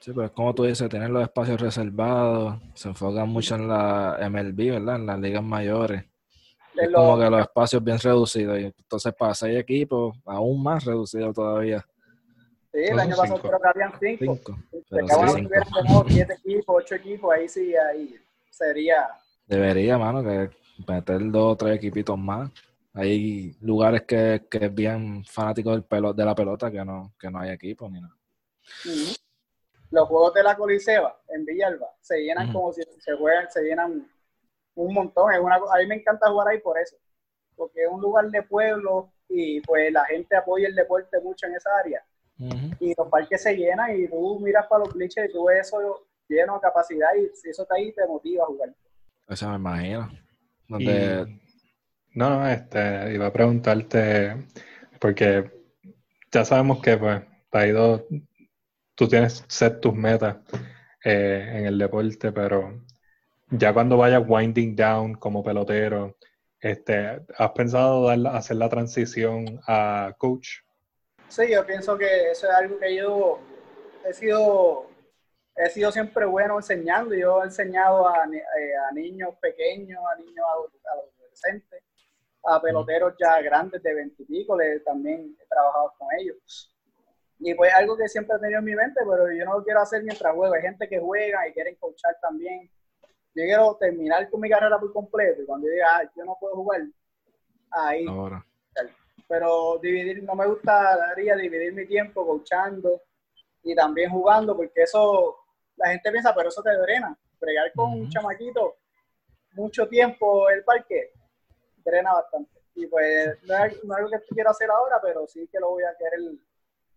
Sí, 0.00 0.12
pues 0.12 0.30
como 0.30 0.54
tú 0.54 0.64
dices, 0.64 0.88
tener 0.88 1.10
los 1.10 1.22
espacios 1.22 1.60
reservados, 1.60 2.60
se 2.74 2.88
enfocan 2.88 3.28
mucho 3.28 3.56
en 3.56 3.68
la 3.68 4.16
MLB, 4.30 4.72
¿verdad? 4.72 4.96
En 4.96 5.06
las 5.06 5.18
ligas 5.18 5.42
mayores. 5.42 6.04
Es 6.76 6.92
como 6.92 7.18
que 7.18 7.28
los 7.28 7.40
espacios 7.40 7.82
bien 7.82 7.98
reducidos. 7.98 8.58
Y 8.60 8.64
entonces 8.66 9.12
para 9.14 9.34
seis 9.34 9.58
equipos, 9.58 10.16
aún 10.24 10.62
más 10.62 10.84
reducido 10.84 11.32
todavía. 11.32 11.84
Sí, 12.72 12.80
el 12.80 12.98
año 12.98 13.16
pasado 13.16 13.40
creo 13.40 13.60
que 13.60 13.68
habían 13.68 13.92
cinco. 13.98 14.36
cinco. 14.36 14.58
Pero 14.90 16.04
siete 16.08 16.34
equipos, 16.34 16.76
ocho 16.78 16.94
equipos, 16.94 17.34
ahí 17.34 17.48
sí, 17.48 17.74
ahí 17.74 18.14
sería... 18.50 19.08
Debería, 19.46 19.96
mano, 19.96 20.22
que 20.22 20.50
meter 20.86 21.30
dos 21.30 21.52
o 21.52 21.56
tres 21.56 21.76
equipitos 21.76 22.18
más. 22.18 22.50
Hay 22.92 23.56
lugares 23.60 24.02
que, 24.02 24.46
que 24.50 24.66
es 24.66 24.74
bien 24.74 25.24
fanático 25.24 25.70
del 25.70 25.84
pelo, 25.84 26.12
de 26.12 26.24
la 26.24 26.34
pelota 26.34 26.70
que 26.70 26.84
no, 26.84 27.14
que 27.18 27.30
no 27.30 27.38
hay 27.40 27.50
equipo 27.50 27.88
ni 27.88 28.00
nada 28.00 28.14
los 29.90 30.08
juegos 30.08 30.34
de 30.34 30.42
la 30.42 30.56
Coliseba 30.56 31.20
en 31.28 31.44
Villalba 31.44 31.94
se 32.00 32.18
llenan 32.18 32.52
como 32.52 32.72
si 32.72 32.82
se 32.82 33.16
juegan, 33.16 33.50
se 33.50 33.62
llenan 33.62 34.10
un 34.74 34.94
montón. 34.94 35.32
Es 35.32 35.40
una, 35.40 35.56
a 35.56 35.78
mí 35.78 35.86
me 35.86 35.96
encanta 35.96 36.30
jugar 36.30 36.48
ahí 36.48 36.60
por 36.60 36.78
eso, 36.78 36.96
porque 37.56 37.84
es 37.84 37.90
un 37.90 38.00
lugar 38.00 38.28
de 38.30 38.42
pueblo 38.42 39.12
y 39.28 39.60
pues 39.62 39.92
la 39.92 40.04
gente 40.04 40.36
apoya 40.36 40.68
el 40.68 40.74
deporte 40.74 41.20
mucho 41.20 41.46
en 41.46 41.54
esa 41.54 41.70
área. 41.78 42.04
Y 42.38 42.94
los 42.96 43.08
parques 43.08 43.42
se 43.42 43.56
llenan 43.56 43.98
y 43.98 44.08
tú 44.08 44.38
miras 44.40 44.66
para 44.66 44.84
los 44.84 44.94
glitches 44.94 45.28
y 45.28 45.32
tú 45.32 45.46
ves 45.46 45.66
eso 45.66 46.06
lleno 46.28 46.54
de 46.54 46.60
capacidad 46.60 47.08
y 47.16 47.34
si 47.34 47.50
eso 47.50 47.62
está 47.62 47.74
ahí 47.74 47.92
te 47.92 48.06
motiva 48.06 48.44
a 48.44 48.46
jugar. 48.46 48.74
Eso 49.28 49.48
me 49.50 49.56
imagino. 49.56 50.08
No, 50.68 52.30
no, 52.30 52.48
este, 52.48 53.14
iba 53.14 53.26
a 53.26 53.32
preguntarte, 53.32 54.36
porque 55.00 55.50
ya 56.30 56.44
sabemos 56.44 56.80
que 56.80 56.96
pues, 56.96 57.22
te 57.50 57.58
ha 57.58 57.66
ido 57.66 58.06
tú 58.98 59.06
tienes 59.06 59.44
set 59.46 59.80
tus 59.80 59.94
metas 59.94 60.38
eh, 61.04 61.52
en 61.54 61.66
el 61.66 61.78
deporte, 61.78 62.32
pero 62.32 62.82
ya 63.48 63.72
cuando 63.72 63.96
vayas 63.96 64.24
winding 64.26 64.74
down 64.74 65.14
como 65.14 65.44
pelotero, 65.44 66.16
este, 66.60 67.20
¿has 67.38 67.50
pensado 67.52 68.06
dar, 68.06 68.36
hacer 68.36 68.56
la 68.56 68.68
transición 68.68 69.60
a 69.68 70.14
coach? 70.18 70.48
Sí, 71.28 71.50
yo 71.50 71.64
pienso 71.66 71.96
que 71.96 72.30
eso 72.30 72.48
es 72.48 72.54
algo 72.54 72.78
que 72.78 72.96
yo 72.96 73.38
he 74.04 74.12
sido, 74.12 74.86
he 75.54 75.68
sido 75.70 75.92
siempre 75.92 76.24
bueno 76.24 76.56
enseñando. 76.56 77.14
Yo 77.14 77.42
he 77.42 77.46
enseñado 77.46 78.08
a, 78.08 78.24
eh, 78.26 78.76
a 78.88 78.92
niños 78.92 79.34
pequeños, 79.40 80.00
a 80.10 80.16
niños 80.16 80.46
adolescentes, 80.90 81.82
a 82.44 82.60
peloteros 82.60 83.14
ya 83.20 83.40
grandes 83.42 83.82
de 83.82 83.94
veintipico, 83.94 84.56
también 84.84 85.36
he 85.40 85.46
trabajado 85.46 85.94
con 85.98 86.08
ellos. 86.18 86.74
Y 87.40 87.54
pues 87.54 87.72
algo 87.72 87.96
que 87.96 88.08
siempre 88.08 88.36
he 88.36 88.40
tenido 88.40 88.58
en 88.58 88.64
mi 88.64 88.74
mente, 88.74 89.00
pero 89.08 89.30
yo 89.30 89.44
no 89.44 89.58
lo 89.58 89.64
quiero 89.64 89.80
hacer 89.80 90.02
mientras 90.02 90.34
juego. 90.34 90.54
Hay 90.54 90.62
gente 90.62 90.88
que 90.88 90.98
juega 90.98 91.46
y 91.46 91.52
quieren 91.52 91.76
coachar 91.76 92.16
también. 92.20 92.68
Yo 93.34 93.44
quiero 93.44 93.76
terminar 93.76 94.28
con 94.28 94.40
mi 94.40 94.48
carrera 94.48 94.80
por 94.80 94.92
completo 94.92 95.42
y 95.42 95.46
cuando 95.46 95.68
yo 95.68 95.72
diga, 95.72 95.86
ah, 95.98 96.10
yo 96.16 96.24
no 96.24 96.36
puedo 96.40 96.56
jugar, 96.56 96.82
ahí. 97.70 98.06
Ahora. 98.08 98.44
Pero 99.28 99.78
dividir, 99.82 100.22
no 100.22 100.34
me 100.34 100.46
gustaría 100.46 101.36
dividir 101.36 101.72
mi 101.74 101.86
tiempo 101.86 102.26
coachando 102.26 103.02
y 103.62 103.74
también 103.74 104.10
jugando, 104.10 104.56
porque 104.56 104.82
eso, 104.82 105.36
la 105.76 105.90
gente 105.90 106.10
piensa, 106.10 106.34
pero 106.34 106.48
eso 106.48 106.62
te 106.62 106.74
drena. 106.76 107.16
Bregar 107.38 107.70
con 107.74 107.92
un 107.92 108.08
chamaquito 108.08 108.78
mucho 109.58 109.86
tiempo 109.88 110.48
el 110.48 110.64
parque, 110.64 111.10
drena 111.84 112.12
bastante. 112.12 112.50
Y 112.74 112.86
pues 112.86 113.36
no 113.46 113.64
es, 113.64 113.84
no 113.84 113.94
es 113.94 113.98
algo 113.98 114.10
que 114.10 114.34
quiero 114.34 114.50
hacer 114.50 114.70
ahora, 114.70 114.96
pero 115.02 115.26
sí 115.26 115.48
que 115.50 115.58
lo 115.58 115.70
voy 115.70 115.82
a 115.82 115.96
querer 115.98 116.20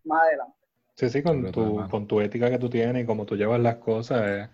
más 0.03 0.23
adelante. 0.23 0.55
Sí, 0.95 1.09
sí, 1.09 1.23
con 1.23 1.51
tu, 1.51 1.89
con 1.89 2.07
tu 2.07 2.21
ética 2.21 2.49
que 2.49 2.59
tú 2.59 2.69
tienes 2.69 3.03
y 3.03 3.05
cómo 3.05 3.25
tú 3.25 3.35
llevas 3.35 3.59
las 3.59 3.77
cosas, 3.77 4.21
eh, 4.27 4.49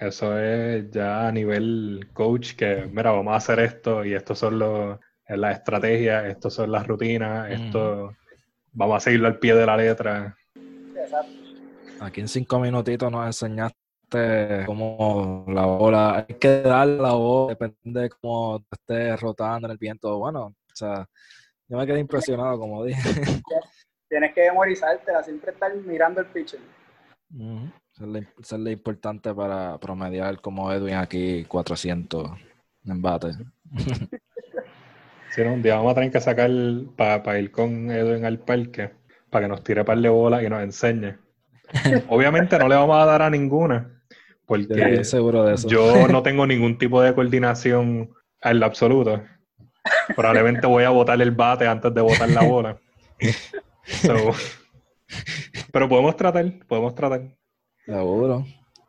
eso 0.00 0.38
es 0.38 0.88
ya 0.90 1.26
a 1.26 1.32
nivel 1.32 2.10
coach 2.12 2.54
que, 2.54 2.88
mira, 2.92 3.10
vamos 3.10 3.32
a 3.32 3.38
hacer 3.38 3.58
esto 3.58 4.04
y 4.04 4.14
estos 4.14 4.38
son 4.38 4.58
los, 4.60 4.98
las 5.28 5.58
estrategias, 5.58 6.24
estos 6.26 6.54
son 6.54 6.72
las 6.72 6.86
rutinas, 6.86 7.50
esto 7.50 8.14
vamos 8.72 8.96
a 8.96 9.00
seguirlo 9.00 9.28
al 9.28 9.38
pie 9.38 9.54
de 9.54 9.66
la 9.66 9.76
letra. 9.76 10.36
Exacto. 10.94 11.32
Aquí 12.00 12.20
en 12.20 12.28
cinco 12.28 12.58
minutitos 12.60 13.10
nos 13.10 13.26
enseñaste 13.26 14.64
cómo 14.64 15.44
la 15.48 15.66
bola, 15.66 16.26
hay 16.28 16.34
que 16.36 16.62
dar 16.62 16.86
la 16.86 17.12
bola, 17.12 17.54
depende 17.54 18.00
de 18.02 18.10
cómo 18.10 18.64
esté 18.70 19.16
rotando 19.16 19.66
en 19.66 19.72
el 19.72 19.78
viento. 19.78 20.18
Bueno, 20.18 20.46
o 20.46 20.74
sea, 20.74 21.06
yo 21.68 21.76
me 21.76 21.86
quedé 21.86 21.98
impresionado, 21.98 22.58
como 22.58 22.84
dije. 22.84 23.10
tienes 24.08 24.34
que 24.34 24.42
memorizártela, 24.42 25.22
siempre 25.22 25.52
estar 25.52 25.74
mirando 25.74 26.20
el 26.20 26.26
pitcher. 26.28 26.60
Eso 27.98 28.16
es, 28.56 28.60
lo 28.60 28.70
importante 28.70 29.34
para 29.34 29.76
promediar 29.78 30.40
como 30.40 30.72
Edwin 30.72 30.94
aquí 30.94 31.44
400 31.44 32.30
en 32.86 33.02
bate. 33.02 33.32
sí, 35.30 35.40
un 35.42 35.62
día 35.62 35.76
vamos 35.76 35.92
a 35.92 35.94
tener 35.94 36.10
que 36.10 36.20
sacar 36.20 36.50
para 36.96 37.38
ir 37.38 37.50
con 37.50 37.90
Edwin 37.90 38.24
al 38.24 38.38
parque, 38.38 38.90
para 39.30 39.44
que 39.44 39.48
nos 39.48 39.62
tire 39.62 39.84
par 39.84 39.98
de 39.98 40.08
bolas 40.08 40.42
y 40.42 40.48
nos 40.48 40.62
enseñe. 40.62 41.16
Obviamente 42.08 42.58
no 42.58 42.68
le 42.68 42.74
vamos 42.74 42.96
a 43.00 43.06
dar 43.06 43.22
a 43.22 43.30
ninguna, 43.30 44.02
porque 44.46 45.04
seguro 45.04 45.44
de 45.44 45.54
eso. 45.54 45.68
yo 45.68 46.08
no 46.08 46.22
tengo 46.22 46.46
ningún 46.46 46.78
tipo 46.78 47.02
de 47.02 47.14
coordinación 47.14 48.10
en 48.42 48.60
lo 48.60 48.66
absoluto. 48.66 49.22
Probablemente 50.14 50.66
voy 50.66 50.84
a 50.84 50.90
botar 50.90 51.20
el 51.20 51.30
bate 51.30 51.66
antes 51.66 51.92
de 51.94 52.00
botar 52.00 52.28
la 52.28 52.42
bola. 52.42 52.78
pero 55.72 55.88
podemos 55.88 56.16
tratar, 56.16 56.44
podemos 56.66 56.94
tratar. 56.94 57.22
Seguro. 57.84 58.44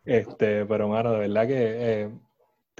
Este, 0.05 0.65
pero 0.65 0.89
mano, 0.89 1.13
de 1.13 1.19
verdad 1.19 1.47
que 1.47 1.55
eh, 1.57 2.09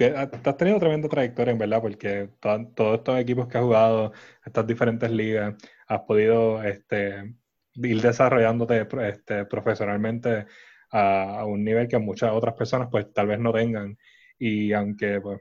has 0.06 0.56
tenido 0.56 0.78
tremenda 0.78 1.08
trayectoria, 1.08 1.52
en 1.52 1.58
verdad, 1.58 1.80
porque 1.80 2.30
todos 2.40 2.98
estos 2.98 3.18
equipos 3.18 3.48
que 3.48 3.58
has 3.58 3.64
jugado, 3.64 4.12
estas 4.44 4.66
diferentes 4.66 5.10
ligas, 5.10 5.54
has 5.86 6.00
podido 6.02 6.62
este, 6.62 7.34
ir 7.74 8.02
desarrollándote 8.02 8.86
este, 9.08 9.44
profesionalmente 9.44 10.46
a, 10.90 11.44
un 11.46 11.64
nivel 11.64 11.88
que 11.88 11.98
muchas 11.98 12.32
otras 12.32 12.54
personas 12.54 12.88
pues 12.90 13.12
tal 13.12 13.26
vez 13.26 13.38
no 13.38 13.52
tengan. 13.52 13.96
Y 14.38 14.72
aunque 14.72 15.20
pues, 15.20 15.40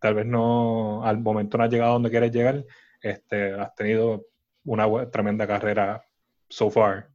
tal 0.00 0.14
vez 0.14 0.26
no 0.26 1.04
al 1.04 1.18
momento 1.18 1.58
no 1.58 1.64
has 1.64 1.70
llegado 1.70 1.94
donde 1.94 2.10
quieres 2.10 2.32
llegar, 2.32 2.64
este, 3.02 3.54
has 3.54 3.74
tenido 3.74 4.26
una 4.64 5.10
tremenda 5.10 5.46
carrera 5.46 6.02
so 6.48 6.70
far, 6.70 7.08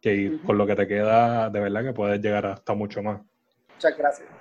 que 0.00 0.38
con 0.44 0.58
lo 0.58 0.66
que 0.66 0.76
te 0.76 0.86
queda, 0.86 1.50
de 1.50 1.60
verdad 1.60 1.84
que 1.84 1.92
puedes 1.92 2.20
llegar 2.20 2.46
hasta 2.46 2.74
mucho 2.74 3.02
más. 3.02 3.20
Muchas 3.74 3.96
gracias. 3.96 4.37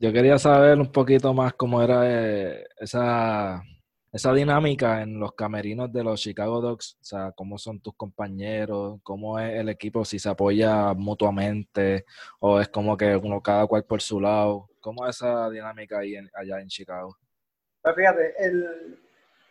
Yo 0.00 0.10
quería 0.14 0.38
saber 0.38 0.78
un 0.78 0.90
poquito 0.90 1.34
más 1.34 1.52
cómo 1.52 1.82
era 1.82 2.04
eh, 2.06 2.66
esa, 2.78 3.62
esa 4.10 4.32
dinámica 4.32 5.02
en 5.02 5.20
los 5.20 5.34
camerinos 5.34 5.92
de 5.92 6.02
los 6.02 6.18
Chicago 6.22 6.62
Dogs, 6.62 6.96
o 6.98 7.04
sea, 7.04 7.32
cómo 7.32 7.58
son 7.58 7.80
tus 7.80 7.94
compañeros, 7.96 8.98
cómo 9.02 9.38
es 9.38 9.60
el 9.60 9.68
equipo, 9.68 10.02
si 10.06 10.18
se 10.18 10.30
apoya 10.30 10.94
mutuamente 10.94 12.06
o 12.38 12.58
es 12.58 12.68
como 12.68 12.96
que 12.96 13.14
uno 13.14 13.42
cada 13.42 13.66
cual 13.66 13.84
por 13.84 14.00
su 14.00 14.18
lado. 14.18 14.70
¿Cómo 14.80 15.06
es 15.06 15.16
esa 15.16 15.50
dinámica 15.50 15.98
ahí 15.98 16.16
allá 16.16 16.60
en 16.62 16.68
Chicago? 16.68 17.14
Pues 17.82 17.94
fíjate, 17.94 18.34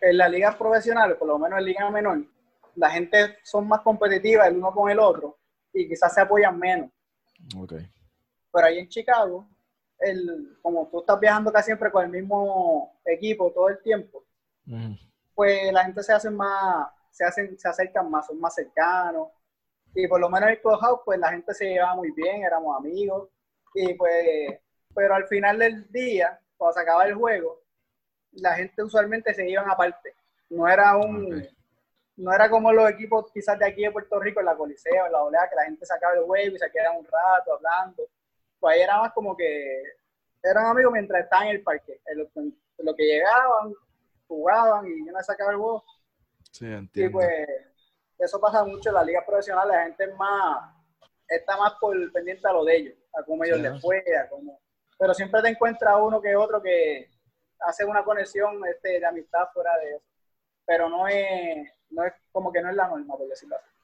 en 0.02 0.18
la 0.18 0.28
liga 0.28 0.58
profesional, 0.58 1.16
por 1.16 1.28
lo 1.28 1.38
menos 1.38 1.60
en 1.60 1.66
liga 1.66 1.92
menor, 1.92 2.26
la 2.74 2.90
gente 2.90 3.38
son 3.44 3.68
más 3.68 3.82
competitivas 3.82 4.48
el 4.48 4.58
uno 4.58 4.72
con 4.72 4.90
el 4.90 4.98
otro 4.98 5.38
y 5.72 5.88
quizás 5.88 6.12
se 6.12 6.22
apoyan 6.22 6.58
menos. 6.58 6.90
Okay. 7.56 7.88
Pero 8.52 8.66
ahí 8.66 8.80
en 8.80 8.90
Chicago, 8.90 9.48
el, 10.00 10.58
como 10.62 10.88
tú 10.88 11.00
estás 11.00 11.20
viajando 11.20 11.52
casi 11.52 11.68
siempre 11.68 11.92
con 11.92 12.06
el 12.06 12.12
mismo 12.12 13.00
equipo 13.06 13.52
todo 13.52 13.70
el 13.70 13.82
tiempo, 13.82 14.24
pues 15.36 15.72
la 15.72 15.86
gente 15.86 16.04
se 16.04 16.14
hace 16.14 16.30
más, 16.30 16.88
se 17.12 17.26
hacen, 17.26 17.58
se 17.58 17.68
acercan 17.68 18.10
más, 18.10 18.28
son 18.28 18.40
más 18.40 18.54
cercanos. 18.56 19.30
Y 19.94 20.08
por 20.08 20.20
lo 20.20 20.30
menos 20.30 20.48
en 20.48 20.56
el 20.56 20.62
clubhouse, 20.62 21.02
pues 21.04 21.20
la 21.20 21.32
gente 21.32 21.54
se 21.54 21.66
llevaba 21.66 21.96
muy 21.96 22.12
bien, 22.12 22.44
éramos 22.44 22.78
amigos. 22.78 23.30
Y 23.74 23.94
pues, 23.96 24.60
pero 24.94 25.16
al 25.16 25.28
final 25.28 25.60
del 25.60 25.92
día, 25.92 26.40
cuando 26.58 26.74
se 26.74 26.82
acaba 26.82 27.06
el 27.06 27.16
juego, 27.16 27.62
la 28.34 28.54
gente 28.56 28.84
usualmente 28.84 29.34
se 29.34 29.50
iban 29.50 29.70
aparte. 29.70 30.14
No 30.50 30.68
era 30.68 30.96
un, 30.96 31.48
no 32.18 32.34
era 32.34 32.50
como 32.50 32.72
los 32.72 32.90
equipos 32.90 33.32
quizás 33.32 33.58
de 33.58 33.66
aquí 33.66 33.82
de 33.82 33.92
Puerto 33.92 34.20
Rico, 34.20 34.40
en 34.40 34.48
la 34.48 34.56
Coliseo, 34.56 35.06
en 35.06 35.12
la 35.12 35.24
Olea, 35.24 35.50
que 35.50 35.56
la 35.56 35.64
gente 35.64 35.86
sacaba 35.86 36.14
el 36.14 36.24
juego 36.24 36.56
y 36.56 36.60
se 36.60 36.72
quedaba 36.72 36.98
un 36.98 37.06
rato 37.06 37.54
hablando. 37.54 38.04
Pues 38.60 38.76
ahí 38.76 38.82
era 38.82 39.00
más 39.00 39.14
como 39.14 39.36
que 39.36 39.84
eran 40.44 40.66
amigos 40.66 40.94
mientras 40.94 41.24
estaban 41.24 41.48
en 41.48 41.56
el 41.56 41.64
parque. 41.64 42.02
En 42.06 42.86
lo, 42.86 42.96
que 42.96 43.04
llegaban, 43.04 43.74
jugaban 44.28 44.88
y 44.88 45.06
yo 45.06 45.12
no 45.12 45.22
sacaba 45.22 45.52
el 45.52 45.58
juego. 45.58 45.84
Sí, 46.52 46.66
entiendo. 46.66 47.10
Y 47.10 47.14
pues 47.14 47.48
eso 48.18 48.40
pasa 48.40 48.64
mucho 48.64 48.90
en 48.90 48.96
la 48.96 49.04
liga 49.04 49.26
profesional, 49.26 49.68
la 49.68 49.84
gente 49.84 50.04
es 50.04 50.16
más, 50.16 50.76
está 51.28 51.58
más 51.58 51.74
por 51.80 52.12
pendiente 52.12 52.48
a 52.48 52.54
lo 52.54 52.66
de 52.66 52.76
ellos, 52.76 52.96
a 53.14 53.24
cómo 53.24 53.44
ellos 53.44 53.60
les 53.60 53.82
fue, 53.82 54.04
a 54.18 54.28
cómo... 54.30 54.60
Pero 54.98 55.14
siempre 55.14 55.42
te 55.42 55.50
encuentras 55.50 55.96
uno 56.02 56.22
que 56.22 56.36
otro 56.36 56.62
que 56.62 57.10
hace 57.62 57.86
una 57.86 58.04
conexión 58.04 58.62
este, 58.66 59.00
de 59.00 59.06
amistad 59.06 59.48
fuera 59.54 59.72
de 59.78 59.92
eso. 59.92 60.06
Pero 60.66 60.90
no 60.90 61.08
es, 61.08 61.70
no 61.90 62.04
es 62.04 62.14
como 62.32 62.52
que 62.52 62.62
no 62.62 62.70
es 62.70 62.76
la 62.76 62.88
norma, 62.88 63.16
por 63.16 63.28
decirlo 63.28 63.56
así. 63.56 63.79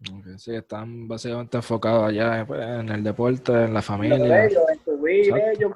Okay, 0.00 0.38
sí, 0.38 0.54
están 0.54 1.08
básicamente 1.08 1.56
enfocados 1.56 2.08
allá 2.08 2.44
pues, 2.46 2.60
en 2.60 2.88
el 2.88 3.02
deporte, 3.02 3.52
en 3.52 3.74
la 3.74 3.82
familia. 3.82 4.44
En, 4.44 4.52
en 4.52 4.84
subir 4.84 5.34
ellos, 5.36 5.72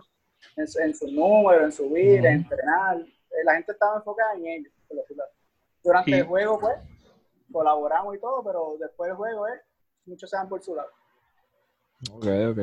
en, 0.57 0.69
su, 0.69 0.79
en 0.79 0.95
su 0.95 1.11
número, 1.11 1.65
en 1.65 1.73
subir, 1.73 2.25
en 2.25 2.35
entrenar. 2.35 2.99
Eh, 3.01 3.45
la 3.45 3.55
gente 3.55 3.73
estaba 3.73 3.97
enfocada 3.97 4.35
en 4.35 4.47
ellos, 4.47 4.73
por 4.87 4.99
decirlo 4.99 5.25
así. 5.25 5.35
Durante 5.83 6.19
el 6.19 6.25
juego, 6.25 6.61
pues, 6.61 6.77
colaboramos 7.51 8.15
y 8.15 8.21
todo, 8.21 8.45
pero 8.45 8.77
después 8.79 9.09
del 9.09 9.17
juego, 9.17 9.49
eh, 9.49 9.61
muchos 10.07 10.31
se 10.31 10.37
dan 10.37 10.49
por 10.49 10.63
su 10.63 10.77
lado. 10.77 10.91
Ok, 12.13 12.27
ok. 12.51 12.59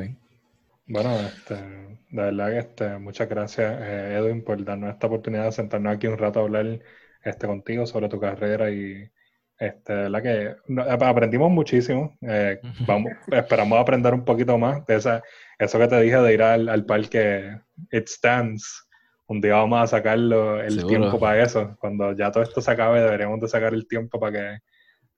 Bueno, 0.88 1.12
este, 1.20 1.56
de 1.56 2.00
verdad 2.24 2.50
que 2.52 2.58
este, 2.60 2.98
muchas 2.98 3.28
gracias, 3.28 3.82
eh, 3.82 4.16
Edwin, 4.16 4.44
por 4.44 4.64
darnos 4.64 4.92
esta 4.92 5.08
oportunidad 5.08 5.44
de 5.44 5.52
sentarnos 5.52 5.96
aquí 5.96 6.08
un 6.08 6.18
rato 6.18 6.40
a 6.40 6.44
hablar 6.44 6.80
este, 7.24 7.48
contigo 7.48 7.86
sobre 7.86 8.08
tu 8.08 8.20
carrera 8.20 8.72
y 8.72 9.12
este, 9.60 10.10
la 10.10 10.22
que 10.22 10.56
aprendimos 11.02 11.52
muchísimo. 11.52 12.18
Eh, 12.22 12.60
vamos, 12.88 13.12
esperamos 13.32 13.78
aprender 13.78 14.14
un 14.14 14.24
poquito 14.24 14.58
más 14.58 14.86
de 14.86 14.96
esa, 14.96 15.22
eso 15.58 15.78
que 15.78 15.88
te 15.88 16.00
dije 16.00 16.16
de 16.16 16.34
ir 16.34 16.42
al, 16.42 16.70
al 16.70 16.86
parque 16.86 17.60
It 17.92 18.08
Stands. 18.08 18.88
Un 19.28 19.42
día 19.42 19.56
vamos 19.56 19.82
a 19.82 19.88
sacarlo 19.88 20.62
el 20.62 20.88
tiempo 20.88 21.20
para 21.20 21.44
eso. 21.44 21.76
Cuando 21.80 22.14
ya 22.14 22.32
todo 22.32 22.42
esto 22.42 22.62
se 22.62 22.72
acabe, 22.72 23.02
deberíamos 23.02 23.40
de 23.42 23.48
sacar 23.48 23.74
el 23.74 23.88
tiempo 23.88 24.20
para 24.20 24.32
que 24.32 24.60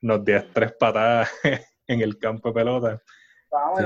nos 0.01 0.25
des 0.25 0.43
tres 0.51 0.73
patadas 0.73 1.29
en 1.87 2.01
el 2.01 2.17
campo 2.17 2.49
de 2.49 2.53
pelota. 2.53 3.01
Vamos, 3.51 3.79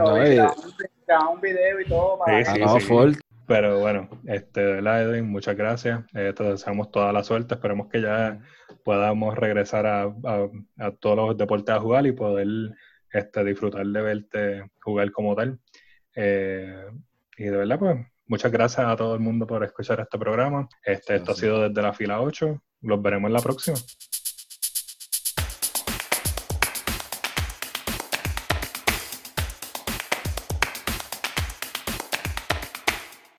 un 1.33 1.41
video 1.41 1.81
y 1.81 1.85
todo 1.85 2.17
para 2.17 2.45
sí, 2.45 2.61
sí, 2.79 3.19
pero 3.47 3.79
bueno, 3.79 4.09
este, 4.25 4.61
de 4.61 4.73
verdad, 4.73 5.03
Edwin, 5.03 5.29
muchas 5.29 5.55
gracias. 5.55 6.03
Eh, 6.13 6.33
te 6.35 6.43
deseamos 6.43 6.91
toda 6.91 7.13
la 7.13 7.23
suerte. 7.23 7.55
Esperemos 7.55 7.87
que 7.87 8.01
ya 8.01 8.39
podamos 8.83 9.35
regresar 9.35 9.85
a, 9.85 10.03
a, 10.03 10.91
todos 10.99 11.15
los 11.15 11.37
deportes 11.37 11.75
a 11.75 11.79
jugar 11.79 12.07
y 12.07 12.11
poder 12.11 12.47
este, 13.11 13.43
disfrutar 13.43 13.85
de 13.85 14.01
verte 14.01 14.71
jugar 14.81 15.11
como 15.11 15.35
tal. 15.35 15.59
Eh, 16.15 16.85
y 17.37 17.43
de 17.43 17.57
verdad, 17.57 17.79
pues, 17.79 17.97
muchas 18.27 18.51
gracias 18.51 18.87
a 18.87 18.95
todo 18.95 19.13
el 19.13 19.19
mundo 19.19 19.45
por 19.45 19.63
escuchar 19.63 19.99
este 19.99 20.17
programa. 20.17 20.67
Este, 20.83 21.15
esto 21.15 21.31
ha 21.31 21.35
sido 21.35 21.67
desde 21.67 21.81
la 21.81 21.93
fila 21.93 22.21
8. 22.21 22.61
Los 22.81 23.01
veremos 23.01 23.29
en 23.29 23.33
la 23.33 23.41
próxima. 23.41 23.77